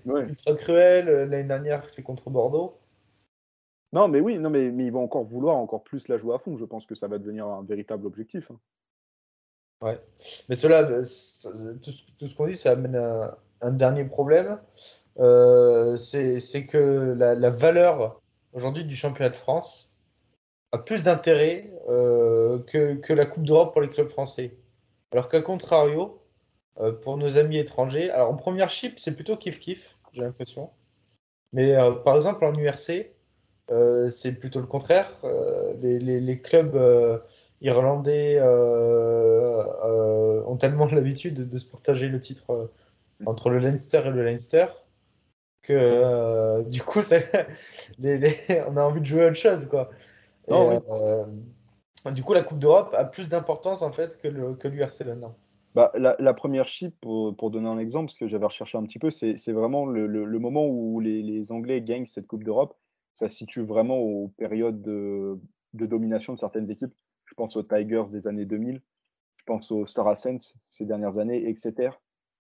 Ouais. 0.07 0.23
ultra 0.29 0.55
cruel. 0.55 1.07
L'année 1.31 1.45
dernière, 1.49 1.89
c'est 1.91 2.03
contre 2.03 2.31
Bordeaux. 2.31 2.75
Non, 3.93 4.07
mais 4.09 4.21
oui, 4.21 4.39
non, 4.39 4.51
mais, 4.51 4.71
mais 4.71 4.87
ils 4.87 4.93
vont 4.93 5.03
encore 5.03 5.25
vouloir 5.25 5.57
encore 5.57 5.83
plus 5.83 6.07
la 6.09 6.17
jouer 6.17 6.35
à 6.35 6.39
fond. 6.39 6.57
Je 6.57 6.65
pense 6.65 6.87
que 6.87 6.95
ça 6.95 7.09
va 7.09 7.19
devenir 7.19 7.47
un 7.47 7.63
véritable 7.65 8.07
objectif. 8.07 8.51
hein. 8.51 8.59
Ouais. 9.83 10.01
Mais 10.49 10.57
cela, 10.57 10.83
euh, 10.83 11.03
ça- 11.03 11.51
tout, 11.83 11.91
ce- 12.27 12.35
qu'on 12.35 12.47
dit, 12.47 12.55
ça 12.55 12.73
amène 12.73 12.97
à 12.97 13.39
un 13.63 13.73
dernier 13.73 14.05
problème. 14.05 14.59
Euh, 15.19 15.97
c'est 15.97 16.67
que 16.67 17.15
la, 17.17 17.51
valeur 17.51 18.21
aujourd'hui 18.53 18.85
du 18.85 18.95
championnat 18.95 19.31
de 19.31 19.37
France 19.37 19.97
a 20.73 20.79
plus 20.79 21.03
d'intérêt 21.05 21.73
euh, 21.89 22.61
que, 22.65 22.95
que 22.95 23.13
la 23.13 23.27
Coupe 23.27 23.45
d'Europe 23.45 23.73
pour 23.73 23.83
les 23.83 23.89
clubs 23.89 24.09
français. 24.11 24.57
Alors 25.13 25.29
qu'à 25.29 25.43
contrario, 25.43 26.21
euh, 26.79 26.93
pour 26.93 27.17
nos 27.17 27.39
amis 27.39 27.59
étrangers, 27.59 28.11
alors 28.11 28.31
en 28.31 28.37
première 28.37 28.71
chip, 28.71 28.99
c'est 28.99 29.15
plutôt 29.15 29.35
kiff-kiff, 29.37 29.97
j'ai 30.13 30.23
l'impression. 30.23 30.71
Mais 31.53 31.75
euh, 31.77 31.93
par 31.93 32.17
exemple, 32.17 32.45
en 32.45 32.55
URC, 32.55 32.91
euh, 32.91 33.05
c'est 34.11 34.35
plutôt 34.39 34.61
le 34.61 34.67
contraire. 34.67 35.11
Euh, 35.25 35.73
les, 35.81 35.99
les- 35.99 36.21
les 36.21 36.41
clubs 36.41 36.75
euh, 36.77 37.19
irlandais 37.61 38.39
euh, 38.41 39.65
euh, 39.85 40.43
ont 40.47 40.57
tellement 40.57 40.87
l'habitude 40.93 41.35
de, 41.35 41.45
de 41.45 41.59
se 41.59 41.67
partager 41.67 42.09
le 42.09 42.21
titre 42.21 42.51
euh, 42.53 42.67
entre 43.27 43.51
le 43.51 43.59
Leinster 43.59 44.03
et 44.07 44.11
le 44.11 44.25
Leinster 44.25 44.67
que 45.63 45.73
euh, 45.75 46.63
du 46.63 46.83
coup, 46.83 47.03
ça- 47.03 47.19
les- 47.99 48.19
les- 48.19 48.37
on 48.69 48.77
a 48.77 48.83
envie 48.83 49.01
de 49.01 49.07
jouer 49.07 49.25
à 49.25 49.29
autre 49.29 49.37
chose, 49.37 49.67
quoi. 49.67 49.91
Et, 50.49 50.53
oui. 50.55 50.77
euh, 50.91 51.25
du 52.13 52.23
coup, 52.23 52.35
la 52.35 52.43
Coupe 52.43 52.59
d'Europe 52.59 52.95
a 52.97 53.05
plus 53.05 53.29
d'importance 53.29 53.83
en 53.83 53.93
fait 53.93 54.21
que 54.21 54.29
le 54.29 54.55
que 54.55 54.69
l'URC 54.69 55.05
maintenant. 55.07 55.37
Bah, 55.75 55.93
la, 55.95 56.17
la 56.19 56.35
première 56.35 56.67
chip, 56.67 56.99
pour, 57.01 57.37
pour 57.37 57.51
donner 57.51 57.69
un 57.69 57.79
exemple, 57.79 58.07
parce 58.07 58.19
que 58.19 58.27
j'avais 58.27 58.47
recherché 58.47 58.77
un 58.77 58.83
petit 58.85 58.99
peu, 58.99 59.11
c'est 59.11 59.37
c'est 59.37 59.53
vraiment 59.53 59.87
le, 59.87 60.07
le- 60.07 60.25
le 60.25 60.39
moment 60.39 60.67
où 60.67 60.99
les, 61.01 61.23
les 61.23 61.53
Anglais 61.53 61.81
gagnent 61.81 62.07
cette 62.07 62.27
Coupe 62.27 62.43
d'Europe. 62.45 62.77
Ça 63.15 63.31
se 63.31 63.37
situe 63.37 63.63
vraiment 63.63 63.99
aux 63.99 64.29
périodes 64.37 64.83
de, 64.83 65.39
domination 65.73 66.35
de 66.35 66.39
certaines 66.39 66.71
équipes. 66.71 66.95
Je 67.27 67.35
pense 67.35 67.57
aux 67.57 67.63
Tigers 67.63 68.05
des 68.11 68.27
années 68.27 68.45
2000, 68.45 68.83
je 69.37 69.45
pense 69.45 69.71
aux 69.71 69.87
Saracens 69.87 70.55
ces 70.69 70.85
dernières 70.85 71.19
années, 71.19 71.49
etc. 71.49 71.91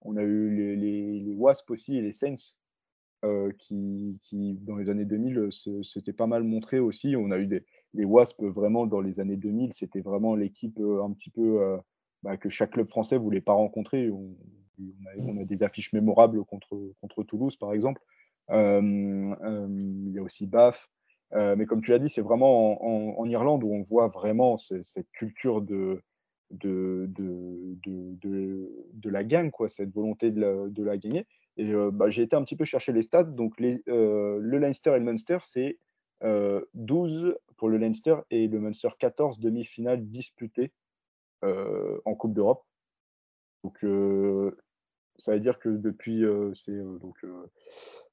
On 0.03 0.17
a 0.17 0.23
eu 0.23 0.77
les, 0.77 1.35
Wasps 1.35 1.71
aussi 1.71 1.97
et 1.97 2.03
les 2.03 2.13
Saints 2.13 2.55
euh, 3.25 3.53
qui, 3.59 4.19
dans 4.63 4.77
les 4.77 4.91
années 4.91 5.05
2000, 5.05 5.49
se- 5.51 5.83
s'étaient 5.83 6.13
pas 6.13 6.27
mal 6.27 6.43
montrés 6.43 6.81
aussi. 6.81 7.15
On 7.17 7.31
a 7.31 7.39
eu 7.39 7.63
les 7.95 8.05
Wasps 8.05 8.43
vraiment 8.43 8.87
dans 8.87 9.01
les 9.01 9.21
années 9.21 9.37
2000, 9.37 9.73
c'était 9.75 10.01
vraiment 10.01 10.35
l'équipe 10.35 10.79
euh, 10.81 11.05
un 11.05 11.13
petit 11.13 11.31
peu 11.31 11.63
euh, 11.63 11.77
bah, 12.23 12.37
que 12.37 12.49
chaque 12.49 12.73
club 12.73 12.89
français 12.89 13.19
voulait 13.19 13.41
pas 13.41 13.53
rencontrer. 13.53 14.11
On, 14.11 14.35
on 14.81 15.07
a, 15.07 15.23
on 15.23 15.37
a 15.41 15.45
des 15.45 15.63
affiches 15.63 15.93
mémorables 15.93 16.45
contre, 16.45 16.93
contre 17.01 17.23
Toulouse, 17.23 17.57
par 17.57 17.73
exemple. 17.75 18.01
Euh, 18.51 19.35
euh, 19.43 19.67
il 20.07 20.13
y 20.13 20.19
a 20.19 20.23
aussi 20.23 20.47
BAF. 20.47 20.89
Euh, 21.35 21.55
mais 21.57 21.67
comme 21.67 21.83
tu 21.83 21.91
l'as 21.93 21.99
dit, 21.99 22.11
c'est 22.11 22.23
vraiment 22.23 23.19
en, 23.21 23.25
Irlande 23.29 23.63
où 23.63 23.73
on 23.73 23.83
voit 23.83 24.09
vraiment 24.09 24.59
ce- 24.59 24.83
cette 24.83 25.11
culture 25.13 25.63
de, 25.63 26.03
de, 26.51 27.07
de, 27.09 27.77
de, 27.85 28.69
de, 28.93 29.11
la 29.11 29.23
gagne, 29.23 29.51
quoi, 29.51 29.69
cette 29.69 29.93
volonté 29.93 30.33
de 30.33 30.41
la, 30.41 30.69
de 30.69 30.83
la 30.83 30.99
gagner. 30.99 31.27
Et 31.57 31.73
bah, 31.93 32.11
j'ai 32.11 32.23
été 32.23 32.35
un 32.35 32.43
petit 32.43 32.57
peu 32.57 32.65
chercher 32.65 32.93
les 32.93 33.03
stats. 33.03 33.25
Donc, 33.25 33.61
le 33.61 34.59
Leinster 34.59 34.91
et 34.91 34.99
le 34.99 35.05
Munster, 35.05 35.39
c'est 35.43 35.79
euh, 36.25 36.65
12 36.75 37.37
pour 37.57 37.69
le 37.69 37.79
Leinster 37.79 38.17
et 38.31 38.49
le 38.49 38.59
Munster 38.59 38.89
14 38.99 39.39
demi-finales 39.39 40.05
disputées 40.11 40.73
en 41.43 42.15
Coupe 42.17 42.35
d'Europe. 42.35 42.65
Ça 45.21 45.33
veut 45.33 45.41
dire 45.41 45.59
que 45.59 45.69
depuis, 45.69 46.25
c'est 46.55 46.77
donc 47.01 47.25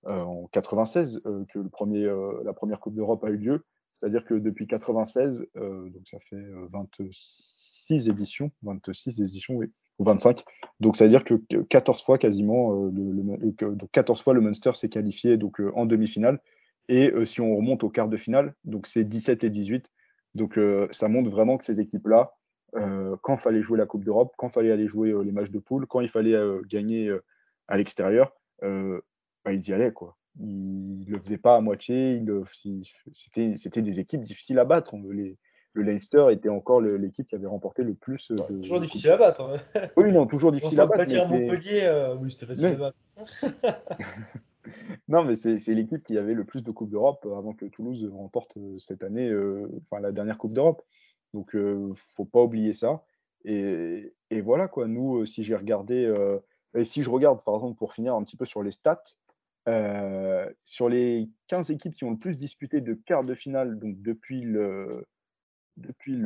en 0.06 0.48
96 0.52 1.22
que 1.50 1.60
le 1.60 1.70
premier, 1.70 2.06
la 2.44 2.54
première 2.54 2.80
Coupe 2.80 2.96
d'Europe 2.96 3.24
a 3.24 3.30
eu 3.30 3.38
lieu. 3.38 3.66
C'est-à-dire 3.94 4.26
que 4.26 4.36
depuis 4.36 4.68
96, 4.68 5.48
donc 5.56 6.04
ça 6.06 6.20
fait 6.20 6.44
26 6.72 8.10
éditions, 8.10 8.52
26 8.62 9.22
éditions, 9.22 9.56
oui, 9.56 9.68
ou 9.98 10.04
25. 10.04 10.44
Donc 10.80 10.98
ça 10.98 11.06
veut 11.06 11.10
dire 11.10 11.24
que 11.24 11.36
14 11.64 12.04
fois 12.04 12.18
quasiment, 12.18 12.74
le, 12.94 13.86
14 13.92 14.22
fois 14.22 14.34
le 14.36 14.42
Munster 14.42 14.74
s'est 14.74 14.90
qualifié 14.90 15.38
donc 15.38 15.60
en 15.74 15.86
demi-finale. 15.86 16.40
Et 16.90 17.12
si 17.26 17.42
on 17.42 17.56
remonte 17.56 17.84
au 17.84 17.90
quart 17.90 18.08
de 18.08 18.18
finale, 18.18 18.54
donc 18.66 18.88
c'est 18.88 19.04
17 19.04 19.44
et 19.44 19.50
18. 19.50 19.92
Donc 20.36 20.60
ça 20.92 21.08
montre 21.08 21.30
vraiment 21.32 21.58
que 21.58 21.66
ces 21.66 21.80
équipes-là, 21.80 22.37
quand 22.74 23.36
il 23.36 23.40
fallait 23.40 23.62
jouer 23.62 23.78
la 23.78 23.86
Coupe 23.86 24.04
d'Europe, 24.04 24.34
quand 24.38 24.48
il 24.48 24.54
fallait 24.54 24.72
aller 24.72 24.88
jouer 24.88 25.14
les 25.24 25.32
matchs 25.32 25.52
de 25.52 25.60
poule, 25.60 25.88
quand 25.88 26.02
il 26.02 26.10
fallait 26.10 26.36
gagner 26.68 27.12
à 27.68 27.78
l'extérieur, 27.78 28.34
bah, 28.62 29.54
ils 29.54 29.68
y 29.68 29.74
allaient. 29.74 29.94
Quoi. 29.94 30.18
Ils 30.40 31.06
ne 31.08 31.12
le 31.12 31.20
faisaient 31.20 31.38
pas 31.38 31.56
à 31.56 31.62
moitié. 31.62 32.22
C'était 33.12 33.82
des 33.82 34.00
équipes 34.00 34.24
difficiles 34.24 34.60
à 34.60 34.66
battre. 34.66 34.96
Les, 35.12 35.38
le 35.74 35.84
Leinster 35.84 36.28
était 36.32 36.50
encore 36.50 36.82
l'équipe 36.82 37.28
qui 37.28 37.36
avait 37.36 37.48
remporté 37.48 37.84
le 37.84 37.94
plus. 37.94 38.32
De, 38.32 38.42
toujours 38.42 38.82
difficile 38.82 39.12
à 39.12 39.18
battre. 39.18 39.42
Hein. 39.76 39.88
Oui, 39.96 40.12
non, 40.12 40.26
toujours 40.26 40.52
difficile 40.52 40.80
à 40.80 40.86
battre. 40.86 41.06
Mais 41.08 41.26
Montpellier, 41.28 42.16
oui, 42.20 42.32
c'était 42.32 42.48
facile 42.48 42.66
à 42.66 42.76
battre. 42.76 43.00
non, 45.08 45.24
mais 45.24 45.36
c'est 45.36 45.74
l'équipe 45.74 46.04
qui 46.04 46.18
avait 46.18 46.34
le 46.34 46.46
plus 46.46 46.64
de 46.64 46.72
Coupe 46.72 46.90
d'Europe 46.90 47.26
avant 47.26 47.54
que 47.54 47.66
Toulouse 47.66 48.10
remporte 48.12 48.58
cette 48.80 49.04
année, 49.04 49.32
enfin 49.90 50.02
la 50.02 50.12
dernière 50.12 50.38
Coupe 50.38 50.54
d'Europe. 50.54 50.82
Donc, 51.34 51.54
ne 51.54 51.94
faut 51.96 52.26
pas 52.26 52.44
oublier 52.44 52.74
ça. 52.74 53.04
Et, 53.46 54.14
et, 54.30 54.42
voilà, 54.42 54.68
quoi. 54.68 54.88
Nous, 54.88 55.26
si 55.26 55.44
j'ai 55.44 55.56
regardé, 55.56 56.14
et 56.76 56.86
si 56.86 57.04
je 57.04 57.10
regarde, 57.10 57.44
par 57.44 57.56
exemple, 57.56 57.78
pour 57.78 57.94
finir 57.94 58.16
un 58.16 58.24
petit 58.24 58.38
peu 58.38 58.46
sur 58.46 58.64
les 58.64 58.72
stats, 58.72 59.04
sur 60.64 60.90
les 60.90 61.30
15 61.48 61.72
équipes 61.72 61.94
qui 61.94 62.04
ont 62.04 62.12
le 62.12 62.18
plus 62.18 62.38
disputé 62.38 62.82
de 62.82 62.94
quart 62.94 63.24
de 63.24 63.36
finale, 63.36 63.80
donc 63.80 64.02
depuis 64.02 64.42
le, 64.42 65.06
depuis 65.78 66.20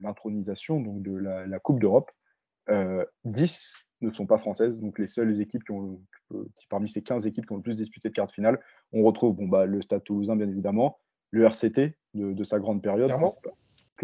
l'intronisation 0.00 0.80
donc 0.80 1.02
de 1.02 1.16
la, 1.16 1.58
Coupe 1.58 1.80
d'Europe, 1.80 2.10
10 3.24 3.74
ne 4.00 4.12
sont 4.12 4.26
pas 4.26 4.38
françaises. 4.38 4.78
Donc 4.78 4.98
les 4.98 5.08
seules 5.08 5.40
équipes 5.40 5.64
qui 5.64 5.72
ont, 5.72 6.00
parmi 6.68 6.88
ces 6.88 7.02
15 7.02 7.26
équipes 7.26 7.46
qui 7.46 7.52
ont 7.52 7.56
le 7.56 7.62
plus 7.62 7.76
disputé 7.76 8.08
de 8.08 8.14
quart 8.14 8.26
de 8.26 8.32
finale, 8.32 8.60
on 8.92 9.02
retrouve 9.02 9.34
bon, 9.34 9.48
bah, 9.48 9.66
le 9.66 9.80
Stade 9.82 10.04
toulousain, 10.04 10.36
bien 10.36 10.48
évidemment, 10.48 10.98
le 11.30 11.44
RCT 11.44 11.96
de, 12.14 12.44
sa 12.44 12.58
grande 12.58 12.82
période. 12.82 13.12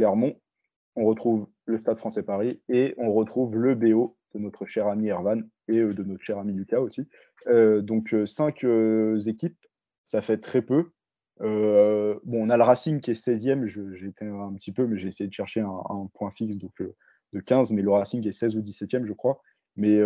On 0.02 1.04
retrouve 1.04 1.48
le 1.66 1.78
Stade 1.78 1.98
français 1.98 2.22
Paris 2.22 2.60
et 2.68 2.94
on 2.98 3.12
retrouve 3.12 3.56
le 3.56 3.74
BO 3.74 4.16
de 4.34 4.40
notre 4.40 4.66
cher 4.66 4.86
ami 4.88 5.08
Ervan 5.08 5.40
et 5.68 5.78
euh, 5.78 5.94
de 5.94 6.02
notre 6.02 6.22
cher 6.22 6.38
ami 6.38 6.52
Lucas 6.52 6.80
aussi. 6.80 7.08
Euh, 7.46 7.80
donc 7.80 8.14
euh, 8.14 8.26
cinq 8.26 8.64
équipes, 9.26 9.58
ça 10.04 10.22
fait 10.22 10.38
très 10.38 10.62
peu. 10.62 10.90
bon, 11.40 12.20
on 12.24 12.50
a 12.50 12.56
le 12.56 12.62
Racing 12.62 13.00
qui 13.00 13.12
est 13.12 13.14
16e, 13.14 13.64
j'ai 13.64 14.06
été 14.06 14.24
un 14.26 14.52
petit 14.54 14.72
peu, 14.72 14.86
mais 14.86 14.98
j'ai 14.98 15.08
essayé 15.08 15.28
de 15.28 15.34
chercher 15.34 15.60
un, 15.60 16.08
point 16.14 16.30
fixe 16.30 16.56
de 16.58 17.40
15, 17.40 17.72
mais 17.72 17.82
le 17.82 17.90
Racing 17.90 18.26
est 18.26 18.32
16 18.32 18.56
ou 18.56 18.60
17e, 18.60 19.04
je 19.04 19.12
crois. 19.12 19.40
Mais 19.76 20.00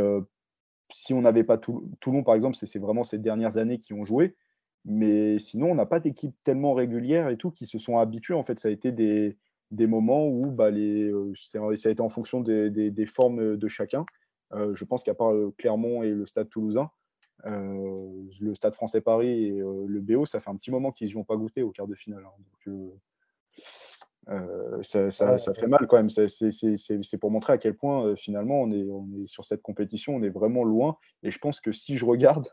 si 0.93 1.13
on 1.13 1.21
n'avait 1.21 1.45
pas 1.45 1.59
Toulon, 1.59 2.23
par 2.23 2.35
exemple, 2.35 2.57
c'est 2.57 2.79
vraiment 2.79 3.03
ces 3.03 3.19
dernières 3.19 3.59
années 3.59 3.79
qui 3.79 3.93
ont 3.93 4.05
joué. 4.05 4.37
Mais 4.85 5.39
sinon, 5.39 5.73
on 5.73 5.75
n'a 5.75 5.85
pas 5.85 6.01
d'équipe 6.01 6.35
tellement 6.45 6.73
régulière 6.73 7.29
et 7.29 7.37
tout 7.37 7.51
qui 7.51 7.67
se 7.67 7.79
sont 7.79 7.99
habitués. 7.99 8.35
En 8.35 8.45
fait, 8.45 8.59
ça 8.59 8.69
a 8.69 8.71
été 8.71 8.93
des, 8.93 9.37
des 9.71 9.87
moments 9.87 10.27
où 10.27 10.51
bah, 10.51 10.71
les, 10.71 11.13
ça 11.37 11.59
a 11.61 11.91
été 11.91 12.01
en 12.01 12.09
fonction 12.09 12.41
des, 12.41 12.71
des, 12.71 13.07
formes 13.07 13.57
de 13.57 13.69
chacun. 13.69 14.07
je 14.53 14.85
pense 14.85 15.03
qu'à 15.03 15.15
part 15.15 15.33
Clermont 15.59 16.03
et 16.03 16.11
le 16.11 16.27
Stade 16.27 16.49
toulousain, 16.49 16.91
le 17.45 18.55
Stade 18.55 18.75
français 18.75 19.01
Paris 19.01 19.45
et 19.45 19.59
le 19.59 20.01
BO, 20.01 20.25
ça 20.25 20.41
fait 20.41 20.51
un 20.51 20.57
petit 20.57 20.71
moment 20.71 20.91
qu'ils 20.91 21.09
n'y 21.09 21.17
ont 21.17 21.25
pas 21.25 21.37
goûté 21.37 21.63
au 21.63 21.71
quart 21.71 21.87
de 21.87 21.95
finale. 21.95 22.25
Hein. 22.25 22.43
Donc, 22.67 22.93
euh, 24.31 24.83
ça, 24.83 25.11
ça, 25.11 25.39
ça, 25.39 25.55
fait 25.55 25.67
mal 25.67 25.87
quand 25.87 25.97
même. 25.97 26.09
C'est 26.11 27.19
pour 27.19 27.31
montrer 27.31 27.55
à 27.55 27.59
quel 27.59 27.75
point 27.75 28.15
finalement 28.17 28.61
on 28.61 28.71
est, 28.71 28.85
on 28.85 29.09
est, 29.23 29.27
sur 29.27 29.45
cette 29.45 29.63
compétition, 29.63 30.17
on 30.17 30.23
est 30.23 30.29
vraiment 30.29 30.65
loin. 30.65 30.99
Et 31.23 31.31
je 31.31 31.39
pense 31.39 31.61
que 31.61 31.73
si 31.73 31.97
je 31.97 32.05
regarde 32.05 32.49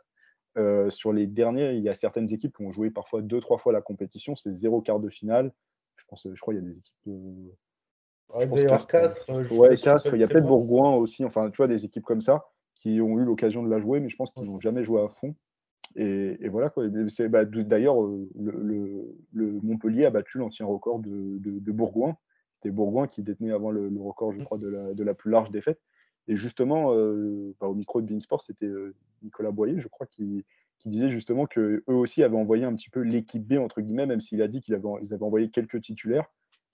euh, 0.57 0.89
sur 0.89 1.11
les 1.11 1.27
derniers, 1.27 1.73
il 1.73 1.83
y 1.83 1.89
a 1.89 1.95
certaines 1.95 2.31
équipes 2.33 2.55
qui 2.55 2.63
ont 2.63 2.71
joué 2.71 2.91
parfois 2.91 3.21
deux, 3.21 3.41
trois 3.41 3.57
fois 3.57 3.73
la 3.73 3.81
compétition. 3.81 4.35
C'est 4.35 4.53
zéro 4.53 4.81
quart 4.81 4.99
de 4.99 5.09
finale. 5.09 5.51
Je 6.05 6.09
pense, 6.09 6.27
je 6.31 6.39
crois 6.39 6.53
qu'il 6.53 6.63
y 6.63 6.65
a 6.65 6.69
des 6.69 6.77
équipes. 6.77 6.95
Euh, 7.07 8.45
ouais, 8.45 8.65
Castres. 8.65 9.29
Ouais, 9.57 9.75
Castres. 9.75 10.13
Il 10.13 10.19
y 10.19 10.23
a 10.23 10.27
peut-être 10.27 10.45
Bourgoin 10.45 10.95
aussi. 10.95 11.25
Enfin, 11.25 11.49
tu 11.49 11.57
vois, 11.57 11.67
des 11.67 11.83
équipes 11.83 12.05
comme 12.05 12.21
ça 12.21 12.45
qui 12.75 13.01
ont 13.01 13.17
eu 13.19 13.25
l'occasion 13.25 13.63
de 13.63 13.69
la 13.69 13.79
jouer, 13.79 13.99
mais 13.99 14.09
je 14.09 14.15
pense 14.15 14.31
qu'ils 14.31 14.43
n'ont 14.43 14.59
jamais 14.59 14.83
joué 14.83 15.01
à 15.01 15.09
fond. 15.09 15.35
Et, 15.95 16.49
voilà 16.49 16.69
quoi. 16.69 16.87
Bah, 17.29 17.45
D'ailleurs, 17.45 18.03
euh, 18.03 18.29
le, 18.35 19.59
Montpellier 19.61 20.05
a 20.05 20.09
battu 20.09 20.37
l'ancien 20.37 20.65
record 20.65 20.99
de, 20.99 21.39
de, 21.39 21.71
Bourgoin. 21.71 22.17
C'était 22.51 22.71
Bourgoin 22.71 23.07
qui 23.07 23.23
détenait 23.23 23.51
avant 23.51 23.71
le, 23.71 23.89
record, 23.99 24.33
je 24.33 24.43
crois, 24.43 24.57
de 24.57 24.67
la, 24.67 24.93
de 24.93 25.03
la, 25.03 25.13
plus 25.13 25.31
large 25.31 25.51
défaite. 25.51 25.79
Et 26.27 26.35
justement, 26.35 26.93
euh, 26.93 27.55
bah, 27.59 27.67
au 27.67 27.75
micro 27.75 28.01
de 28.01 28.07
Beansport, 28.07 28.41
c'était 28.41 28.65
euh, 28.65 28.93
Nicolas 29.21 29.51
Boyer, 29.51 29.79
je 29.79 29.87
crois, 29.87 30.07
qui, 30.07 30.43
qui 30.79 30.89
disait 30.89 31.09
justement 31.09 31.45
qu'eux 31.45 31.83
aussi 31.87 32.23
avaient 32.23 32.37
envoyé 32.37 32.65
un 32.65 32.75
petit 32.75 32.89
peu 32.89 33.01
l'équipe 33.01 33.45
B, 33.45 33.53
entre 33.53 33.81
guillemets, 33.81 34.05
même 34.05 34.21
s'il 34.21 34.41
a 34.41 34.47
dit 34.47 34.61
qu'ils 34.61 34.75
avaient, 34.75 34.87
avaient 35.11 35.23
envoyé 35.23 35.49
quelques 35.49 35.81
titulaires. 35.81 36.25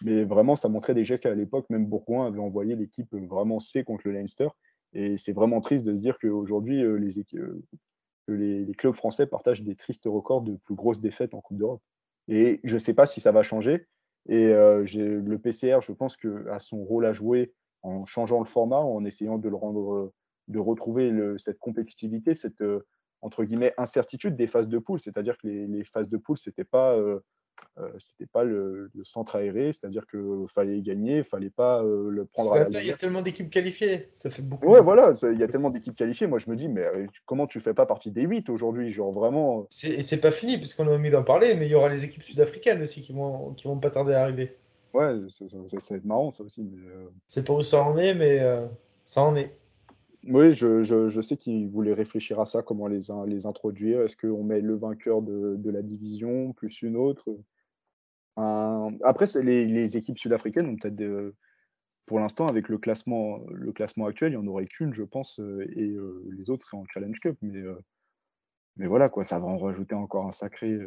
Mais 0.04 0.24
vraiment, 0.24 0.56
ça 0.56 0.68
montrait 0.68 0.96
déjà 0.96 1.18
qu'à 1.18 1.34
l'époque, 1.36 1.70
même 1.70 1.86
Bourgoin 1.86 2.28
avait 2.28 2.40
envoyé 2.40 2.76
l'équipe 2.76 3.14
vraiment 3.14 3.60
C 3.60 3.84
contre 3.84 4.08
le 4.08 4.14
Leinster. 4.14 4.48
Et 4.94 5.18
c'est 5.18 5.32
vraiment 5.32 5.62
triste 5.62 5.86
de 5.86 5.94
se 5.94 6.00
dire 6.00 6.18
qu'aujourd'hui, 6.20 6.84
les, 7.00 7.20
équipes 7.20 7.40
que 8.28 8.34
les, 8.34 8.72
clubs 8.74 8.94
français 8.94 9.26
partagent 9.26 9.64
des 9.64 9.76
tristes 9.76 10.06
records 10.06 10.42
de 10.42 10.56
plus 10.56 10.76
grosses 10.76 11.00
défaites 11.00 11.34
en 11.34 11.42
Coupe 11.42 11.58
d'Europe. 11.58 11.82
Et 12.28 12.60
je 12.64 12.74
ne 12.74 12.80
sais 12.80 12.94
pas 12.94 13.06
si 13.06 13.22
ça 13.22 13.32
va 13.32 13.44
changer. 13.44 13.88
Et 14.28 14.48
euh, 14.48 14.86
le 14.86 15.38
PCR, 15.38 15.80
je 15.82 15.92
pense 15.94 16.16
que 16.16 16.48
a 16.50 16.60
son 16.60 16.84
rôle 16.84 17.06
à 17.06 17.14
jouer 17.14 17.54
en 17.82 18.06
changeant 18.06 18.40
le 18.40 18.46
format, 18.46 18.80
en 18.80 19.04
essayant 19.06 19.38
de 19.38 19.50
le 19.50 19.56
rendre, 19.56 20.12
de 20.48 20.60
retrouver 20.60 21.12
cette 21.38 21.58
compétitivité, 21.58 22.36
cette 22.36 22.62
euh, 22.62 22.86
entre 23.22 23.44
guillemets 23.44 23.74
incertitude 23.78 24.36
des 24.36 24.48
phases 24.48 24.68
de 24.68 24.78
poule. 24.80 25.00
C'est-à-dire 25.00 25.38
que 25.38 25.48
les, 25.48 25.84
phases 25.84 26.10
de 26.10 26.18
poule, 26.18 26.38
c'était 26.38 26.64
pas 26.64 26.96
euh, 26.96 27.20
euh, 27.80 27.90
c'était 28.00 28.26
pas 28.26 28.44
le, 28.44 28.92
centre 29.04 29.38
aéré, 29.38 29.72
c'est-à-dire 29.72 30.06
qu'il 30.06 30.46
fallait 30.54 30.82
gagner, 30.82 31.18
il 31.18 31.24
fallait 31.24 31.50
pas 31.50 31.82
euh, 31.84 32.10
le 32.10 32.26
prendre 32.26 32.54
à 32.54 32.70
la 32.70 32.82
Il 32.82 32.88
y 32.88 32.92
a 32.92 32.98
tellement 32.98 33.22
d'équipes 33.22 33.50
qualifiées, 33.50 34.10
ça 34.12 34.30
fait 34.30 34.42
beaucoup. 34.42 34.68
Ouais, 34.68 34.82
voilà, 34.82 35.14
il 35.24 35.40
y 35.40 35.44
a 35.44 35.48
tellement 35.48 35.70
d'équipes 35.70 35.96
qualifiées. 35.96 36.28
Moi, 36.28 36.40
je 36.40 36.50
me 36.50 36.56
dis, 36.56 36.68
mais 36.68 36.82
euh, 36.82 37.08
comment 37.26 37.48
tu 37.48 37.60
fais 37.60 37.74
pas 37.74 37.86
partie 37.86 38.12
des 38.12 38.24
8 38.24 38.50
aujourd'hui 38.50 38.92
Genre 38.92 39.12
vraiment. 39.12 39.68
Et 39.84 40.02
c'est 40.02 40.20
pas 40.20 40.32
fini, 40.32 40.58
parce 40.58 40.74
qu'on 40.74 40.88
a 40.88 40.92
envie 40.92 41.12
d'en 41.12 41.24
parler, 41.24 41.56
mais 41.56 41.68
il 41.68 41.72
y 41.72 41.76
aura 41.76 41.90
les 41.90 42.04
équipes 42.04 42.24
sud-africaines 42.24 42.82
aussi 42.82 43.02
qui 43.02 43.14
vont, 43.14 43.54
qui 43.54 43.68
vont 43.68 43.80
pas 43.80 43.90
tarder 43.90 44.14
à 44.14 44.22
arriver. 44.22 44.58
Ouais, 44.94 45.16
ça, 45.30 45.46
va 45.58 45.96
être 45.96 46.06
marrant, 46.06 46.32
ça 46.32 46.44
aussi. 46.44 46.70
C'est 47.28 47.46
pas 47.46 47.54
où 47.54 47.62
ça 47.62 47.82
en 47.82 47.98
est, 47.98 48.14
mais 48.14 48.42
ça 49.06 49.22
en 49.22 49.36
est. 49.36 49.56
Oui, 50.26 50.54
je, 50.54 50.84
je, 50.84 51.10
je 51.10 51.22
sais 51.22 51.36
qu'ils 51.36 51.68
voulaient 51.70 51.94
réfléchir 51.94 52.40
à 52.40 52.46
ça, 52.46 52.62
comment 52.62 52.88
les, 52.88 53.08
les 53.26 53.46
introduire. 53.46 54.02
Est-ce 54.02 54.16
qu'on 54.16 54.44
met 54.44 54.62
le 54.62 54.76
vainqueur 54.76 55.22
de, 55.22 55.56
de, 55.58 55.72
la 55.72 55.82
division 55.82 56.54
plus 56.54 56.82
une 56.84 56.96
autre? 56.96 57.28
Après, 58.36 59.28
les, 59.42 59.66
les, 59.66 59.98
équipes 59.98 60.18
sud-africaines 60.18 60.68
ont 60.68 60.76
peut-être 60.76 61.34
pour 62.06 62.20
l'instant, 62.20 62.48
avec 62.48 62.70
le 62.70 62.78
classement, 62.78 63.38
le 63.52 63.72
classement 63.72 64.06
actuel, 64.06 64.34
il 64.34 64.38
n'y 64.38 64.44
en 64.44 64.48
aurait 64.48 64.66
qu'une, 64.66 64.94
je 64.94 65.04
pense, 65.04 65.40
et 65.40 65.96
les 66.38 66.50
autres 66.50 66.66
seraient 66.66 66.82
en 66.82 66.86
Challenge 66.94 67.20
Cup. 67.20 67.38
Mais, 67.42 67.62
mais 68.78 68.88
voilà, 68.88 69.10
quoi, 69.10 69.26
ça 69.26 69.40
va 69.40 69.46
en 69.46 69.58
rajouter 69.58 69.96
encore 69.96 70.28
un 70.28 70.34
sacré. 70.34 70.78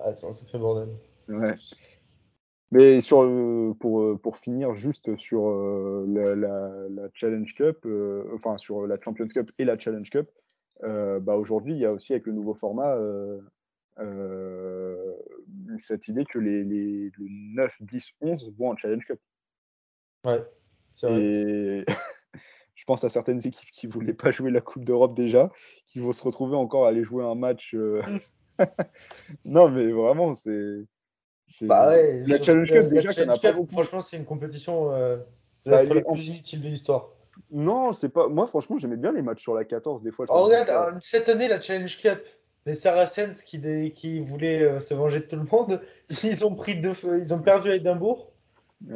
ah, 0.00 0.14
c'est 0.14 0.26
un 0.26 0.32
sacré 0.32 0.58
bordel. 0.58 0.88
Ouais. 1.28 1.54
Mais 2.72 3.00
sur, 3.00 3.18
pour, 3.78 4.20
pour 4.20 4.36
finir 4.38 4.74
juste 4.74 5.16
sur 5.18 5.48
la, 6.08 6.34
la, 6.34 7.08
Challenge 7.14 7.54
Cup, 7.54 7.86
enfin 8.34 8.58
sur 8.58 8.86
la 8.86 8.98
Champions 9.00 9.28
Cup 9.28 9.50
et 9.58 9.64
la 9.64 9.78
Challenge 9.78 10.08
Cup, 10.10 10.28
bah 10.80 11.36
aujourd'hui, 11.36 11.74
il 11.74 11.78
y 11.78 11.86
a 11.86 11.92
aussi 11.92 12.12
avec 12.12 12.26
le 12.26 12.32
nouveau 12.32 12.54
format 12.54 12.96
euh, 13.98 15.14
cette 15.78 16.08
idée 16.08 16.24
que 16.24 16.38
les, 16.38 16.64
les, 16.64 17.10
9, 17.18 17.76
10, 17.80 18.04
11 18.20 18.54
vont 18.58 18.70
en 18.70 18.76
Challenge 18.76 19.04
Cup. 19.04 19.20
Ouais, 20.24 20.42
c'est 20.90 21.08
vrai. 21.08 21.22
Et 21.22 21.84
je 22.74 22.84
pense 22.84 23.04
à 23.04 23.08
certaines 23.08 23.46
équipes 23.46 23.70
qui 23.72 23.86
ne 23.86 23.92
voulaient 23.92 24.14
pas 24.14 24.32
jouer 24.32 24.50
la 24.50 24.60
Coupe 24.60 24.84
d'Europe 24.84 25.14
déjà, 25.14 25.50
qui 25.86 26.00
vont 26.00 26.12
se 26.12 26.22
retrouver 26.22 26.56
encore 26.56 26.86
à 26.86 26.88
aller 26.88 27.04
jouer 27.04 27.24
un 27.24 27.34
match. 27.34 27.74
Euh, 27.74 28.02
non, 29.44 29.70
mais 29.70 29.90
vraiment, 29.90 30.34
c'est. 30.34 30.84
Bah 31.60 31.90
ouais, 31.90 32.24
la 32.26 32.40
Challenge 32.40 32.70
Cup, 32.70 32.88
déjà, 32.88 33.10
franchement, 33.70 34.00
c'est 34.00 34.16
une 34.16 34.24
compétition. 34.24 34.92
Euh, 34.92 35.18
c'est 35.52 35.70
bah, 35.70 35.82
la 35.82 36.00
plus 36.00 36.28
inutile 36.28 36.60
de 36.60 36.68
l'histoire. 36.68 37.10
Non, 37.50 37.92
c'est 37.92 38.08
pas. 38.08 38.28
Moi, 38.28 38.46
franchement, 38.46 38.78
j'aimais 38.78 38.96
bien 38.96 39.12
les 39.12 39.22
matchs 39.22 39.42
sur 39.42 39.54
la 39.54 39.64
14 39.64 40.02
des 40.02 40.10
fois. 40.10 40.26
Oh, 40.28 40.44
regarde, 40.44 40.96
cette 41.00 41.28
année, 41.28 41.48
la 41.48 41.60
Challenge 41.60 41.98
Cup, 41.98 42.20
les 42.66 42.74
Saracens 42.74 43.42
qui, 43.42 43.92
qui 43.92 44.20
voulaient 44.20 44.62
euh, 44.62 44.80
se 44.80 44.94
venger 44.94 45.20
de 45.20 45.24
tout 45.26 45.36
le 45.36 45.44
monde, 45.44 45.80
ils 46.24 46.44
ont, 46.44 46.54
pris 46.54 46.78
deux, 46.78 46.94
ils 47.18 47.34
ont 47.34 47.42
perdu 47.42 47.70
à 47.70 47.76
Édimbourg 47.76 48.32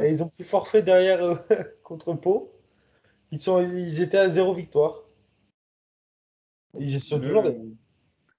et 0.01 0.11
ils 0.11 0.23
ont 0.23 0.29
pris 0.29 0.45
forfait 0.45 0.83
derrière 0.83 1.45
contre 1.83 2.15
Pau. 2.15 2.53
Ils, 3.31 3.39
sont, 3.39 3.61
ils 3.61 4.01
étaient 4.01 4.19
à 4.19 4.31
zéro 4.31 4.55
victoire. 4.55 5.03
Ils 6.79 6.97
y 6.97 7.01
sont 7.01 7.21
toujours. 7.21 7.45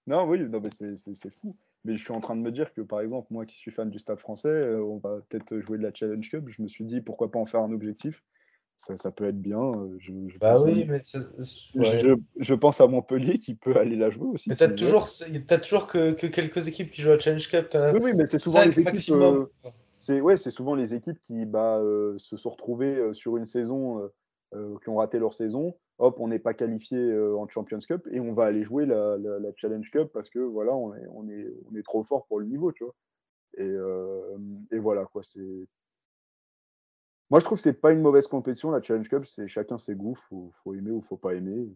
Non, 0.05 0.23
oui, 0.25 0.39
non, 0.39 0.61
mais 0.61 0.95
c'est 0.97 1.29
fou. 1.41 1.55
Mais 1.87 1.95
je 1.95 2.03
suis 2.03 2.11
en 2.11 2.19
train 2.19 2.35
de 2.35 2.41
me 2.41 2.51
dire 2.51 2.73
que, 2.73 2.81
par 2.81 2.99
exemple, 2.99 3.27
moi 3.29 3.45
qui 3.45 3.55
suis 3.55 3.71
fan 3.71 3.89
du 3.89 3.97
Stade 3.97 4.19
français, 4.19 4.49
euh, 4.49 4.83
on 4.83 4.97
va 4.97 5.21
peut-être 5.29 5.57
jouer 5.61 5.77
de 5.77 5.83
la 5.83 5.93
Challenge 5.93 6.29
Cup. 6.29 6.49
Je 6.49 6.61
me 6.61 6.67
suis 6.67 6.83
dit, 6.83 6.99
pourquoi 6.99 7.31
pas 7.31 7.39
en 7.39 7.45
faire 7.45 7.61
un 7.61 7.71
objectif? 7.71 8.25
Ça, 8.75 8.97
ça 8.97 9.09
peut 9.09 9.23
être 9.23 9.41
bien. 9.41 9.61
Euh, 9.61 9.95
je, 9.99 10.11
bah 10.37 10.57
oui, 10.65 10.85
mais 10.85 10.99
je, 10.99 12.15
je, 12.37 12.53
pense 12.53 12.81
à 12.81 12.87
Montpellier 12.87 13.39
qui 13.39 13.55
peut 13.55 13.77
aller 13.77 13.95
la 13.95 14.09
jouer 14.09 14.27
aussi. 14.27 14.49
Mais 14.49 14.57
t'as 14.57 14.67
toujours, 14.67 15.05
as 15.49 15.57
toujours 15.59 15.87
que, 15.87 16.11
que, 16.11 16.27
quelques 16.27 16.67
équipes 16.67 16.91
qui 16.91 17.01
jouent 17.01 17.11
à 17.11 17.19
Challenge 17.19 17.49
Cup. 17.49 17.69
Oui, 17.93 17.99
oui, 18.03 18.13
mais 18.13 18.25
c'est 18.25 18.37
souvent 18.37 18.65
les 18.65 18.79
équipes. 18.81 19.13
Euh, 19.13 19.45
c'est 19.97 20.19
ouais, 20.19 20.35
c'est 20.35 20.51
souvent 20.51 20.75
les 20.75 20.93
équipes 20.93 21.19
qui 21.21 21.45
bah, 21.45 21.81
se 22.17 22.35
sont 22.35 22.49
retrouvées 22.49 23.13
sur 23.13 23.37
une 23.37 23.47
saison, 23.47 24.11
qui 24.51 24.89
ont 24.89 24.97
raté 24.97 25.19
leur 25.19 25.33
saison 25.33 25.73
hop, 25.99 26.19
on 26.19 26.27
n'est 26.27 26.39
pas 26.39 26.53
qualifié 26.53 26.97
euh, 26.97 27.37
en 27.37 27.47
Champions 27.47 27.79
Cup 27.79 28.07
et 28.11 28.19
on 28.19 28.33
va 28.33 28.45
aller 28.45 28.63
jouer 28.63 28.85
la, 28.85 29.17
Challenge 29.55 29.89
Cup 29.91 30.09
parce 30.13 30.29
que 30.29 30.39
voilà, 30.39 30.75
on 30.75 30.93
est, 30.93 31.07
on 31.13 31.27
est, 31.29 31.47
on 31.71 31.75
est 31.75 31.83
trop 31.83 32.03
fort 32.03 32.25
pour 32.27 32.39
le 32.39 32.45
niveau, 32.45 32.71
tu 32.71 32.83
vois. 32.83 32.95
Et, 33.57 33.63
euh, 33.63 34.37
et 34.71 34.77
voilà, 34.77 35.05
quoi. 35.05 35.23
C'est. 35.23 35.67
Moi, 37.29 37.39
je 37.39 37.45
trouve 37.45 37.57
que 37.57 37.63
c'est 37.63 37.73
pas 37.73 37.91
une 37.91 38.01
mauvaise 38.01 38.27
compétition, 38.27 38.71
la 38.71 38.81
Challenge 38.81 39.09
Cup. 39.09 39.25
C'est 39.25 39.47
chacun 39.47 39.77
ses 39.77 39.95
goûts, 39.95 40.15
faut, 40.15 40.51
faut 40.63 40.73
aimer 40.73 40.91
ou 40.91 41.01
faut 41.01 41.17
pas 41.17 41.33
aimer. 41.33 41.67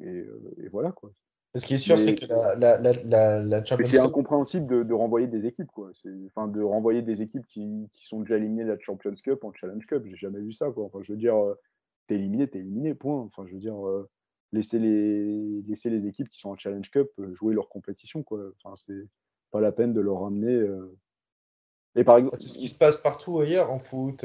Et, 0.00 0.08
euh, 0.08 0.54
et 0.64 0.68
voilà, 0.68 0.92
quoi. 0.92 1.12
Ce 1.54 1.64
qui 1.64 1.74
est 1.74 1.78
sûr, 1.78 1.98
c'est 1.98 2.14
que 2.14 2.26
la, 2.26 2.54
la, 2.78 3.42
la, 3.42 3.64
Champions 3.64 3.86
C'est 3.86 3.98
incompréhensible 3.98 4.66
de, 4.66 4.82
de, 4.82 4.92
renvoyer 4.92 5.26
des 5.26 5.46
équipes, 5.46 5.70
quoi. 5.72 5.90
Enfin, 6.26 6.48
de 6.48 6.60
renvoyer 6.60 7.00
des 7.00 7.22
équipes 7.22 7.46
qui, 7.46 7.88
qui, 7.94 8.06
sont 8.06 8.20
déjà 8.20 8.36
éliminées 8.36 8.64
de 8.64 8.72
la 8.72 8.78
Champions 8.78 9.14
Cup 9.14 9.42
en 9.42 9.52
Challenge 9.54 9.86
Cup. 9.86 10.02
J'ai 10.06 10.16
jamais 10.16 10.40
vu 10.40 10.52
ça, 10.52 10.70
quoi. 10.70 10.84
Enfin, 10.84 10.98
je 11.02 11.12
veux 11.12 11.18
dire, 11.18 11.34
t'es 12.06 12.14
éliminé, 12.16 12.48
t'es 12.48 12.58
éliminé, 12.58 12.94
point. 12.94 13.20
Enfin, 13.20 13.46
je 13.46 13.54
veux 13.54 13.60
dire, 13.60 13.86
euh, 13.86 14.08
laisser, 14.52 14.78
les, 14.78 15.62
laisser 15.62 15.90
les 15.90 16.06
équipes 16.06 16.28
qui 16.28 16.38
sont 16.38 16.50
en 16.50 16.56
Challenge 16.56 16.90
Cup 16.90 17.10
euh, 17.18 17.34
jouer 17.34 17.54
leur 17.54 17.68
compétition, 17.68 18.22
quoi. 18.22 18.40
Enfin, 18.62 18.74
c'est 18.76 19.08
pas 19.50 19.60
la 19.60 19.72
peine 19.72 19.92
de 19.92 20.00
leur 20.00 20.20
ramener. 20.20 20.54
Euh. 20.54 20.96
Et 21.94 22.04
par 22.04 22.18
exemple, 22.18 22.36
c'est 22.36 22.48
ce 22.48 22.58
qui 22.58 22.68
se 22.68 22.78
passe 22.78 22.96
partout 22.96 23.38
ailleurs 23.40 23.70
en 23.70 23.78
foot. 23.78 24.24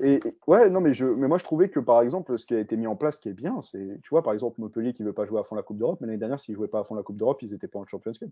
Et, 0.00 0.20
ouais, 0.46 0.68
non, 0.70 0.80
mais, 0.80 0.94
je, 0.94 1.04
mais 1.04 1.28
moi 1.28 1.38
je 1.38 1.44
trouvais 1.44 1.68
que 1.68 1.78
par 1.78 2.02
exemple, 2.02 2.36
ce 2.38 2.46
qui 2.46 2.54
a 2.54 2.58
été 2.58 2.76
mis 2.76 2.86
en 2.86 2.96
place, 2.96 3.18
qui 3.20 3.28
est 3.28 3.34
bien, 3.34 3.60
c'est, 3.62 4.00
tu 4.02 4.10
vois, 4.10 4.22
par 4.22 4.32
exemple, 4.32 4.60
Montpellier 4.60 4.92
qui 4.92 5.02
veut 5.02 5.12
pas 5.12 5.26
jouer 5.26 5.40
à 5.40 5.44
fond 5.44 5.54
la 5.54 5.62
Coupe 5.62 5.78
d'Europe, 5.78 6.00
mais 6.00 6.06
l'année 6.06 6.18
dernière, 6.18 6.40
s'ils 6.40 6.54
jouaient 6.54 6.68
pas 6.68 6.80
à 6.80 6.84
fond 6.84 6.94
la 6.94 7.02
Coupe 7.02 7.16
d'Europe, 7.16 7.40
ils 7.42 7.54
étaient 7.54 7.68
pas 7.68 7.78
en 7.78 7.86
Champions 7.86 8.12
Cup. 8.12 8.30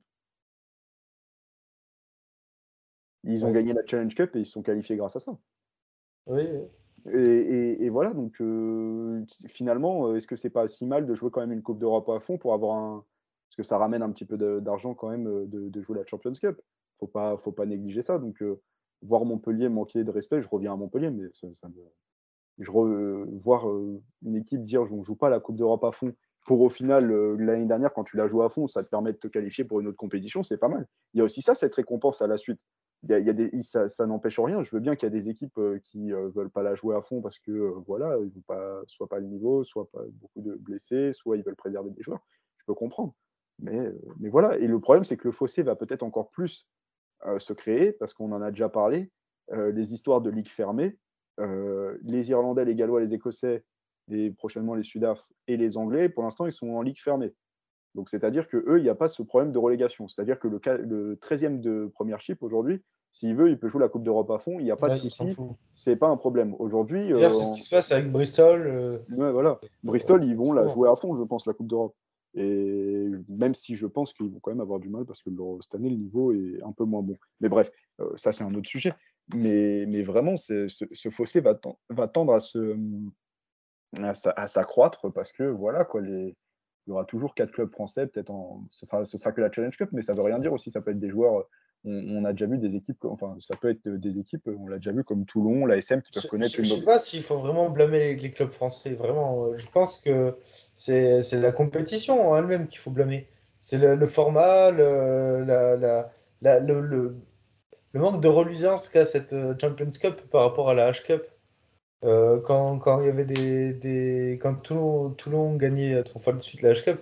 Ils 3.25 3.45
ont 3.45 3.53
gagné 3.53 3.73
la 3.73 3.85
Challenge 3.87 4.15
Cup 4.15 4.35
et 4.35 4.41
ils 4.41 4.47
se 4.47 4.53
sont 4.53 4.63
qualifiés 4.63 4.97
grâce 4.97 5.15
à 5.15 5.21
ça. 5.21 5.37
Oui. 6.27 6.49
Et, 7.07 7.89
voilà, 7.89 8.13
donc 8.13 8.41
euh, 8.41 9.25
finalement, 9.49 10.09
euh, 10.09 10.17
est-ce 10.17 10.27
que 10.27 10.37
c'est 10.37 10.51
pas 10.51 10.69
si 10.69 10.85
mal 10.85 11.07
de 11.07 11.15
jouer 11.15 11.31
quand 11.31 11.41
même 11.41 11.53
une 11.53 11.63
Coupe 11.63 11.79
d'Europe 11.79 12.09
à 12.09 12.21
fond 12.21 12.39
pour 12.39 12.55
avoir 12.55 12.77
un. 12.77 13.05
Parce 13.49 13.57
que 13.57 13.63
ça 13.63 13.79
ramène 13.79 14.03
un 14.03 14.11
petit 14.13 14.25
peu 14.25 14.37
d'argent 14.61 14.95
quand 14.95 15.09
même 15.09 15.27
euh, 15.27 15.47
de, 15.47 15.83
jouer 15.83 15.99
la 15.99 16.07
Champions 16.07 16.33
Cup. 16.33 16.61
Faut 16.99 17.07
pas, 17.07 17.37
faut 17.39 17.53
pas 17.53 17.67
négliger 17.67 18.03
ça. 18.03 18.19
Donc, 18.19 18.45
voir 19.03 19.25
Montpellier 19.25 19.69
manquer 19.69 20.05
de 20.05 20.11
respect, 20.11 20.43
je 20.43 20.49
reviens 20.49 20.75
à 20.75 20.77
Montpellier, 20.77 21.11
mais 21.11 21.29
ça, 21.33 21.49
je 22.59 22.71
voir 22.71 23.67
une 24.23 24.37
équipe 24.37 24.65
dire 24.65 24.83
on 24.93 25.03
joue 25.03 25.17
pas 25.17 25.31
la 25.31 25.41
Coupe 25.41 25.57
d'Europe 25.57 25.83
à 25.85 25.93
fond 25.93 26.13
pour 26.45 26.61
au 26.61 26.69
final, 26.69 27.11
l'année 27.39 27.67
dernière, 27.67 27.93
quand 27.93 28.05
tu 28.05 28.17
la 28.17 28.27
joues 28.27 28.43
à 28.43 28.51
fond, 28.51 28.67
ça 28.67 28.83
te 28.83 28.89
permet 28.89 29.13
de 29.13 29.19
te 29.19 29.29
qualifier 29.29 29.65
pour 29.65 29.81
une 29.81 29.89
autre 29.89 29.97
compétition, 29.97 30.43
c'est 30.43 30.59
pas 30.59 30.69
mal. 30.69 30.87
Il 31.15 31.19
y 31.19 31.21
a 31.21 31.25
aussi 31.25 31.43
ça, 31.43 31.55
cette 31.55 31.75
récompense 31.75 32.21
à 32.23 32.27
la 32.27 32.37
suite 32.37 32.61
y 33.09 33.15
a, 33.15 33.33
des, 33.33 33.51
ça, 33.63 34.07
n'empêche 34.07 34.39
rien. 34.39 34.63
Je 34.63 34.71
veux 34.71 34.81
bien 34.81 34.95
qu'il 34.95 35.05
y 35.05 35.13
a 35.17 35.21
des 35.21 35.29
équipes 35.29 35.59
euh, 35.59 35.79
qui 35.83 35.99
ne 36.01 36.15
euh, 36.15 36.29
veulent 36.29 36.51
pas 36.51 36.63
la 36.63 36.75
jouer 36.75 36.95
à 36.95 37.03
fond 37.03 37.23
parce 37.23 37.39
que 37.39 37.51
euh, 37.51 37.73
voilà, 37.87 38.17
ils 38.19 38.33
n'ont 38.35 38.43
pas, 38.47 38.83
soit 38.87 39.09
pas 39.09 39.19
le 39.19 39.27
niveau, 39.27 39.65
soit 39.65 39.89
pas 39.91 40.03
beaucoup 40.13 40.43
de 40.43 40.55
blessés, 40.55 41.13
soit 41.13 41.37
ils 41.37 41.43
veulent 41.43 41.57
préserver 41.57 41.91
des 41.91 42.03
joueurs. 42.03 42.21
Je 42.59 42.65
peux 42.67 42.75
comprendre. 42.75 43.15
Mais, 43.59 43.93
mais 44.19 44.29
voilà. 44.29 44.59
Et 44.59 44.67
le 44.67 44.81
problème, 44.81 45.05
c'est 45.05 45.17
que 45.17 45.29
le 45.29 45.33
fossé 45.33 45.63
va 45.63 45.77
peut-être 45.77 46.03
encore 46.03 46.31
plus 46.31 46.69
se 47.39 47.53
créer 47.53 47.93
parce 47.93 48.15
qu'on 48.15 48.33
en 48.33 48.41
a 48.41 48.51
déjà 48.51 48.71
parlé. 48.71 49.11
les 49.53 49.93
histoires 49.93 50.23
de 50.23 50.31
ligue 50.31 50.49
fermée, 50.49 50.97
les 51.37 52.31
Irlandais, 52.31 52.65
les 52.65 52.75
Gallois, 52.75 53.01
les 53.01 53.13
Écossais, 53.13 53.63
et 54.11 54.31
prochainement 54.31 54.75
les 54.75 54.83
Sudaf 54.83 55.27
et 55.47 55.59
les 55.59 55.77
Anglais, 55.77 56.09
pour 56.09 56.23
l'instant, 56.23 56.47
ils 56.47 56.53
sont 56.53 56.71
en 56.71 56.81
ligue 56.81 57.01
fermée. 57.01 57.35
Donc, 57.95 58.09
c'est-à-dire 58.09 58.49
qu'eux, 58.49 58.79
il 58.79 58.83
n'y 58.83 58.89
a 58.89 58.95
pas 58.95 59.09
ce 59.09 59.23
problème 59.23 59.53
de 59.53 59.59
relégation. 59.59 60.07
C'est-à-dire 60.09 60.39
que 60.39 60.49
le, 60.49 60.61
le 60.85 61.17
13e 61.17 61.61
de 61.61 61.91
première 61.93 62.21
chip 62.21 62.43
aujourd'hui, 62.43 62.83
s'il 63.13 63.35
veut, 63.35 63.51
il 63.51 63.59
peut 63.59 63.69
jouer 63.69 63.81
la 63.81 63.89
Coupe 63.89 64.05
d'Europe 64.05 64.31
à 64.31 64.39
fond. 64.39 64.59
Il 64.61 64.65
n'y 64.65 64.71
a 64.71 64.77
pas 64.77 64.91
de 64.91 64.95
souci. 64.95 65.37
C'est 65.75 65.97
pas 65.97 66.09
un 66.09 66.17
problème. 66.17 66.55
Aujourd'hui. 66.59 67.13
Euh, 67.13 67.29
c'est 67.29 67.45
ce 67.45 67.55
qui 67.55 67.63
se 67.63 67.71
passe 67.71 67.91
avec 67.93 68.11
Bristol. 68.11 68.67
Euh, 68.67 68.99
voilà. 69.33 69.61
Bristol, 69.83 70.25
ils 70.25 70.37
vont 70.37 70.53
la 70.53 70.69
jouer 70.69 70.89
à 70.89 70.97
fond, 70.97 71.17
je 71.17 71.25
pense, 71.25 71.47
la 71.47 71.53
Coupe 71.53 71.67
d'Europe. 71.67 71.95
Et 72.35 73.11
même 73.29 73.55
si 73.55 73.75
je 73.75 73.87
pense 73.87 74.13
qu'ils 74.13 74.31
vont 74.31 74.39
quand 74.39 74.53
même 74.53 74.61
avoir 74.61 74.79
du 74.79 74.89
mal 74.89 75.05
parce 75.05 75.21
que 75.21 75.31
cette 75.61 75.75
année, 75.75 75.91
le 75.91 75.97
niveau 75.97 76.33
est 76.33 76.63
un 76.63 76.71
peu 76.71 76.85
moins 76.85 77.03
bon. 77.03 77.17
Mais 77.41 77.49
bref, 77.49 77.73
euh, 78.01 78.13
ça, 78.17 78.33
c'est 78.33 78.45
un 78.45 78.55
autre 78.55 78.69
sujet. 78.69 78.93
Mais, 79.35 79.85
mais 79.89 80.03
vraiment, 80.03 80.37
ce, 80.37 80.69
ce, 80.69 81.09
fossé 81.11 81.41
va, 81.41 81.59
va 81.89 82.09
tendre 82.09 82.33
à, 82.33 82.41
se, 82.41 82.77
à, 83.97 84.49
s'accroître 84.49 85.13
parce 85.13 85.33
que, 85.33 85.45
voilà, 85.45 85.85
quoi, 85.85 86.01
les 86.01 86.37
il 86.91 86.93
y 86.93 86.97
aura 86.97 87.05
toujours 87.05 87.37
quatre 87.37 87.53
clubs 87.53 87.71
français, 87.71 88.09
peut-être 88.09 88.31
en... 88.31 88.65
ce 88.73 88.85
sera, 88.85 89.05
ce 89.05 89.17
sera 89.17 89.31
que 89.31 89.41
la 89.41 89.53
Challenge 89.53 89.77
Cup, 89.77 89.91
mais 89.93 90.03
ça 90.03 90.13
veut 90.13 90.23
rien 90.23 90.41
dire 90.41 90.53
aussi. 90.53 90.73
Ça 90.73 90.81
peut 90.81 90.91
être 90.91 90.99
des 90.99 91.09
joueurs. 91.09 91.47
On, 91.85 92.25
a 92.25 92.33
déjà 92.33 92.47
vu 92.47 92.59
des 92.59 92.75
équipes, 92.77 93.03
enfin, 93.05 93.37
ça 93.39 93.57
peut 93.57 93.71
être 93.71 93.89
des 93.89 94.19
équipes, 94.19 94.47
on 94.49 94.67
l'a 94.67 94.77
déjà 94.77 94.93
vu 94.93 95.03
comme 95.03 95.25
Toulon, 95.25 95.65
l'ASM, 95.65 96.03
qui 96.03 96.11
peuvent 96.11 96.29
connaître. 96.29 96.55
Je 96.57 96.61
ne 96.61 96.67
sais 96.67 96.85
pas 96.85 96.99
s'il 96.99 97.23
faut 97.23 97.39
vraiment 97.39 97.71
blâmer 97.71 98.17
les, 98.17 98.33
clubs 98.33 98.51
français. 98.51 98.95
Vraiment, 98.95 99.57
je 99.57 99.71
pense 99.71 99.99
que 99.99 100.37
c'est 100.75 101.23
la 101.41 101.53
compétition 101.53 102.33
en 102.33 102.37
elle-même 102.37 102.67
qu'il 102.67 102.81
faut 102.81 102.91
blâmer. 102.91 103.29
C'est 103.61 103.79
le, 103.79 104.07
format, 104.07 104.71
le, 104.73 105.45
la, 105.45 106.61
le, 106.61 106.81
le, 106.81 107.15
manque 107.95 108.21
de 108.21 108.29
reluisance 108.29 108.89
qu'a 108.89 109.07
cette 109.07 109.33
euh, 109.33 109.55
Champions 109.59 109.91
Cup 109.91 110.21
par 110.31 110.43
rapport 110.43 110.69
à 110.69 110.75
la 110.75 110.91
H 110.91 111.05
Cup. 111.05 111.23
Euh, 112.05 112.41
quand, 112.41 112.79
quand, 112.79 113.01
il 113.01 113.07
y 113.07 113.09
avait 113.11 113.27
des, 113.27 113.75
des 113.75 114.39
quand 114.41 114.55
Toulon, 114.55 115.11
Toulon 115.11 115.57
gagnait 115.57 116.03
trois 116.03 116.21
fois 116.21 116.33
de 116.33 116.41
suite 116.41 116.63
la 116.63 116.73
H-Cup, 116.73 116.99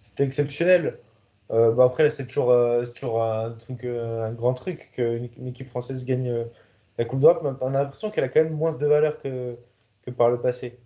c'était 0.00 0.24
exceptionnel. 0.24 0.98
Euh, 1.50 1.72
bah 1.72 1.84
après, 1.84 2.04
là, 2.04 2.10
c'est 2.10 2.26
toujours, 2.26 2.50
euh, 2.50 2.84
toujours 2.84 3.22
un, 3.22 3.52
truc, 3.52 3.84
un 3.84 4.32
grand 4.32 4.54
truc 4.54 4.90
qu'une 4.92 5.46
équipe 5.46 5.68
française 5.68 6.04
gagne 6.04 6.46
la 6.96 7.04
Coupe 7.04 7.20
d'Europe. 7.20 7.46
On 7.60 7.74
a 7.74 7.82
l'impression 7.82 8.10
qu'elle 8.10 8.24
a 8.24 8.28
quand 8.28 8.42
même 8.42 8.54
moins 8.54 8.74
de 8.74 8.86
valeur 8.86 9.18
que, 9.18 9.56
que 10.02 10.10
par 10.10 10.30
le 10.30 10.40
passé. 10.40 10.78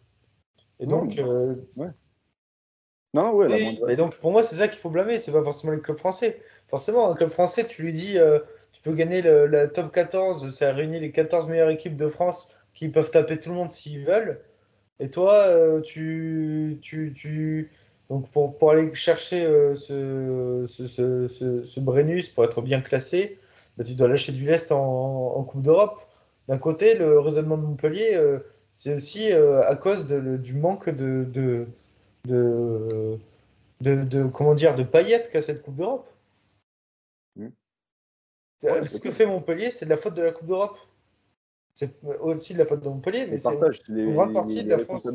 Et 0.81 0.87
donc. 0.87 1.21
ouais. 1.77 1.89
Non, 3.15 3.35
ouais, 3.35 3.79
et 3.89 3.97
donc, 3.97 4.19
pour 4.21 4.33
moi, 4.33 4.43
c'est 4.43 4.57
ça 4.57 4.69
qu'il 4.69 4.79
faut 4.79 4.89
blâmer. 4.89 5.21
C'est 5.21 5.33
pas 5.33 5.45
forcément 5.45 5.75
les 5.75 5.81
clubs 5.81 5.99
français. 5.99 6.41
Forcément, 6.67 7.11
un 7.11 7.15
club 7.15 7.31
français, 7.31 7.67
tu 7.67 7.83
lui 7.83 7.93
dis, 7.93 8.17
tu 8.73 8.81
peux 8.81 8.95
gagner 8.95 9.21
le, 9.21 9.47
la 9.47 9.69
top 9.69 9.93
14, 9.93 10.49
ça 10.49 10.73
réunit 10.73 10.99
les 10.99 11.13
14 11.13 11.47
meilleures 11.47 11.69
équipes 11.69 11.97
de 11.97 12.09
France 12.09 12.57
qui 12.75 12.89
peuvent 12.89 13.11
taper 13.11 13.39
tout 13.39 13.51
le 13.51 13.57
monde 13.57 13.71
s'ils 13.71 14.05
veulent. 14.05 14.41
Et 15.01 15.11
toi, 15.11 15.47
euh, 15.49 15.81
tu, 15.81 16.79
tu, 16.81 17.13
tu, 17.17 17.71
donc 18.09 18.31
pour, 18.31 18.57
pour 18.57 18.71
aller 18.71 18.95
chercher 18.95 19.45
euh, 19.45 19.75
ce, 19.75 20.65
ce, 20.69 20.87
ce, 20.87 21.65
ce, 21.65 21.81
Brennus, 21.81 22.29
pour 22.29 22.45
être 22.45 22.63
bien 22.63 22.81
classé, 22.81 23.39
bah, 23.77 23.85
tu 23.85 23.95
dois 23.95 24.09
lâcher 24.09 24.33
du 24.33 24.47
lest 24.47 24.71
en, 24.71 25.37
en 25.37 25.43
Coupe 25.45 25.63
d'Europe. 25.63 26.01
D'un 26.49 26.59
côté, 26.59 26.95
le 26.95 27.19
raisonnement 27.19 27.57
de 27.57 27.63
Montpellier, 27.63 28.13
euh, 28.15 28.39
c'est 28.75 28.95
aussi 28.95 29.33
à 29.33 29.75
cause 29.77 30.07
de, 30.07 30.37
du 30.37 30.55
manque 30.55 30.89
de, 30.89 31.25
de, 31.25 31.67
de, 32.25 33.19
de, 33.81 34.25
comment 34.25 34.55
dire, 34.55 34.75
de 34.77 34.83
paillettes 34.83 35.31
qu'a 35.31 35.43
cette 35.43 35.63
Coupe 35.63 35.77
d'Europe. 35.77 36.09
Mmh. 37.37 37.49
Ce 38.61 38.99
que 38.99 39.11
fait 39.11 39.27
Montpellier, 39.27 39.71
c'est 39.71 39.85
de 39.85 39.91
la 39.91 39.97
faute 39.97 40.15
de 40.15 40.23
la 40.23 40.33
Coupe 40.33 40.47
d'Europe. 40.47 40.79
C'est 41.75 41.99
aussi 42.21 42.53
de 42.53 42.59
la 42.59 42.67
faute 42.67 42.83
de 42.83 42.89
Montpellier, 42.89 43.27
mais 43.31 43.39
c'est 43.39 43.49
une 43.89 44.13
grande 44.13 44.35
partie 44.35 44.63
de 44.63 44.71
la 44.71 44.79
France. 44.79 45.09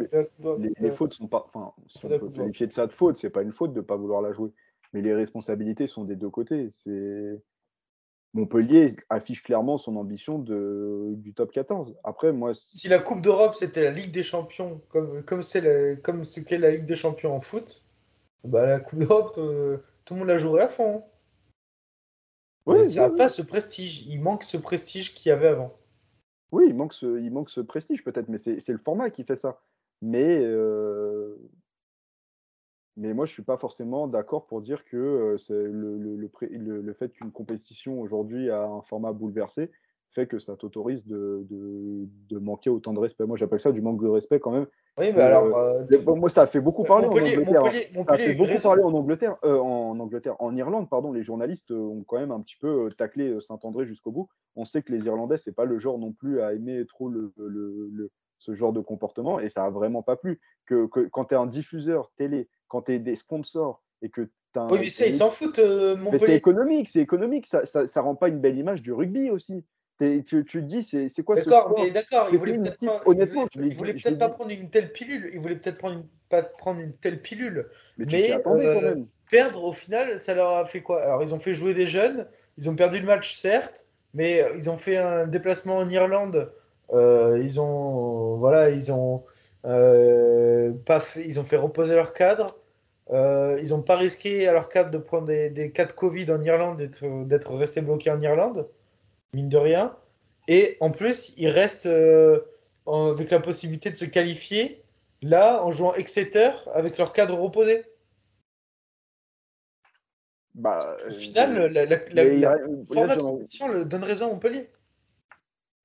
Les, 0.79 0.91
fautes 0.91 1.13
sont 1.13 1.27
pas. 1.27 1.45
Enfin, 1.53 1.73
si 1.87 2.03
on 2.03 2.09
peut 2.09 2.29
qualifier 2.29 2.65
de 2.65 2.73
ça 2.73 2.87
de 2.87 2.93
faute, 2.93 3.17
c'est 3.17 3.29
pas 3.29 3.43
une 3.43 3.51
faute 3.51 3.73
de 3.73 3.79
ne 3.79 3.85
pas 3.85 3.95
vouloir 3.95 4.21
la 4.21 4.33
jouer. 4.33 4.49
Mais 4.93 5.01
les 5.01 5.13
responsabilités 5.13 5.87
sont 5.87 6.03
des 6.03 6.15
deux 6.15 6.29
côtés. 6.29 6.69
C'est. 6.71 7.39
Montpellier 8.33 8.95
affiche 9.09 9.41
clairement 9.41 9.77
son 9.77 9.95
ambition 9.95 10.37
de, 10.37 11.13
du 11.15 11.33
top 11.33 11.51
14. 11.51 11.95
Après, 12.03 12.33
moi. 12.33 12.53
Si 12.53 12.87
la 12.87 12.99
Coupe 12.99 13.21
d'Europe 13.21 13.55
c'était 13.55 13.83
la 13.83 13.91
Ligue 13.91 14.11
des 14.11 14.23
Champions, 14.23 14.81
comme 14.89 15.23
comme 15.23 15.41
c'est 15.41 16.01
comme 16.03 16.23
ce 16.23 16.41
qu'est 16.41 16.57
la 16.57 16.71
Ligue 16.71 16.85
des 16.85 16.95
Champions 16.95 17.35
en 17.35 17.39
foot, 17.39 17.83
bah 18.43 18.65
la 18.65 18.79
Coupe 18.79 18.99
d'Europe, 18.99 19.35
euh, 19.37 19.77
tout 20.05 20.13
le 20.13 20.19
monde 20.19 20.29
la 20.29 20.37
jouerait 20.37 20.63
à 20.63 20.67
fond. 20.67 21.03
Hein. 22.67 22.85
Ça 22.85 23.09
n'a 23.09 23.15
pas 23.15 23.29
ce 23.29 23.41
prestige. 23.41 24.05
Il 24.07 24.21
manque 24.21 24.43
ce 24.43 24.57
prestige 24.57 25.13
qu'il 25.13 25.29
y 25.29 25.31
avait 25.31 25.47
avant. 25.47 25.73
Oui, 26.51 26.65
il 26.67 26.75
manque 26.75 26.93
ce, 26.93 27.19
il 27.21 27.31
manque 27.31 27.49
ce 27.49 27.61
prestige 27.61 28.03
peut-être, 28.03 28.29
mais 28.29 28.37
c'est 28.37 28.69
le 28.69 28.77
format 28.77 29.09
qui 29.09 29.23
fait 29.23 29.37
ça. 29.37 29.61
Mais, 30.01 30.39
euh, 30.41 31.35
mais 32.95 33.13
moi, 33.13 33.25
je 33.25 33.31
ne 33.31 33.33
suis 33.33 33.43
pas 33.43 33.57
forcément 33.57 34.07
d'accord 34.07 34.47
pour 34.47 34.61
dire 34.61 34.85
que 34.85 34.97
euh, 34.97 35.37
le, 35.49 35.97
le, 35.97 36.15
le, 36.15 36.81
le, 36.81 36.93
fait 36.93 37.09
qu'une 37.09 37.31
compétition 37.31 37.99
aujourd'hui 38.01 38.49
a 38.49 38.63
un 38.63 38.81
format 38.81 39.13
bouleversé, 39.13 39.71
fait 40.13 40.27
que 40.27 40.39
ça 40.39 40.55
t'autorise 40.55 41.05
de, 41.05 41.45
de, 41.49 42.07
de, 42.29 42.39
manquer 42.39 42.69
autant 42.69 42.93
de 42.93 42.99
respect. 42.99 43.25
Moi, 43.25 43.37
j'appelle 43.37 43.59
ça 43.59 43.71
du 43.71 43.81
manque 43.81 44.01
de 44.01 44.07
respect 44.07 44.39
quand 44.39 44.51
même. 44.51 44.67
Oui, 44.97 45.11
mais 45.13 45.21
alors. 45.21 45.55
Euh, 45.57 45.83
moi, 46.15 46.29
ça 46.29 46.43
a 46.43 46.47
fait 46.47 46.59
beaucoup 46.59 46.83
parler 46.83 47.07
en 47.07 47.11
Angleterre. 47.11 47.61
ça 48.07 48.13
a 48.13 48.17
fait 48.17 48.33
beaucoup 48.33 48.61
parler 48.61 48.83
en 48.83 48.93
Angleterre, 48.93 49.37
en 49.43 49.99
Angleterre, 49.99 50.35
en 50.39 50.55
Irlande, 50.55 50.89
pardon. 50.89 51.11
Les 51.11 51.23
journalistes 51.23 51.71
ont 51.71 52.03
quand 52.07 52.19
même 52.19 52.31
un 52.31 52.41
petit 52.41 52.57
peu 52.59 52.89
taclé 52.97 53.39
Saint-André 53.41 53.85
jusqu'au 53.85 54.11
bout. 54.11 54.29
On 54.55 54.65
sait 54.65 54.81
que 54.81 54.91
les 54.91 55.05
Irlandais, 55.05 55.37
c'est 55.37 55.55
pas 55.55 55.65
le 55.65 55.77
genre 55.77 55.99
non 55.99 56.13
plus 56.13 56.41
à 56.41 56.53
aimer 56.53 56.83
trop 56.87 57.09
le, 57.09 57.31
le, 57.37 58.11
ce 58.39 58.53
genre 58.53 58.73
de 58.73 58.81
comportement 58.81 59.39
et 59.39 59.49
ça 59.49 59.65
a 59.65 59.69
vraiment 59.69 60.01
pas 60.01 60.15
plu. 60.15 60.39
Que, 60.65 60.87
que 60.87 61.01
quand 61.01 61.25
tu 61.25 61.35
es 61.35 61.37
un 61.37 61.45
diffuseur 61.45 62.11
télé, 62.17 62.49
quand 62.67 62.83
tu 62.83 62.93
es 62.93 62.99
des 62.99 63.15
sponsors 63.15 63.83
et 64.01 64.09
que 64.09 64.21
tu 64.21 64.59
Oui, 64.71 64.79
mais 64.79 64.89
ça, 64.89 65.05
ils 65.05 65.13
s'en 65.13 65.29
foutent, 65.29 65.59
mon 65.59 66.11
C'est 66.17 66.35
économique, 66.35 66.89
c'est 66.89 67.01
économique. 67.01 67.45
Ça, 67.45 67.65
ça, 67.65 67.85
ça, 67.85 68.01
rend 68.01 68.15
pas 68.15 68.29
une 68.29 68.39
belle 68.39 68.57
image 68.57 68.81
du 68.81 68.93
rugby 68.93 69.29
aussi. 69.29 69.63
Tu, 69.99 70.23
tu, 70.23 70.43
te 70.45 70.57
dis, 70.59 70.83
c'est 70.83 71.23
quoi 71.23 71.37
ce 71.37 71.49
D'accord, 71.49 71.73
mais 71.77 71.89
d'accord, 71.89 72.29
il 72.31 72.37
voulait 72.37 72.57
peut-être 72.57 72.79
pas, 72.79 73.01
honnêtement, 73.05 73.47
il 73.55 73.75
voulait, 73.75 73.93
peut-être 73.93 74.19
pas 74.19 74.29
prendre 74.29 74.51
une 74.51 74.69
telle 74.69 74.91
pilule. 74.91 75.31
Il 75.33 75.39
voulait 75.39 75.55
peut-être 75.55 75.79
prendre 75.79 75.95
une, 75.95 76.05
pas 76.29 76.43
prendre 76.43 76.79
une 76.79 76.93
telle 76.93 77.19
pilule. 77.19 77.67
Mais, 77.97 78.05
mais 78.05 78.37
euh, 78.45 78.95
perdre, 79.31 79.63
au 79.63 79.71
final, 79.71 80.19
ça 80.19 80.35
leur 80.35 80.51
a 80.51 80.65
fait 80.65 80.81
quoi? 80.81 81.01
Alors, 81.01 81.23
ils 81.23 81.33
ont 81.33 81.39
fait 81.39 81.55
jouer 81.55 81.73
des 81.73 81.87
jeunes. 81.87 82.27
Ils 82.59 82.69
ont 82.69 82.75
perdu 82.75 82.99
le 82.99 83.07
match, 83.07 83.33
certes, 83.33 83.87
mais 84.13 84.45
ils 84.55 84.69
ont 84.69 84.77
fait 84.77 84.97
un 84.97 85.25
déplacement 85.25 85.77
en 85.77 85.89
Irlande. 85.89 86.51
Euh, 86.93 87.39
ils 87.41 87.59
ont, 87.59 88.37
voilà, 88.37 88.69
ils 88.69 88.91
ont 88.91 89.23
euh, 89.65 90.73
pas 90.85 90.99
fait, 90.99 91.25
ils 91.25 91.39
ont 91.39 91.43
fait 91.43 91.57
reposer 91.57 91.95
leur 91.95 92.13
cadre. 92.13 92.55
Euh, 93.09 93.57
ils 93.63 93.69
n'ont 93.69 93.81
pas 93.81 93.95
risqué 93.95 94.47
à 94.47 94.53
leur 94.53 94.69
cadre 94.69 94.91
de 94.91 94.97
prendre 94.97 95.25
des, 95.25 95.49
des 95.49 95.71
cas 95.71 95.85
de 95.85 95.91
Covid 95.91 96.29
en 96.31 96.41
Irlande, 96.43 96.81
d'être 96.81 97.55
restés 97.55 97.81
bloqués 97.81 98.11
en 98.11 98.21
Irlande 98.21 98.69
mine 99.33 99.49
de 99.49 99.57
rien. 99.57 99.95
Et 100.47 100.77
en 100.79 100.91
plus, 100.91 101.33
ils 101.37 101.49
restent 101.49 101.87
euh, 101.87 102.41
avec 102.85 103.31
la 103.31 103.39
possibilité 103.39 103.89
de 103.89 103.95
se 103.95 104.05
qualifier 104.05 104.83
là 105.21 105.63
en 105.63 105.71
jouant 105.71 105.93
Exeter 105.93 106.51
avec 106.73 106.97
leur 106.97 107.13
cadre 107.13 107.37
reposé. 107.37 107.83
Bah, 110.55 110.97
Au 111.07 111.11
final, 111.11 111.71
la, 111.71 111.85
la, 111.85 111.97
la, 112.09 112.57
format 112.91 113.15
de 113.15 113.21
compétition 113.21 113.67
le 113.67 113.85
donne 113.85 114.03
raison 114.03 114.25
à 114.25 114.33
Montpellier. 114.33 114.69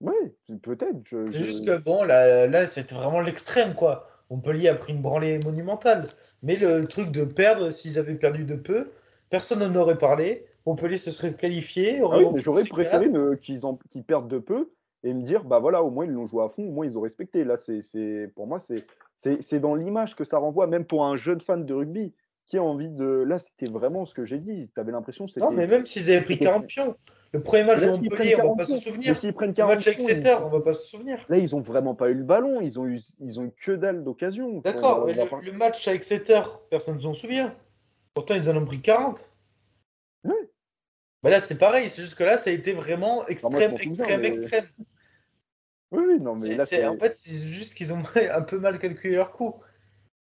Oui, 0.00 0.14
peut-être. 0.62 0.96
C'est 1.30 1.38
juste 1.38 1.66
que 1.66 1.76
bon, 1.76 2.02
là, 2.02 2.46
là 2.46 2.66
c'était 2.66 2.94
vraiment 2.94 3.20
l'extrême, 3.20 3.74
quoi. 3.74 4.08
Montpellier 4.30 4.68
a 4.68 4.74
pris 4.74 4.94
une 4.94 5.02
branlée 5.02 5.38
monumentale. 5.40 6.08
Mais 6.42 6.56
le 6.56 6.86
truc 6.86 7.12
de 7.12 7.24
perdre, 7.24 7.70
s'ils 7.70 7.98
avaient 7.98 8.14
perdu 8.14 8.44
de 8.44 8.56
peu, 8.56 8.90
personne 9.28 9.60
n'en 9.60 9.74
aurait 9.78 9.98
parlé. 9.98 10.46
Montpellier 10.66 10.98
se 10.98 11.10
serait 11.10 11.34
qualifié. 11.34 12.00
Ah 12.00 12.18
oui, 12.18 12.26
j'aurais 12.36 12.64
préféré 12.64 13.10
qu'ils 13.40 14.04
perdent 14.04 14.28
de 14.28 14.38
peu 14.38 14.70
et 15.04 15.12
me 15.12 15.22
dire, 15.22 15.44
bah 15.44 15.58
voilà, 15.58 15.82
au 15.82 15.90
moins 15.90 16.04
ils 16.04 16.12
l'ont 16.12 16.26
joué 16.26 16.44
à 16.44 16.48
fond, 16.48 16.64
au 16.64 16.70
moins 16.70 16.86
ils 16.86 16.96
ont 16.96 17.00
respecté. 17.00 17.44
Là, 17.44 17.56
c'est 17.56 18.30
pour 18.34 18.46
moi, 18.46 18.58
c'est 18.60 19.60
dans 19.60 19.74
l'image 19.74 20.14
que 20.16 20.24
ça 20.24 20.38
renvoie, 20.38 20.66
même 20.66 20.84
pour 20.84 21.04
un 21.04 21.16
jeune 21.16 21.40
fan 21.40 21.64
de 21.64 21.74
rugby 21.74 22.14
qui 22.46 22.58
a 22.58 22.62
envie 22.62 22.90
de. 22.90 23.04
Là, 23.04 23.38
c'était 23.38 23.70
vraiment 23.70 24.04
ce 24.04 24.14
que 24.14 24.24
j'ai 24.24 24.38
dit. 24.38 24.70
Tu 24.74 24.80
avais 24.80 24.92
l'impression 24.92 25.26
Non, 25.38 25.50
mais 25.50 25.66
même 25.66 25.86
s'ils 25.86 26.10
avaient 26.10 26.22
pris 26.22 26.38
40 26.38 26.66
pions, 26.66 26.96
le 27.32 27.40
premier 27.40 27.64
match 27.64 27.80
de 27.80 27.88
Montpellier, 27.88 28.36
on 28.42 28.50
va 28.50 28.56
pas 28.56 28.64
se 28.64 28.78
souvenir. 28.78 29.16
S'ils 29.16 29.32
prennent 29.32 29.54
40 29.54 29.70
le 29.70 29.76
match 29.76 29.86
Exeter, 29.88 30.36
on 30.44 30.48
va 30.48 30.60
pas 30.60 30.74
se 30.74 30.86
souvenir. 30.86 31.24
Là, 31.28 31.38
ils 31.38 31.56
ont 31.56 31.62
vraiment 31.62 31.94
pas 31.94 32.10
eu 32.10 32.14
le 32.14 32.24
ballon, 32.24 32.60
ils 32.60 32.78
ont 32.78 32.86
eu, 32.86 33.00
ils 33.20 33.40
ont 33.40 33.44
eu 33.44 33.52
que 33.52 33.72
dalle 33.72 34.04
d'occasion. 34.04 34.60
D'accord, 34.60 35.06
mais 35.06 35.14
le, 35.14 35.52
match 35.52 35.88
à 35.88 35.94
Exeter, 35.94 36.42
personne 36.68 36.96
ne 36.96 37.00
s'en 37.00 37.14
souvient. 37.14 37.54
Pourtant, 38.14 38.34
ils 38.34 38.50
en 38.50 38.56
ont 38.56 38.64
pris 38.64 38.80
40. 38.80 39.31
Bah 41.22 41.30
là, 41.30 41.40
c'est 41.40 41.58
pareil, 41.58 41.88
c'est 41.88 42.02
juste 42.02 42.16
que 42.16 42.24
là, 42.24 42.36
ça 42.36 42.50
a 42.50 42.52
été 42.52 42.72
vraiment 42.72 43.26
extrême, 43.26 43.76
extrême, 43.80 44.24
extrême. 44.24 44.66
Oui, 45.92 46.04
oui, 46.08 46.20
non, 46.20 46.34
mais 46.34 46.56
là, 46.56 46.66
c'est. 46.66 46.84
En 46.86 46.98
fait, 46.98 47.16
c'est 47.16 47.36
juste 47.36 47.74
qu'ils 47.74 47.92
ont 47.92 48.02
un 48.32 48.42
peu 48.42 48.58
mal 48.58 48.78
calculé 48.78 49.16
leur 49.16 49.32
coup. 49.32 49.54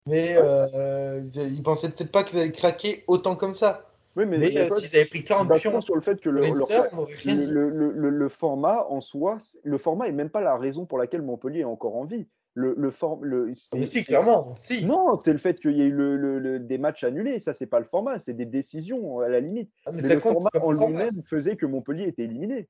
Mais 0.06 0.36
euh, 0.38 1.22
ils 1.36 1.62
pensaient 1.62 1.90
peut-être 1.90 2.10
pas 2.10 2.24
qu'ils 2.24 2.38
allaient 2.38 2.50
craquer 2.50 3.04
autant 3.06 3.36
comme 3.36 3.52
ça. 3.52 3.84
Oui, 4.16 4.24
mais, 4.26 4.38
mais 4.38 4.56
euh, 4.56 4.68
s'ils 4.70 4.96
avaient 4.96 5.04
pris 5.04 5.22
40 5.22 5.52
pions 5.58 5.80
sur 5.80 5.94
le 5.94 6.00
fait 6.00 6.20
que 6.20 6.30
le, 6.30 6.40
le, 6.40 7.90
le, 7.90 8.10
le, 8.10 8.28
format 8.28 8.86
en 8.88 9.00
soi, 9.00 9.38
le 9.62 9.78
format 9.78 10.08
est 10.08 10.12
même 10.12 10.30
pas 10.30 10.40
la 10.40 10.56
raison 10.56 10.86
pour 10.86 10.98
laquelle 10.98 11.22
Montpellier 11.22 11.60
est 11.60 11.64
encore 11.64 11.94
en 11.94 12.04
vie 12.04 12.26
le, 12.58 12.74
le, 12.76 12.90
form, 12.90 13.24
le 13.24 13.54
mais 13.72 13.84
si, 13.84 14.02
clairement. 14.02 14.52
Si. 14.54 14.84
Non, 14.84 15.18
c'est 15.20 15.32
le 15.32 15.38
fait 15.38 15.60
qu'il 15.60 15.76
y 15.76 15.82
ait 15.82 15.86
eu 15.86 15.92
le, 15.92 16.58
des 16.58 16.76
matchs 16.76 17.04
annulés. 17.04 17.38
Ça, 17.38 17.54
c'est 17.54 17.68
pas 17.68 17.78
le 17.78 17.84
format, 17.84 18.18
c'est 18.18 18.34
des 18.34 18.46
décisions 18.46 19.20
à 19.20 19.28
la 19.28 19.38
limite. 19.38 19.70
Ah, 19.86 19.92
mais, 19.92 20.02
le 20.02 20.20
format 20.20 20.50
en 20.60 20.72
lui-même 20.72 21.22
faisait 21.22 21.54
que 21.54 21.66
Montpellier 21.66 22.08
était 22.08 22.24
éliminé. 22.24 22.68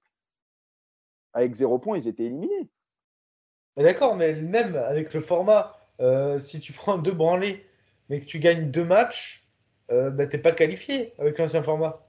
Avec 1.33 1.55
zéro 1.55 1.79
point, 1.79 1.97
ils 1.97 2.07
étaient 2.07 2.25
éliminés. 2.25 2.69
D'accord, 3.79 4.15
mais 4.15 4.35
même 4.35 4.77
avec 4.77 5.15
le 5.15 5.21
format, 5.21 5.75
euh, 6.01 6.39
si 6.39 6.61
tu 6.61 6.75
prends 6.75 6.99
deux 6.99 7.13
branlés, 7.13 7.65
mais 8.11 8.21
que 8.21 8.27
tu 8.27 8.41
gagnes 8.41 8.71
deux 8.71 8.85
matchs, 8.85 9.49
euh, 9.91 10.11
bah, 10.11 10.27
t'es 10.27 10.39
pas 10.39 10.53
qualifié 10.53 11.15
avec 11.19 11.39
l'ancien 11.39 11.63
format. 11.63 12.07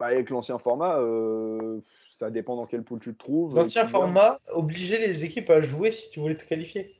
Bah, 0.00 0.06
avec 0.06 0.30
l'ancien 0.30 0.58
format, 0.58 0.98
euh, 0.98 1.80
ça 2.18 2.30
dépend 2.30 2.56
dans 2.56 2.66
quel 2.66 2.82
pool 2.82 2.98
tu 2.98 3.12
te 3.12 3.18
trouves. 3.18 3.54
L'ancien 3.54 3.86
format 3.86 4.40
obligeait 4.52 5.06
les 5.06 5.24
équipes 5.24 5.50
à 5.50 5.60
jouer 5.60 5.90
si 5.92 6.10
tu 6.10 6.18
voulais 6.18 6.36
te 6.36 6.44
qualifier. 6.44 6.96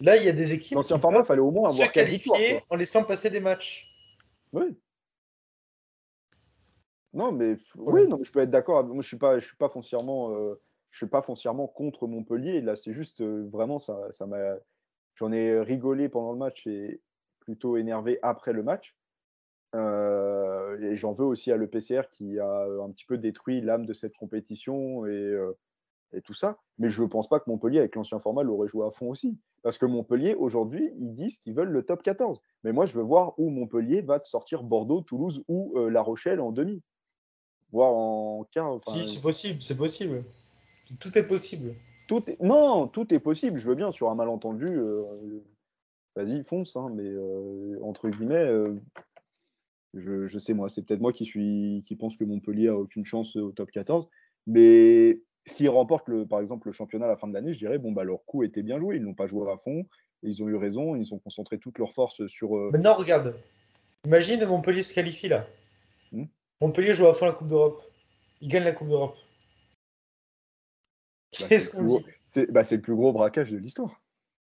Là, 0.00 0.16
il 0.16 0.24
y 0.24 0.28
a 0.28 0.32
des 0.32 0.54
équipes 0.54 0.76
L'ancien 0.76 0.98
format, 0.98 1.24
fallait 1.24 1.40
au 1.40 1.50
moins 1.50 1.68
avoir 1.68 1.88
se 1.88 1.92
qualifier 1.92 2.62
en 2.70 2.76
laissant 2.76 3.04
passer 3.04 3.28
des 3.28 3.40
matchs. 3.40 3.94
Oui. 4.52 4.76
Non, 7.12 7.32
mais 7.32 7.56
oui, 7.76 8.08
non, 8.08 8.18
je 8.22 8.32
peux 8.32 8.40
être 8.40 8.50
d'accord. 8.50 8.82
Moi, 8.84 9.02
je 9.02 9.08
suis 9.08 9.18
pas, 9.18 9.38
je 9.38 9.46
suis 9.46 9.56
pas 9.56 9.68
foncièrement, 9.68 10.34
euh, 10.34 10.58
je 10.90 10.96
suis 10.96 11.06
pas 11.06 11.20
foncièrement 11.20 11.66
contre 11.66 12.06
Montpellier. 12.06 12.62
Là, 12.62 12.74
c'est 12.74 12.94
juste 12.94 13.20
euh, 13.20 13.46
vraiment 13.52 13.78
ça, 13.78 13.98
ça 14.10 14.26
m'a. 14.26 14.56
J'en 15.16 15.30
ai 15.30 15.60
rigolé 15.60 16.08
pendant 16.08 16.32
le 16.32 16.38
match 16.38 16.66
et 16.66 17.02
plutôt 17.40 17.76
énervé 17.76 18.18
après 18.22 18.54
le 18.54 18.62
match. 18.62 18.96
Euh, 19.74 20.78
et 20.80 20.96
j'en 20.96 21.12
veux 21.12 21.24
aussi 21.24 21.50
à 21.50 21.56
l'EPCR 21.56 22.02
qui 22.10 22.38
a 22.38 22.66
un 22.82 22.90
petit 22.90 23.06
peu 23.06 23.16
détruit 23.16 23.60
l'âme 23.60 23.86
de 23.86 23.92
cette 23.92 24.16
compétition 24.16 25.06
et, 25.06 25.10
euh, 25.10 25.56
et, 26.12 26.20
tout 26.20 26.34
ça. 26.34 26.58
Mais 26.78 26.90
je 26.90 27.02
ne 27.02 27.08
pense 27.08 27.28
pas 27.28 27.40
que 27.40 27.48
Montpellier, 27.48 27.78
avec 27.78 27.94
l'ancien 27.94 28.18
format, 28.18 28.42
l'aurait 28.42 28.68
joué 28.68 28.86
à 28.86 28.90
fond 28.90 29.10
aussi. 29.10 29.38
Parce 29.62 29.78
que 29.78 29.86
Montpellier, 29.86 30.34
aujourd'hui, 30.34 30.92
ils 30.98 31.14
disent 31.14 31.38
qu'ils 31.38 31.54
veulent 31.54 31.70
le 31.70 31.84
top 31.84 32.02
14. 32.02 32.42
Mais 32.64 32.72
moi, 32.72 32.84
je 32.84 32.94
veux 32.94 33.02
voir 33.02 33.38
où 33.38 33.48
Montpellier 33.48 34.02
va 34.02 34.20
sortir 34.24 34.62
Bordeaux, 34.62 35.00
Toulouse 35.00 35.42
ou 35.48 35.72
euh, 35.76 35.88
La 35.88 36.02
Rochelle 36.02 36.40
en 36.40 36.52
demi. 36.52 36.82
Voire 37.70 37.92
en 37.92 38.44
quart. 38.52 38.80
Si, 38.86 39.06
c'est 39.06 39.22
possible, 39.22 39.62
c'est 39.62 39.76
possible. 39.76 40.24
Tout 41.00 41.16
est 41.16 41.26
possible. 41.26 41.72
Tout 42.06 42.28
est... 42.28 42.38
Non, 42.42 42.86
tout 42.86 43.14
est 43.14 43.20
possible. 43.20 43.58
Je 43.58 43.66
veux 43.66 43.74
bien, 43.74 43.92
sur 43.92 44.10
un 44.10 44.14
malentendu, 44.14 44.66
vas-y, 46.14 46.44
fonce. 46.44 46.76
Hein, 46.76 46.90
mais 46.94 47.10
entre 47.80 48.10
guillemets 48.10 48.46
je, 49.94 50.38
sais 50.38 50.54
moi, 50.54 50.68
c'est 50.68 50.82
peut-être 50.82 51.00
moi 51.00 51.12
qui 51.12 51.24
suis 51.24 51.82
qui 51.84 51.96
pense 51.96 52.16
que 52.16 52.24
Montpellier 52.24 52.68
a 52.68 52.76
aucune 52.76 53.04
chance 53.04 53.36
au 53.36 53.52
top 53.52 53.70
14. 53.70 54.08
Mais 54.46 55.20
s'ils 55.46 55.68
remportent 55.68 56.08
le, 56.08 56.26
par 56.26 56.40
exemple 56.40 56.68
le 56.68 56.72
championnat 56.72 57.04
à 57.06 57.08
la 57.08 57.16
fin 57.16 57.28
de 57.28 57.34
l'année, 57.34 57.52
je 57.52 57.58
dirais 57.58 57.78
bon 57.78 57.92
bah 57.92 58.04
leur 58.04 58.24
coup 58.24 58.42
était 58.42 58.62
bien 58.62 58.78
joué. 58.78 58.96
Ils 58.96 59.02
n'ont 59.02 59.14
pas 59.14 59.26
joué 59.26 59.50
à 59.50 59.56
fond. 59.56 59.86
ils 60.22 60.42
ont 60.42 60.48
eu 60.48 60.56
raison. 60.56 60.96
Ils 60.96 61.12
ont 61.12 61.18
concentré 61.18 61.58
toutes 61.58 61.78
leurs 61.78 61.92
forces 61.92 62.26
sur. 62.26 62.56
Euh, 62.56 62.70
Maintenant 62.72 62.94
regarde. 62.94 63.36
Imagine 64.04 64.44
Montpellier 64.46 64.82
se 64.82 64.94
qualifie 64.94 65.28
là. 65.28 65.46
Hmm. 66.10 66.24
Montpellier 66.60 66.94
joue 66.94 67.06
à 67.06 67.14
fond 67.14 67.26
la 67.26 67.32
Coupe 67.32 67.48
d'Europe. 67.48 67.82
Il 68.40 68.48
gagne 68.48 68.64
la 68.64 68.72
Coupe 68.72 68.88
d'Europe. 68.88 69.16
Bah, 71.38 71.46
Qu'est-ce 71.48 71.70
qu'on 71.70 71.84
dit? 71.84 72.04
bah, 72.50 72.64
C'est 72.64 72.76
le 72.76 72.82
plus 72.82 72.94
gros 72.94 73.12
braquage 73.12 73.50
de 73.50 73.58
l'histoire. 73.58 74.00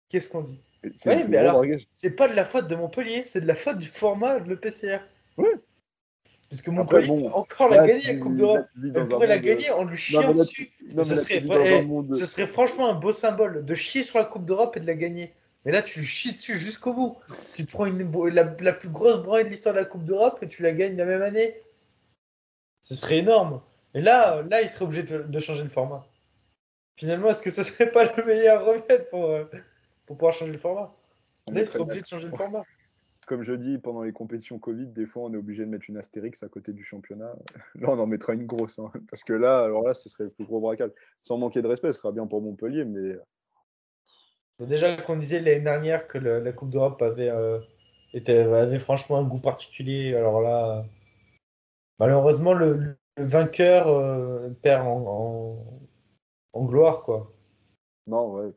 Qu'est-ce 0.10 0.30
qu'on 0.30 0.41
dit? 0.41 0.60
C'est 0.96 2.16
pas 2.16 2.28
de 2.28 2.36
la 2.36 2.46
faute 2.46 2.68
de 2.68 2.76
Montpellier, 2.76 3.24
c'est 3.24 3.41
de 3.41 3.48
la 3.48 3.56
faute 3.56 3.78
du 3.78 3.88
format 3.88 4.39
de 4.39 4.50
l'EPCR. 4.50 5.00
Parce 6.56 6.62
que 6.62 6.72
Montpellier 6.72 7.08
bon, 7.08 7.30
encore 7.32 7.68
la 7.68 7.86
gagner, 7.86 8.14
la 8.14 8.16
Coupe 8.16 8.36
d'Europe. 8.36 8.66
Elle 8.82 9.06
pourrait 9.08 9.28
la 9.28 9.39
gagner 9.39 9.72
en 9.72 9.84
lui 9.84 9.97
chiant 9.97 10.34
dessus. 10.34 10.72
ce, 11.03 11.16
serait, 12.26 12.47
franchement 12.47 12.89
un 12.89 12.93
beau 12.93 13.12
symbole 13.12 13.66
de 13.66 13.76
chier 13.76 14.06
sur 14.06 14.20
la 14.20 14.24
Coupe 14.24 14.45
d'Europe 14.45 14.78
et 14.78 14.80
de 14.80 14.88
la 14.88 14.93
gagner. 14.93 15.34
Mais 15.66 15.74
là, 15.74 15.82
tu 15.82 16.01
chies 16.06 16.32
dessus 16.32 16.58
jusqu'au 16.58 16.93
bout. 16.93 17.18
Tu 17.56 17.66
prends 17.66 17.88
une, 17.88 18.10
la, 18.30 18.56
la 18.58 18.72
plus 18.72 18.88
grosse 18.88 19.18
branlée 19.18 19.43
de 19.43 19.49
l'histoire 19.49 19.76
de 19.76 19.80
la 19.80 19.86
Coupe 19.86 20.06
d'Europe 20.06 20.39
et 20.43 20.47
tu 20.47 20.64
la 20.64 20.72
gagnes 20.72 20.95
la 20.95 21.03
même 21.03 21.22
année. 21.22 21.56
Ce 22.82 22.95
serait 22.95 23.18
énorme. 23.18 23.62
Et 23.93 24.01
là, 24.01 24.41
là, 24.43 24.62
il 24.62 24.70
serait 24.70 24.86
obligé 24.86 25.03
de, 25.03 25.39
changer 25.41 25.64
le 25.64 25.70
format. 25.70 26.08
Finalement, 26.95 27.32
est-ce 27.32 27.41
que 27.41 27.49
ce 27.49 27.64
serait 27.64 27.91
pas 27.91 28.14
le 28.16 28.24
meilleur 28.24 28.64
remède 28.64 29.10
pour, 29.10 29.26
euh, 29.26 29.43
pour 30.06 30.16
pouvoir 30.16 30.34
changer 30.34 30.53
le 30.53 30.60
format? 30.60 30.95
Là, 31.51 31.62
il 31.62 31.68
serait 31.68 31.82
obligé 31.82 31.99
de 31.99 32.08
changer 32.08 32.28
le 32.28 32.38
format 32.38 32.64
comme 33.26 33.44
je 33.44 33.54
dis, 33.54 33.78
pendant 33.78 34.04
les 34.04 34.12
compétitions 34.12 34.60
Covid, 34.60 34.88
des 34.88 35.06
fois, 35.06 35.24
on 35.24 35.34
est 35.34 35.38
obligé 35.38 35.66
de 35.66 35.70
mettre 35.70 35.86
une 35.90 35.98
astérix 35.98 36.44
à 36.44 36.48
côté 36.48 36.74
du 36.74 36.84
championnat. 36.84 37.34
Là, 37.76 37.90
on 37.90 38.00
en 38.00 38.08
mettra 38.08 38.34
une 38.34 38.46
grosse. 38.46 38.80
Hein, 38.80 38.92
parce 39.10 39.24
que 39.24 39.34
là, 39.34 39.64
alors 39.64 39.84
là, 39.84 39.94
ce 39.94 40.10
serait 40.10 40.26
le 40.26 40.30
plus 40.30 40.46
gros 40.46 40.60
braquage. 40.60 40.92
Sans 41.24 41.38
manquer 41.38 41.62
de 41.62 41.68
respect, 41.68 41.94
ce 41.94 42.00
sera 42.00 42.12
bien 42.12 42.28
pour 42.28 42.42
Montpellier, 42.42 42.86
mais. 42.86 43.18
Déjà 44.60 44.96
qu'on 44.96 45.18
disait 45.18 45.42
l'année 45.42 45.60
dernière 45.60 46.08
que 46.08 46.18
la 46.18 46.54
Coupe 46.54 46.70
d'Europe 46.70 47.02
avait, 47.02 47.30
euh, 47.30 47.60
avait 48.14 48.80
franchement 48.80 49.18
un 49.18 49.24
goût 49.24 49.42
particulier. 49.42 50.16
Alors 50.16 50.42
là, 50.42 50.86
malheureusement, 52.00 52.54
le, 52.54 52.98
le 53.18 53.24
vainqueur 53.24 53.88
euh, 53.88 54.50
perd 54.62 54.88
en, 54.88 55.66
en, 56.54 56.66
gloire, 56.66 57.04
quoi. 57.04 57.34
Non, 58.08 58.34
ouais. 58.34 58.52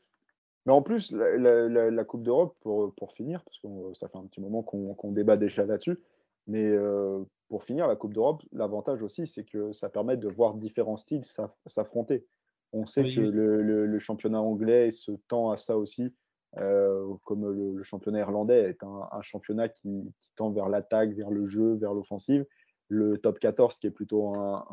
Mais 0.69 0.75
en 0.75 0.83
plus, 0.83 1.13
la, 1.13 2.05
Coupe 2.05 2.23
d'Europe, 2.23 2.55
pour, 2.61 2.95
pour, 2.95 3.15
finir, 3.15 3.43
parce 3.43 3.59
que 3.59 3.69
ça 3.95 4.07
fait 4.07 4.19
un 4.19 4.27
petit 4.27 4.43
moment 4.43 4.63
qu'on 4.63 5.13
débat 5.13 5.39
déjà 5.39 5.65
là-dessus, 5.65 5.99
mais 6.47 6.63
euh, 6.63 7.25
pour 7.49 7.65
finir, 7.65 7.87
la 7.87 7.97
Coupe 7.97 8.13
d'Europe, 8.13 8.43
l'avantage 8.53 9.01
aussi, 9.03 9.27
c'est 9.27 9.45
que 9.45 9.73
ça 9.73 9.89
permet 9.89 10.19
de 10.19 10.29
voir 10.29 10.53
différents 10.53 10.99
styles 10.99 11.25
s'affronter. 11.65 12.27
On 12.75 12.85
sait 12.85 13.03
que 13.03 13.19
Le, 13.19 13.87
le, 13.87 13.99
championnat 13.99 14.43
anglais 14.43 14.91
se 14.91 15.13
tend 15.29 15.51
à 15.51 15.57
ça 15.57 15.79
aussi, 15.79 16.13
euh, 16.59 17.15
comme 17.25 17.49
le, 17.51 17.83
championnat 17.83 18.19
irlandais 18.19 18.69
est 18.69 18.83
un, 18.83 19.09
un 19.11 19.23
championnat 19.23 19.71
qui, 19.71 20.13
qui, 20.19 20.29
tend 20.37 20.51
vers 20.51 20.69
l'attaque, 20.69 21.13
vers 21.13 21.31
le 21.31 21.47
jeu, 21.47 21.77
vers 21.77 21.95
l'offensive 21.95 22.45
le 22.89 23.19
top 23.19 23.39
14 23.39 23.79
qui 23.79 23.87
est 23.87 23.91
plutôt 23.91 24.35
un, 24.35 24.65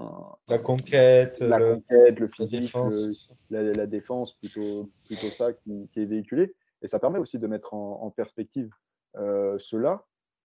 la 0.48 0.58
conquête, 0.58 1.40
la 1.40 1.60
le, 1.60 1.76
conquête, 1.76 2.20
le 2.20 2.28
physique, 2.28 2.74
la 3.50 3.86
défense, 3.88 4.34
plutôt, 4.34 4.90
plutôt 5.06 5.28
ça 5.28 5.54
qui, 5.54 5.90
est 5.96 6.06
véhiculé. 6.06 6.56
Et 6.82 6.88
ça 6.88 7.00
permet 7.00 7.20
aussi 7.20 7.40
de 7.40 7.48
mettre 7.48 7.74
en, 7.74 8.10
perspective 8.12 8.70
euh, 9.18 9.58
cela. 9.60 10.06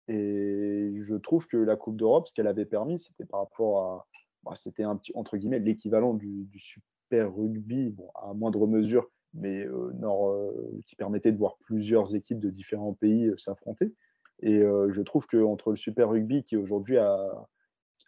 Et 0.09 0.95
je 1.03 1.15
trouve 1.17 1.47
que 1.47 1.57
la 1.57 1.77
Coupe 1.77 1.97
d'Europe, 1.97 2.29
ce 2.29 2.35
qu'elle 2.35 2.47
avait 2.47 2.65
permis, 2.65 2.99
c'était 2.99 3.25
par 3.25 3.41
rapport 3.41 3.85
à. 3.85 4.07
Bah, 4.43 4.53
c'était 4.57 4.85
un 4.85 4.97
petit, 4.97 5.13
entre 5.15 5.37
guillemets, 5.37 5.59
l'équivalent 5.59 6.15
du, 6.15 6.49
super 6.57 7.35
rugby, 7.35 7.91
bon, 7.91 8.09
à 8.15 8.33
moindre 8.33 8.67
mesure, 8.67 9.11
mais 9.35 9.67
euh, 9.67 9.93
nord, 9.99 10.31
euh, 10.31 10.81
qui 10.87 10.97
permettait 10.97 11.31
de 11.31 11.37
voir 11.37 11.59
plusieurs 11.59 12.15
équipes 12.17 12.41
de 12.41 12.49
différents 12.49 12.95
pays 12.95 13.31
s'affronter. 13.37 13.93
Et 14.43 14.59
euh, 14.59 14.91
je 14.91 15.03
trouve 15.03 15.27
qu'entre 15.27 15.71
le 15.71 15.77
Super 15.77 16.11
Rugby, 16.11 16.43
qui 16.43 16.57
aujourd'hui 16.57 16.99
a, 16.99 17.47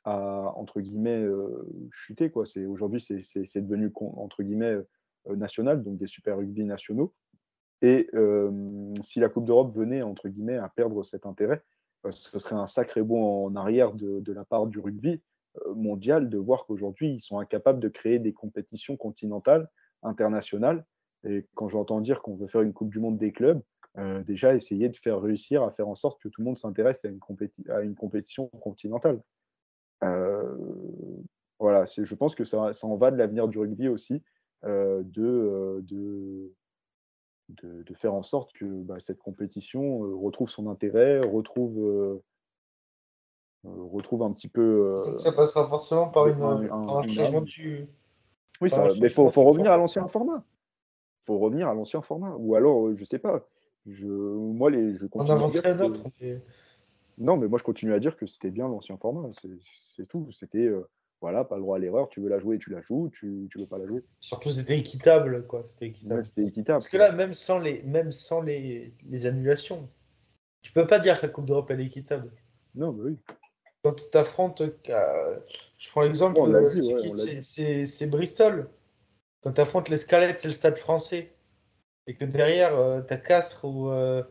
entre 0.05 0.80
guillemets, 0.80 1.22
euh, 1.22 1.68
chuté, 1.91 2.30
quoi. 2.30 2.47
C'est, 2.47 2.66
aujourd'hui, 2.66 3.01
c'est, 3.01 3.61
devenu, 3.61 3.93
entre 3.97 4.43
guillemets, 4.43 4.76
euh, 5.28 5.37
national, 5.37 5.83
donc 5.83 5.99
des 5.99 6.07
Super 6.07 6.39
Rugby 6.39 6.64
nationaux. 6.64 7.14
Et 7.85 8.09
si 9.03 9.18
la 9.18 9.28
Coupe 9.28 9.45
d'Europe 9.45 9.74
venait, 9.74 10.03
entre 10.03 10.28
guillemets, 10.28 10.57
à 10.57 10.68
perdre 10.68 11.03
cet 11.03 11.26
intérêt, 11.26 11.64
ce 12.11 12.39
serait 12.39 12.55
un 12.55 12.68
sacré 12.68 13.03
bond 13.03 13.47
en 13.47 13.57
arrière 13.57 13.93
de 13.93 14.33
la 14.33 14.45
part 14.45 14.68
du 14.68 14.78
rugby 14.78 15.20
mondial 15.74 16.28
de 16.30 16.39
voir 16.39 16.64
qu'aujourd'hui, 16.64 17.11
ils 17.11 17.20
sont 17.20 17.41
incapables 17.41 17.80
de 17.80 17.89
créer 17.89 18.20
des 18.20 18.33
compétitions 18.33 18.97
continentales, 18.97 19.68
internationales. 20.05 20.85
Et 21.24 21.49
quand 21.55 21.68
j'entends 21.68 22.01
dire 22.01 22.22
qu'on 22.22 22.37
veut 22.37 22.47
faire 22.47 22.62
une 22.62 22.72
Coupe 22.72 22.91
du 22.91 23.01
Monde 23.01 23.18
des 23.18 23.33
clubs, 23.33 23.61
euh, 23.99 24.22
déjà 24.22 24.55
essayer 24.55 24.88
de 24.88 24.97
faire 24.97 25.20
réussir 25.20 25.62
à 25.62 25.70
faire 25.70 25.86
en 25.86 25.95
sorte 25.95 26.20
que 26.22 26.28
tout 26.28 26.40
le 26.40 26.47
monde 26.47 26.57
s'intéresse 26.57 27.05
à, 27.05 27.09
une 27.09 27.20
à 27.68 27.82
une 27.82 27.95
compétition 27.95 28.49
continentale. 28.49 29.20
Euh, 30.03 30.57
voilà, 31.59 31.84
je 31.84 32.14
pense 32.14 32.34
que 32.34 32.45
ça, 32.45 32.72
ça, 32.72 32.86
en 32.86 32.97
va 32.97 33.11
de 33.11 33.16
l'avenir 33.16 33.49
du 33.49 33.59
rugby 33.59 33.88
aussi, 33.88 34.22
euh, 34.64 35.03
de, 35.05 35.80
de, 35.82 36.55
de, 37.51 37.95
faire 37.95 38.14
en 38.14 38.22
sorte 38.22 38.53
que 38.55 38.64
bah, 38.64 38.99
cette 38.99 39.18
compétition 39.18 39.99
retrouve 40.18 40.49
son 40.49 40.68
intérêt, 40.68 41.20
retrouve, 41.20 42.20
retrouve 43.62 44.22
un 44.22 44.32
petit 44.32 44.49
peu. 44.49 45.03
ça 45.18 45.32
passera 45.32 45.66
forcément 45.66 46.09
par, 46.09 46.28
une, 46.28 46.43
un, 46.43 47.03
changement 47.03 47.43
de. 47.43 47.86
Oui, 48.61 48.70
ça, 48.70 48.84
mais 48.84 49.09
il 49.09 49.11
faut, 49.11 49.28
faut 49.28 49.45
revenir 49.45 49.70
à 49.70 49.76
l'ancien 49.76 50.09
format. 50.09 50.43
Il 51.22 51.26
faut 51.26 51.38
revenir 51.38 51.68
à 51.68 51.74
l'ancien 51.74 52.01
format. 52.01 52.34
Ou 52.38 52.55
alors, 52.55 52.93
je 52.95 53.05
sais 53.05 53.18
pas, 53.18 53.47
je, 53.87 54.07
moi, 54.07 54.70
les, 54.70 54.97
je 54.97 55.07
continue 55.07 55.39
On 55.39 55.61
à 55.61 55.68
un 55.68 55.80
autre. 55.80 56.03
Non, 57.18 57.37
mais 57.37 57.49
moi, 57.49 57.59
je 57.59 57.64
continue 57.64 57.93
à 57.93 57.99
dire 57.99 58.16
que 58.16 58.26
c'était 58.26 58.51
bien 58.51 58.68
l'ancien 58.68 58.97
format. 58.97 59.28
C'est 59.72 60.07
tout. 60.07 60.30
C'était, 60.33 60.66
euh, 60.66 60.89
voilà, 61.20 61.45
pas 61.45 61.57
le 61.57 61.62
droit 61.62 61.76
à 61.76 61.78
l'erreur. 61.78 62.09
Tu 62.09 62.20
veux 62.20 62.28
la 62.28 62.39
jouer, 62.39 62.59
tu 62.59 62.70
la 62.70 62.80
joues. 62.80 63.11
Tu 63.12 63.49
veux 63.57 63.66
pas 63.66 63.78
la 63.78 63.87
jouer. 63.87 64.03
Surtout, 64.20 64.51
c'était 64.51 64.78
équitable, 64.78 65.47
quoi. 65.47 65.64
C'était 65.64 65.87
équitable. 65.87 66.22
équitable. 66.39 66.78
Parce 66.78 66.89
que 66.89 66.97
là, 66.97 67.12
même 67.12 67.35
sans 67.35 67.59
les, 67.59 67.83
même 67.83 68.12
sans 68.12 68.41
les, 68.41 68.95
les 69.05 69.26
annulations, 69.26 69.89
tu 70.62 70.72
peux 70.72 70.87
pas 70.87 70.99
dire 70.99 71.20
que 71.20 71.26
la 71.26 71.33
Coupe 71.33 71.47
d'Europe, 71.47 71.70
elle 71.70 71.80
est 71.80 71.87
équitable. 71.87 72.33
Non, 72.74 72.93
mais 72.93 73.03
oui. 73.11 73.18
Quand 73.83 73.95
tu 73.95 74.05
t'affrontes, 74.11 74.61
euh, 74.61 75.39
je 75.76 75.91
prends 75.91 76.03
l'exemple, 76.03 76.41
c'est 77.43 78.07
Bristol. 78.07 78.70
Quand 79.43 79.53
tu 79.53 79.61
affrontes 79.61 79.89
les 79.89 79.97
Scalettes, 79.97 80.39
c'est 80.39 80.49
le 80.49 80.55
stade 80.55 80.78
français 80.78 81.32
et 82.07 82.14
que 82.14 82.24
derrière, 82.24 82.76
euh, 82.76 83.00
tu 83.03 83.12
as 83.12 83.16
Castres 83.16 83.64
ou, 83.64 83.90
euh, 83.90 84.22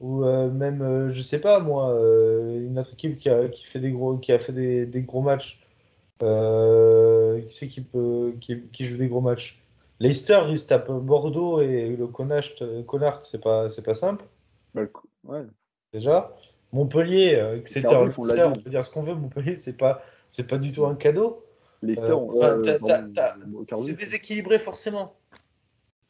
ou 0.00 0.24
euh, 0.24 0.50
même, 0.50 1.08
je 1.08 1.22
sais 1.22 1.40
pas 1.40 1.60
moi, 1.60 1.92
une 1.92 2.78
autre 2.78 2.92
équipe 2.92 3.18
qui 3.18 3.28
a, 3.28 3.48
qui 3.48 3.64
fait 3.64 3.80
des 3.80 3.90
gros, 3.90 4.18
qui 4.18 4.32
a 4.32 4.38
fait 4.38 4.52
des, 4.52 4.86
des 4.86 5.02
gros 5.02 5.22
matchs. 5.22 5.60
qui 6.20 7.54
c'est 7.54 7.68
qui, 7.68 7.80
peut, 7.80 8.34
qui, 8.40 8.62
qui, 8.72 8.84
joue 8.84 8.98
des 8.98 9.08
gros 9.08 9.20
matchs? 9.20 9.62
Leicester, 10.00 10.40
ils 10.48 10.58
se 10.58 10.66
tapent 10.66 10.90
Bordeaux 10.90 11.60
et 11.60 11.96
le 11.96 12.06
Connacht, 12.06 12.64
Connacht 12.86 13.24
c'est 13.24 13.40
pas, 13.40 13.70
c'est 13.70 13.82
pas 13.82 13.94
simple. 13.94 14.24
Bah, 14.74 14.82
ouais. 15.24 15.42
Déjà. 15.92 16.34
Montpellier, 16.72 17.40
Exeter, 17.56 18.04
Leicester, 18.04 18.44
on 18.44 18.52
peut 18.52 18.70
dire 18.70 18.84
ce 18.84 18.90
qu'on 18.90 19.00
veut, 19.00 19.14
Montpellier, 19.14 19.56
c'est 19.56 19.76
pas, 19.76 20.02
c'est 20.28 20.48
pas 20.48 20.58
du 20.58 20.72
tout 20.72 20.84
un 20.86 20.96
cadeau. 20.96 21.44
Leicester, 21.82 22.14
c'est 23.72 23.96
déséquilibré 23.96 24.58
forcément. 24.58 25.14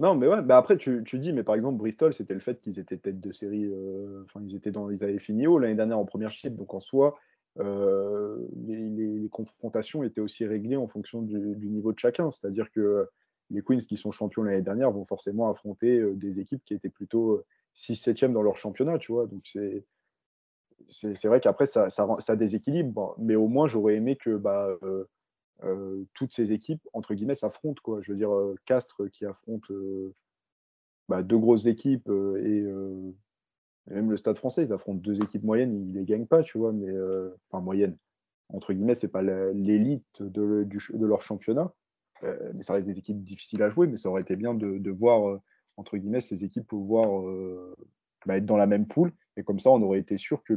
Non, 0.00 0.16
mais 0.16 0.26
ouais, 0.26 0.42
bah 0.42 0.56
après, 0.56 0.76
tu, 0.76 1.02
tu 1.04 1.18
dis, 1.18 1.32
mais 1.32 1.44
par 1.44 1.54
exemple, 1.54 1.78
Bristol, 1.78 2.12
c'était 2.14 2.34
le 2.34 2.40
fait 2.40 2.60
qu'ils 2.60 2.78
étaient 2.80 2.96
tête 2.96 3.20
de 3.20 3.32
série, 3.32 3.66
euh, 3.66 4.24
enfin, 4.24 4.40
ils, 4.44 4.56
étaient 4.56 4.72
dans, 4.72 4.90
ils 4.90 5.04
avaient 5.04 5.20
fini 5.20 5.46
haut 5.46 5.58
l'année 5.58 5.76
dernière 5.76 5.98
en 5.98 6.04
première 6.04 6.30
chip, 6.30 6.56
donc 6.56 6.74
en 6.74 6.80
soi, 6.80 7.16
euh, 7.60 8.38
les, 8.66 9.28
confrontations 9.30 10.02
étaient 10.02 10.20
aussi 10.20 10.44
réglées 10.46 10.76
en 10.76 10.86
fonction 10.86 11.22
du, 11.22 11.38
niveau 11.68 11.92
de 11.92 11.98
chacun. 11.98 12.30
C'est-à-dire 12.30 12.70
que 12.70 13.08
les 13.50 13.62
Queens 13.62 13.78
qui 13.78 13.96
sont 13.96 14.10
champions 14.10 14.42
l'année 14.42 14.62
dernière 14.62 14.90
vont 14.90 15.04
forcément 15.04 15.50
affronter 15.50 15.98
euh, 15.98 16.14
des 16.14 16.40
équipes 16.40 16.64
qui 16.64 16.74
étaient 16.74 16.88
plutôt 16.88 17.42
6-7e 17.76 18.32
dans 18.32 18.42
leur 18.42 18.56
championnat, 18.56 18.98
tu 18.98 19.12
vois. 19.12 19.26
Donc 19.26 19.42
c'est. 19.44 19.84
C'est 20.88 21.28
vrai 21.28 21.40
qu'après, 21.40 21.66
ça, 21.66 21.88
ça, 21.88 22.36
déséquilibre, 22.36 23.14
mais 23.18 23.36
au 23.36 23.48
moins, 23.48 23.66
j'aurais 23.66 23.94
aimé 23.94 24.16
que 24.16 24.36
bah, 24.36 24.68
euh, 24.82 25.08
toutes 26.14 26.32
ces 26.32 26.52
équipes, 26.52 26.82
entre 26.92 27.14
guillemets, 27.14 27.34
s'affrontent. 27.34 27.80
Quoi. 27.82 28.00
Je 28.02 28.12
veux 28.12 28.18
dire, 28.18 28.34
euh, 28.34 28.54
Castres 28.66 29.10
qui 29.10 29.24
affronte 29.24 29.70
euh, 29.70 30.14
bah, 31.08 31.22
deux 31.22 31.38
grosses 31.38 31.66
équipes 31.66 32.08
et, 32.08 32.64
même 33.90 34.10
le 34.10 34.16
Stade 34.16 34.38
français, 34.38 34.62
ils 34.62 34.72
affrontent 34.72 35.00
deux 35.00 35.22
équipes 35.22 35.44
moyennes, 35.44 35.74
ils 35.74 35.88
ne 35.88 35.98
les 35.98 36.04
gagnent 36.04 36.26
pas, 36.26 36.42
tu 36.42 36.56
vois, 36.56 36.72
mais 36.72 36.90
enfin 37.50 37.62
moyenne. 37.62 37.98
Entre 38.48 38.72
guillemets, 38.72 38.94
c'est 38.94 39.08
pas 39.08 39.20
l'élite 39.22 40.22
de, 40.22 40.66
leur 41.04 41.20
championnat, 41.20 41.70
mais 42.54 42.62
ça 42.62 42.72
reste 42.72 42.86
des 42.86 42.98
équipes 42.98 43.22
difficiles 43.22 43.62
à 43.62 43.68
jouer, 43.68 43.86
mais 43.86 43.98
ça 43.98 44.08
aurait 44.08 44.22
été 44.22 44.36
bien 44.36 44.54
de, 44.54 44.90
voir, 44.90 45.38
entre 45.76 45.98
guillemets, 45.98 46.22
ces 46.22 46.44
équipes 46.44 46.66
pouvoir 46.66 47.30
bah, 48.24 48.38
être 48.38 48.46
dans 48.46 48.56
la 48.56 48.66
même 48.66 48.86
poule, 48.86 49.12
et 49.36 49.42
comme 49.42 49.58
ça, 49.58 49.68
on 49.68 49.82
aurait 49.82 49.98
été 49.98 50.16
sûr 50.16 50.42
que 50.44 50.54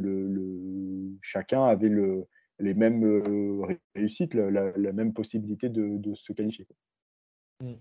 chacun 1.20 1.64
avait 1.64 1.90
le, 1.90 2.26
les 2.58 2.74
mêmes 2.74 3.04
euh, 3.04 3.76
réussites, 3.94 4.34
la, 4.34 4.92
même 4.92 5.12
possibilité 5.12 5.68
de, 5.68 6.14
se 6.14 6.32
qualifier. 6.32 6.66
Hmm. 7.60 7.74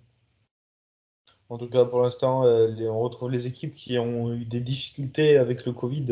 En 1.49 1.57
tout 1.57 1.69
cas, 1.69 1.85
pour 1.85 2.01
l'instant, 2.01 2.45
euh, 2.45 2.67
on 2.89 2.99
retrouve 2.99 3.31
les 3.31 3.47
équipes 3.47 3.73
qui 3.73 3.97
ont 3.97 4.33
eu 4.33 4.45
des 4.45 4.59
difficultés 4.59 5.37
avec 5.37 5.65
le 5.65 5.71
Covid. 5.71 6.05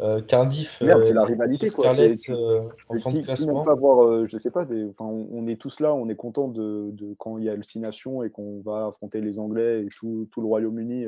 Euh, 0.00 0.20
Cardiff, 0.22 0.78
c'est 0.80 1.12
la 1.12 1.24
rivalité 1.24 1.70
quoi. 1.70 1.90
en 1.90 1.92
fin 1.92 3.12
de 3.12 3.20
classement. 3.22 3.64
Pas 3.64 3.74
voir, 3.74 4.26
je 4.26 4.38
sais 4.38 4.50
pas, 4.50 4.66
on, 4.98 5.46
est 5.46 5.54
tous 5.54 5.78
là, 5.78 5.94
on 5.94 6.08
est 6.08 6.16
content 6.16 6.48
de, 6.48 6.92
quand 7.18 7.38
il 7.38 7.44
y 7.44 7.48
a 7.48 7.56
Nations 7.76 8.22
et 8.24 8.30
qu'on 8.30 8.60
va 8.60 8.86
affronter 8.86 9.20
les 9.20 9.38
Anglais 9.38 9.84
et 9.84 9.88
tout, 9.88 10.28
le 10.36 10.44
Royaume-Uni 10.44 11.06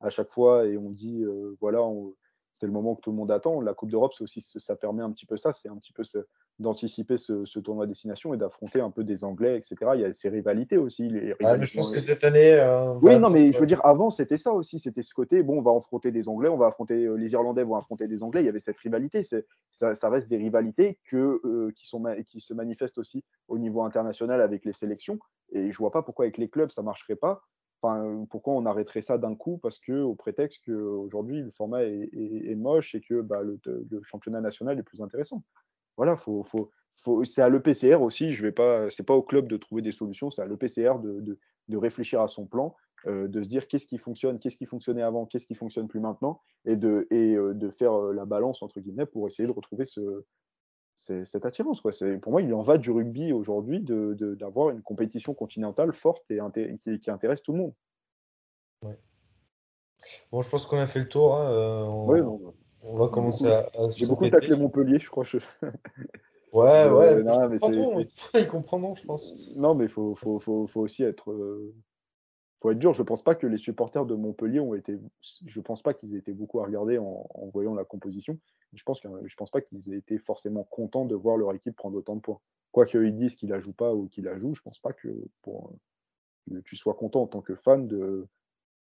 à 0.00 0.10
chaque 0.10 0.30
fois 0.30 0.66
et 0.66 0.76
on 0.76 0.90
dit 0.90 1.24
voilà, 1.60 1.80
on, 1.82 2.12
c'est 2.54 2.66
le 2.66 2.72
moment 2.72 2.94
que 2.94 3.00
tout 3.00 3.10
le 3.10 3.16
monde 3.16 3.32
attend. 3.32 3.60
La 3.60 3.74
Coupe 3.74 3.90
d'Europe, 3.90 4.14
aussi, 4.20 4.40
ça 4.40 4.76
permet 4.76 5.02
un 5.02 5.10
petit 5.10 5.26
peu 5.26 5.36
ça, 5.36 5.52
c'est 5.52 5.68
un 5.68 5.76
petit 5.76 5.92
peu 5.92 6.04
d'anticiper 6.60 7.18
ce, 7.18 7.58
tournoi 7.58 7.86
destination 7.88 8.32
et 8.32 8.36
d'affronter 8.36 8.80
un 8.80 8.90
peu 8.90 9.02
des 9.02 9.24
Anglais, 9.24 9.56
etc. 9.56 9.76
Il 9.94 10.00
y 10.00 10.04
a 10.04 10.12
ces 10.12 10.28
rivalités 10.28 10.76
aussi. 10.76 11.08
Les 11.08 11.34
je 11.40 11.76
pense 11.76 11.90
que 11.90 11.98
cette 11.98 12.22
année. 12.22 12.52
Euh, 12.52 12.94
oui, 13.02 13.18
non, 13.18 13.28
mais 13.28 13.50
je 13.50 13.58
veux 13.58 13.66
dire, 13.66 13.84
avant, 13.84 14.08
c'était 14.10 14.36
ça 14.36 14.52
aussi. 14.52 14.78
C'était 14.78 15.02
ce 15.02 15.12
côté, 15.12 15.42
bon, 15.42 15.58
on 15.58 15.62
va 15.62 15.76
affronter 15.76 16.12
des 16.12 16.28
Anglais, 16.28 16.48
on 16.48 16.56
va 16.56 16.68
affronter 16.68 17.04
euh, 17.04 17.16
les 17.16 17.32
Irlandais, 17.32 17.64
vont 17.64 17.74
affronter 17.74 18.06
des 18.06 18.22
Anglais. 18.22 18.42
Il 18.42 18.46
y 18.46 18.48
avait 18.48 18.60
cette 18.60 18.78
rivalité. 18.78 19.22
Ça, 19.72 19.94
ça 19.96 20.08
reste 20.08 20.30
des 20.30 20.36
rivalités 20.36 21.00
que, 21.10 21.40
euh, 21.44 21.72
qui, 21.74 21.88
sont, 21.88 22.04
qui 22.24 22.40
se 22.40 22.54
manifestent 22.54 22.98
aussi 22.98 23.24
au 23.48 23.58
niveau 23.58 23.82
international 23.82 24.40
avec 24.40 24.64
les 24.64 24.72
sélections. 24.72 25.18
Et 25.50 25.72
je 25.72 25.78
vois 25.78 25.90
pas 25.90 26.02
pourquoi 26.02 26.26
avec 26.26 26.38
les 26.38 26.48
clubs, 26.48 26.70
ça 26.70 26.82
marcherait 26.82 27.16
pas 27.16 27.42
pourquoi 28.30 28.54
on 28.54 28.66
arrêterait 28.66 29.02
ça 29.02 29.18
d'un 29.18 29.34
coup? 29.34 29.58
Parce 29.58 29.78
que 29.78 30.00
au 30.00 30.14
prétexte 30.14 30.62
qu'aujourd'hui 30.64 31.42
le 31.42 31.50
format 31.50 31.82
est, 31.84 32.54
moche 32.56 32.94
et 32.94 33.00
que 33.00 33.20
bah, 33.20 33.42
le, 33.42 33.58
championnat 34.02 34.40
national 34.40 34.78
est 34.78 34.82
plus 34.82 35.00
intéressant. 35.00 35.42
Voilà, 35.96 36.16
faut, 36.16 36.42
faut, 36.44 36.70
faut, 36.96 37.24
c'est 37.24 37.42
à 37.42 37.48
l'EPCR 37.48 38.00
aussi. 38.00 38.32
Je 38.32 38.42
vais 38.42 38.52
pas, 38.52 38.90
c'est 38.90 39.02
pas 39.02 39.14
au 39.14 39.22
club 39.22 39.48
de 39.48 39.56
trouver 39.56 39.82
des 39.82 39.92
solutions, 39.92 40.30
c'est 40.30 40.42
à 40.42 40.46
l'EPCR 40.46 40.98
de, 41.00 41.38
de, 41.68 41.76
réfléchir 41.76 42.20
à 42.20 42.28
son 42.28 42.46
plan, 42.46 42.74
euh, 43.06 43.28
de 43.28 43.42
se 43.42 43.48
dire 43.48 43.68
qu'est-ce 43.68 43.86
qui 43.86 43.98
fonctionne, 43.98 44.38
qu'est-ce 44.38 44.56
qui 44.56 44.66
fonctionnait 44.66 45.02
avant, 45.02 45.26
qu'est-ce 45.26 45.46
qui 45.46 45.54
fonctionne 45.54 45.88
plus 45.88 46.00
maintenant, 46.00 46.40
et 46.64 46.76
de, 46.76 47.06
et, 47.10 47.34
euh, 47.34 47.54
de 47.54 47.70
faire 47.70 47.92
euh, 47.92 48.12
la 48.12 48.24
balance 48.24 48.62
entre 48.62 48.80
guillemets 48.80 49.06
pour 49.06 49.26
essayer 49.26 49.46
de 49.46 49.52
retrouver 49.52 49.84
ce, 49.84 50.24
cette 51.24 51.46
attirance. 51.46 51.80
Quoi. 51.80 51.92
Pour 52.20 52.32
moi, 52.32 52.42
il 52.42 52.52
en 52.54 52.62
va 52.62 52.78
du 52.78 52.90
rugby 52.90 53.32
aujourd'hui 53.32 53.80
d'avoir 53.80 54.70
une 54.70 54.82
compétition 54.82 55.34
continentale 55.34 55.92
forte 55.92 56.24
et 56.30 56.38
qui, 56.98 57.10
intéresse 57.10 57.42
tout 57.42 57.52
le 57.52 57.58
monde. 57.58 57.72
Bon, 60.30 60.42
je 60.42 60.50
pense 60.50 60.66
qu'on 60.66 60.78
a 60.78 60.86
fait 60.86 61.00
le 61.00 61.08
tour. 61.08 61.36
Hein, 61.36 61.84
on... 61.86 62.54
on... 62.82 62.96
va 62.96 63.08
commencer 63.08 63.46
à, 63.46 63.70
J'ai 63.90 64.06
beaucoup 64.06 64.28
taclé 64.28 64.56
Montpellier, 64.56 64.98
je 64.98 65.08
crois. 65.08 65.24
Ouais, 66.54 66.88
ouais, 66.88 67.20
non, 67.24 67.48
mais 67.48 67.56
ils, 67.56 68.46
comprendront, 68.46 68.94
je 68.94 69.04
pense. 69.04 69.34
Non, 69.56 69.74
mais 69.74 69.86
il 69.86 69.90
faut, 69.90 70.14
faut, 70.14 70.38
faut, 70.38 70.68
faut, 70.68 70.82
aussi 70.82 71.02
être, 71.02 71.32
euh, 71.32 71.74
faut 72.64 72.70
être 72.70 72.78
dur. 72.78 72.94
Je 72.94 73.02
ne 73.02 73.06
pense 73.06 73.22
pas 73.22 73.34
que 73.34 73.46
les 73.46 73.58
supporters 73.58 74.06
de 74.06 74.14
Montpellier 74.14 74.58
ont 74.58 74.74
été. 74.74 74.98
Je 75.20 75.60
pense 75.60 75.82
pas 75.82 75.92
qu'ils 75.92 76.14
aient 76.14 76.18
été 76.18 76.32
beaucoup 76.32 76.60
à 76.60 76.64
regarder 76.64 76.96
en, 76.96 77.28
voyant 77.52 77.74
la 77.74 77.84
composition. 77.84 78.38
Je 78.72 78.82
pense, 78.84 79.00
que, 79.00 79.08
je 79.26 79.36
pense 79.36 79.50
pas 79.50 79.60
qu'ils 79.60 79.92
aient 79.92 79.98
été 79.98 80.16
forcément 80.18 80.64
contents 80.64 81.04
de 81.04 81.14
voir 81.14 81.36
leur 81.36 81.52
équipe 81.52 81.76
prendre 81.76 81.96
autant 81.98 82.16
de 82.16 82.22
points. 82.22 82.40
Quoi 82.72 82.86
qu'ils 82.86 83.14
disent 83.14 83.36
qu'ils 83.36 83.50
la 83.50 83.60
jouent 83.60 83.74
pas 83.74 83.94
ou 83.94 84.08
qu'ils 84.08 84.24
la 84.24 84.38
jouent, 84.38 84.54
je 84.54 84.62
pense 84.62 84.78
pas 84.78 84.94
que 84.94 85.08
pour 85.42 85.74
que 86.50 86.58
tu 86.60 86.74
sois 86.74 86.94
content 86.94 87.22
en 87.22 87.26
tant 87.26 87.42
que 87.42 87.54
fan 87.54 87.86
de. 87.86 88.26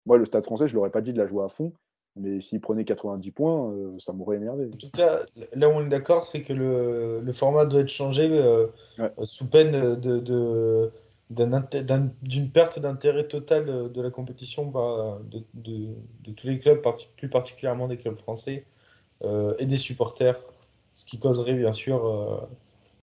Moi, 0.07 0.19
le 0.19 0.25
Stade 0.25 0.45
français, 0.45 0.67
je 0.67 0.75
l'aurais 0.75 0.91
pas 0.91 1.01
dit 1.01 1.13
de 1.13 1.19
la 1.19 1.27
jouer 1.27 1.45
à 1.45 1.49
fond, 1.49 1.73
mais 2.17 2.41
s'il 2.41 2.61
prenait 2.61 2.85
90 2.85 3.31
points, 3.31 3.71
euh, 3.71 3.97
ça 4.01 4.13
m'aurait 4.13 4.39
énervé. 4.39 4.69
En 4.73 4.77
tout 4.77 4.91
cas, 4.91 5.21
là 5.55 5.69
où 5.69 5.73
on 5.73 5.87
est 5.87 5.89
d'accord, 5.89 6.27
c'est 6.27 6.43
que 6.43 6.53
le, 6.53 7.21
le, 7.21 7.33
format 7.33 7.65
doit 7.65 7.81
être 7.81 7.89
changé 7.89 8.29
euh, 8.29 8.67
sous 9.23 9.49
peine 9.49 9.71
de, 9.97 10.19
de 10.19 10.91
d'une 11.31 12.51
perte 12.51 12.79
d'intérêt 12.79 13.25
total 13.25 13.93
de 13.93 14.03
la 14.03 14.11
compétition 14.11 14.67
bah, 14.67 15.19
de, 15.55 16.33
tous 16.33 16.47
les 16.47 16.59
clubs, 16.59 16.83
plus 17.17 17.29
particulièrement 17.29 17.87
des 17.89 17.99
clubs 17.99 18.17
français 18.17 18.65
euh, 19.25 19.55
et 19.59 19.67
des 19.67 19.79
supporters, 19.79 20.39
ce 20.95 21.05
qui 21.05 21.19
causerait 21.19 21.55
bien 21.55 21.73
sûr 21.73 22.49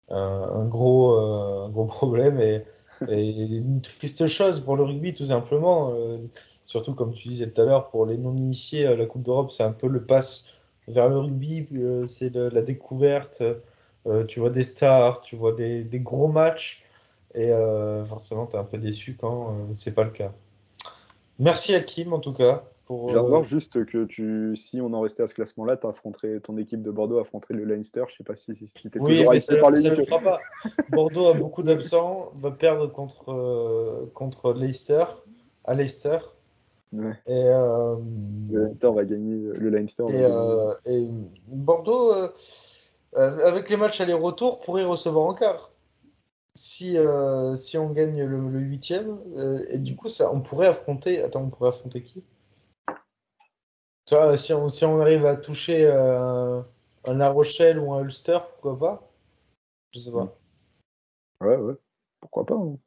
un, 0.10 0.66
gros, 0.66 1.70
gros 1.70 1.86
problème 1.86 2.40
et, 2.40 2.64
une 3.10 3.82
triste 3.82 4.26
chose 4.26 4.62
pour 4.62 4.78
le 4.78 4.84
rugby 4.84 5.14
tout 5.14 5.26
simplement. 5.26 5.94
Surtout, 6.66 6.96
comme 6.96 7.14
tu 7.14 7.30
disais 7.30 7.50
tout 7.50 7.62
à 7.62 7.66
l'heure, 7.66 7.90
pour 7.90 8.06
les 8.08 8.18
non-initiés, 8.18 8.88
euh, 8.88 8.96
la 8.96 9.06
Coupe 9.06 9.22
d'Europe, 9.24 9.52
c'est 9.52 9.64
un 9.64 9.72
peu 9.72 9.88
le 9.88 10.04
pass 10.04 10.46
vers 10.88 11.08
le 11.10 11.20
rugby, 11.20 11.68
euh, 11.76 12.06
c'est 12.08 12.34
la 12.36 12.62
découverte. 12.62 13.44
Euh, 14.08 14.24
tu 14.26 14.40
vois 14.40 14.50
des 14.50 14.64
stars, 14.64 15.22
tu 15.22 15.36
vois 15.36 15.54
des, 15.54 15.88
gros 15.94 16.28
matchs, 16.28 16.84
et 17.36 17.52
forcément, 18.06 18.48
tu 18.48 18.56
es 18.56 18.60
un 18.60 18.64
peu 18.64 18.78
déçu 18.78 19.18
quand 19.20 19.56
c'est 19.74 19.94
pas 19.94 20.04
le 20.04 20.12
cas. 20.12 20.32
Merci 21.40 21.76
Hakim, 21.76 22.14
en 22.14 22.20
tout 22.20 22.34
cas. 22.34 22.64
Pour, 22.86 23.10
J'adore 23.10 23.44
juste 23.44 23.84
que 23.86 24.06
tu, 24.06 24.56
si 24.56 24.80
on 24.80 24.94
en 24.94 25.02
restait 25.02 25.24
à 25.24 25.28
ce 25.28 25.34
classement-là, 25.34 25.76
ton 25.78 26.58
équipe 26.58 26.84
de 26.84 26.92
Bordeaux 26.92 27.18
affronterait 27.18 27.56
le 27.56 27.64
Leinster. 27.66 28.04
Je 28.10 28.18
sais 28.18 28.24
pas 28.24 28.36
si, 28.36 28.56
si 28.56 28.68
tu 28.74 28.92
oui, 29.00 29.18
toujours 29.18 29.32
mais 29.34 29.40
ça, 29.40 29.58
par 29.58 29.74
ça 29.74 29.96
fera 29.96 30.20
pas. 30.20 30.40
Bordeaux 30.90 31.26
a 31.26 31.34
beaucoup 31.34 31.64
d'absents, 31.64 32.32
va 32.36 32.52
perdre 32.52 32.86
contre, 32.88 34.08
contre 34.14 34.54
Leicester, 34.54 35.06
à 35.64 35.74
Leicester. 35.74 36.20
Et, 36.94 37.10
euh, 37.30 37.96
le 38.52 38.66
Leinster 38.66 38.92
va 38.94 39.04
gagner. 39.04 39.52
Le 39.54 39.70
Leinster 39.70 40.04
et, 40.10 40.24
euh, 40.24 40.74
et 40.86 41.08
Bordeaux, 41.48 42.14
euh, 42.14 42.30
avec 43.14 43.70
les 43.70 43.78
matchs 43.78 44.02
aller-retour, 44.02 44.62
pourrait 44.62 44.84
recevoir 44.84 45.26
en 45.26 45.34
quart. 45.34 45.72
Si, 46.58 46.98
si 47.56 47.78
on 47.78 47.90
gagne 47.92 48.24
le, 48.24 48.60
huitième, 48.60 49.20
et 49.70 49.78
du 49.78 49.96
coup, 49.96 50.08
ça, 50.08 50.32
on 50.34 50.42
pourrait 50.42 50.68
affronter. 50.68 51.22
Attends, 51.22 51.44
on 51.44 51.50
pourrait 51.50 51.70
affronter 51.70 52.02
qui? 52.02 52.24
Tu 54.06 54.16
vois, 54.16 54.38
si, 54.38 54.54
on, 54.54 54.70
si 54.70 54.86
on 54.86 55.00
arrive 55.00 55.26
à 55.26 55.36
toucher 55.36 55.86
un 55.88 56.66
La 57.14 57.30
Rochelle 57.30 57.80
ou 57.80 57.94
un 57.94 58.02
Ulster, 58.02 58.40
pourquoi 58.54 58.80
pas? 58.80 59.12
Je 59.94 60.00
sais 60.00 60.12
pas. 60.12 60.36
Ouais, 61.42 61.58
ouais. 61.58 61.76
Pourquoi 62.22 62.46
pas 62.46 62.56
hein. 62.56 62.78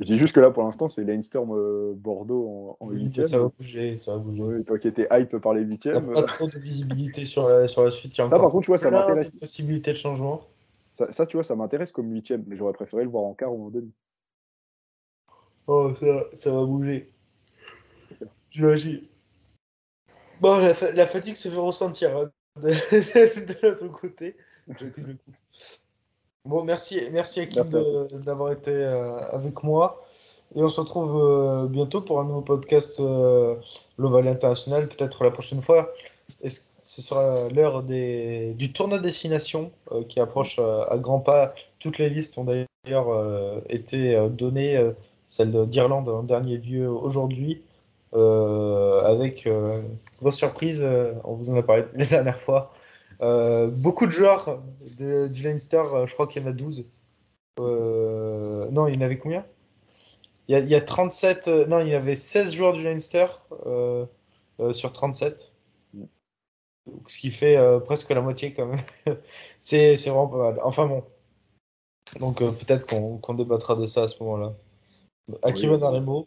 Je 0.00 0.04
dis 0.04 0.18
juste 0.18 0.32
que 0.32 0.38
là, 0.38 0.52
pour 0.52 0.62
l'instant, 0.62 0.88
c'est 0.88 1.04
Leinster 1.04 1.40
euh, 1.50 1.92
Bordeaux 1.96 2.76
en, 2.78 2.90
8 2.90 3.26
Ça 3.26 3.40
va 3.40 3.48
bouger, 3.48 3.98
ça 3.98 4.12
va 4.12 4.18
bouger. 4.18 4.62
toi 4.62 4.78
qui 4.78 4.86
étais 4.86 5.08
hype 5.10 5.36
par 5.38 5.54
les 5.54 5.62
8 5.62 5.86
a 5.88 6.00
Pas 6.00 6.22
trop 6.22 6.46
de 6.46 6.56
visibilité 6.56 7.24
sur 7.24 7.48
la, 7.48 7.66
sur 7.66 7.84
la 7.84 7.90
suite. 7.90 8.14
ça, 8.14 8.28
par 8.28 8.50
contre, 8.52 8.64
tu 8.64 8.70
vois, 8.70 8.78
ça 8.78 8.92
m'intéresse. 8.92 9.30
possibilité 9.40 9.90
de 9.90 9.96
changement. 9.96 10.42
Ça, 11.10 11.26
tu 11.26 11.36
vois, 11.36 11.44
ça 11.44 11.54
m'intéresse 11.54 11.92
comme 11.92 12.12
8 12.12 12.32
mais 12.46 12.56
j'aurais 12.56 12.72
préféré 12.72 13.04
le 13.04 13.10
voir 13.10 13.24
en 13.24 13.34
quart 13.34 13.54
ou 13.54 13.66
en 13.66 13.70
demi. 13.70 13.92
Oh, 15.66 15.94
ça, 15.94 16.24
ça 16.32 16.50
va 16.50 16.64
bouger. 16.64 17.12
J'imagine. 18.50 19.02
Bon, 20.40 20.58
la, 20.58 20.92
la, 20.92 21.06
fatigue 21.06 21.36
se 21.36 21.48
fait 21.48 21.56
ressentir 21.56 22.16
hein, 22.16 22.30
de, 22.56 22.68
de 23.46 23.66
l'autre 23.66 23.88
côté. 23.88 24.36
Bon, 26.44 26.64
merci, 26.64 27.00
merci 27.12 27.40
Akim 27.40 27.64
d'avoir 28.24 28.52
été 28.52 28.70
euh, 28.70 29.18
avec 29.32 29.62
moi. 29.62 30.04
Et 30.54 30.62
on 30.62 30.68
se 30.68 30.80
retrouve 30.80 31.22
euh, 31.22 31.66
bientôt 31.66 32.00
pour 32.00 32.20
un 32.20 32.24
nouveau 32.24 32.40
podcast 32.40 33.00
euh, 33.00 33.56
L'Oval 33.98 34.28
International, 34.28 34.88
peut-être 34.88 35.24
la 35.24 35.30
prochaine 35.30 35.60
fois. 35.60 35.90
Ce 36.88 37.02
sera 37.02 37.48
l'heure 37.50 37.82
du 37.82 38.72
tournoi 38.72 38.98
destination 38.98 39.70
qui 40.08 40.20
approche 40.20 40.58
à 40.58 40.96
grands 40.96 41.20
pas. 41.20 41.54
Toutes 41.78 41.98
les 41.98 42.08
listes 42.08 42.38
ont 42.38 42.44
d'ailleurs 42.44 43.62
été 43.68 44.18
données, 44.30 44.82
celle 45.26 45.66
d'Irlande 45.66 46.08
en 46.08 46.22
dernier 46.22 46.56
lieu 46.56 46.88
aujourd'hui, 46.88 47.62
avec 48.14 49.46
grosse 50.18 50.36
surprise, 50.36 50.82
on 51.24 51.34
vous 51.34 51.50
en 51.50 51.56
a 51.56 51.62
parlé 51.62 51.84
la 51.94 52.06
dernière 52.06 52.38
fois. 52.38 52.70
Euh, 53.20 53.68
beaucoup 53.68 54.06
de 54.06 54.12
joueurs 54.12 54.62
du 54.96 55.42
Leinster, 55.42 55.82
euh, 55.92 56.06
je 56.06 56.14
crois 56.14 56.26
qu'il 56.26 56.42
y 56.42 56.44
en 56.44 56.48
a 56.48 56.52
12. 56.52 56.86
Euh, 57.60 58.68
non, 58.70 58.86
il 58.86 58.94
y 58.94 58.98
en 58.98 59.00
avait 59.00 59.18
combien? 59.18 59.44
Il 60.46 60.56
y, 60.56 60.74
a, 60.74 60.80
37. 60.80 61.48
non, 61.68 61.80
il 61.80 61.88
y 61.88 61.94
avait 61.94 62.16
16 62.16 62.54
joueurs 62.54 62.72
du 62.72 62.82
Leinster 62.82 63.26
sur 64.72 64.92
37. 64.92 65.52
Ce 67.06 67.18
qui 67.18 67.30
fait 67.30 67.58
presque 67.84 68.10
la 68.10 68.20
moitié 68.20 68.52
quand 68.52 68.66
même. 68.66 68.80
c'est 69.60 69.96
vraiment 69.96 70.28
pas 70.28 70.38
mal. 70.38 70.60
Enfin 70.62 70.86
bon. 70.86 71.02
Donc 72.20 72.38
peut-être 72.38 72.86
qu'on 72.86 73.34
débattra 73.34 73.74
de 73.74 73.86
ça 73.86 74.04
à 74.04 74.08
ce 74.08 74.22
moment-là. 74.22 74.54
À 75.42 75.52
qui 75.52 75.66
va 75.66 75.76
dans 75.76 75.92
les 75.92 76.00
mots 76.00 76.26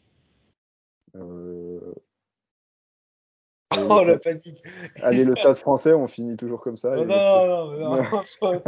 Oh 3.90 4.04
la 4.04 4.18
panique 4.18 4.62
Allez, 5.02 5.24
le 5.24 5.36
stade 5.38 5.56
français, 5.56 5.94
on 5.94 6.08
finit 6.08 6.36
toujours 6.36 6.62
comme 6.62 6.76
ça. 6.76 6.96
Non, 6.96 7.06
non, 7.06 7.72
non, 7.78 8.04
non, 8.42 8.62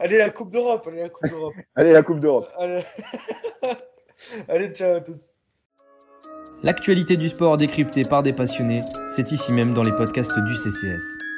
Allez, 0.00 0.18
la 0.18 0.30
Coupe 0.30 0.50
d'Europe 0.50 0.86
Allez, 0.86 1.02
la 1.02 1.08
Coupe 1.08 1.28
d'Europe 1.28 1.54
Allez, 1.74 1.92
la 1.92 2.02
Coupe 2.02 2.20
d'Europe 2.20 2.48
Allez. 2.58 2.84
allez, 4.48 4.72
ciao 4.72 4.96
à 4.96 5.00
tous 5.00 5.38
L'actualité 6.62 7.16
du 7.16 7.28
sport 7.28 7.56
décryptée 7.56 8.04
par 8.04 8.22
des 8.22 8.32
passionnés, 8.32 8.80
c'est 9.08 9.32
ici 9.32 9.52
même 9.52 9.74
dans 9.74 9.82
les 9.82 9.92
podcasts 9.92 10.38
du 10.38 10.54
CCS. 10.54 11.33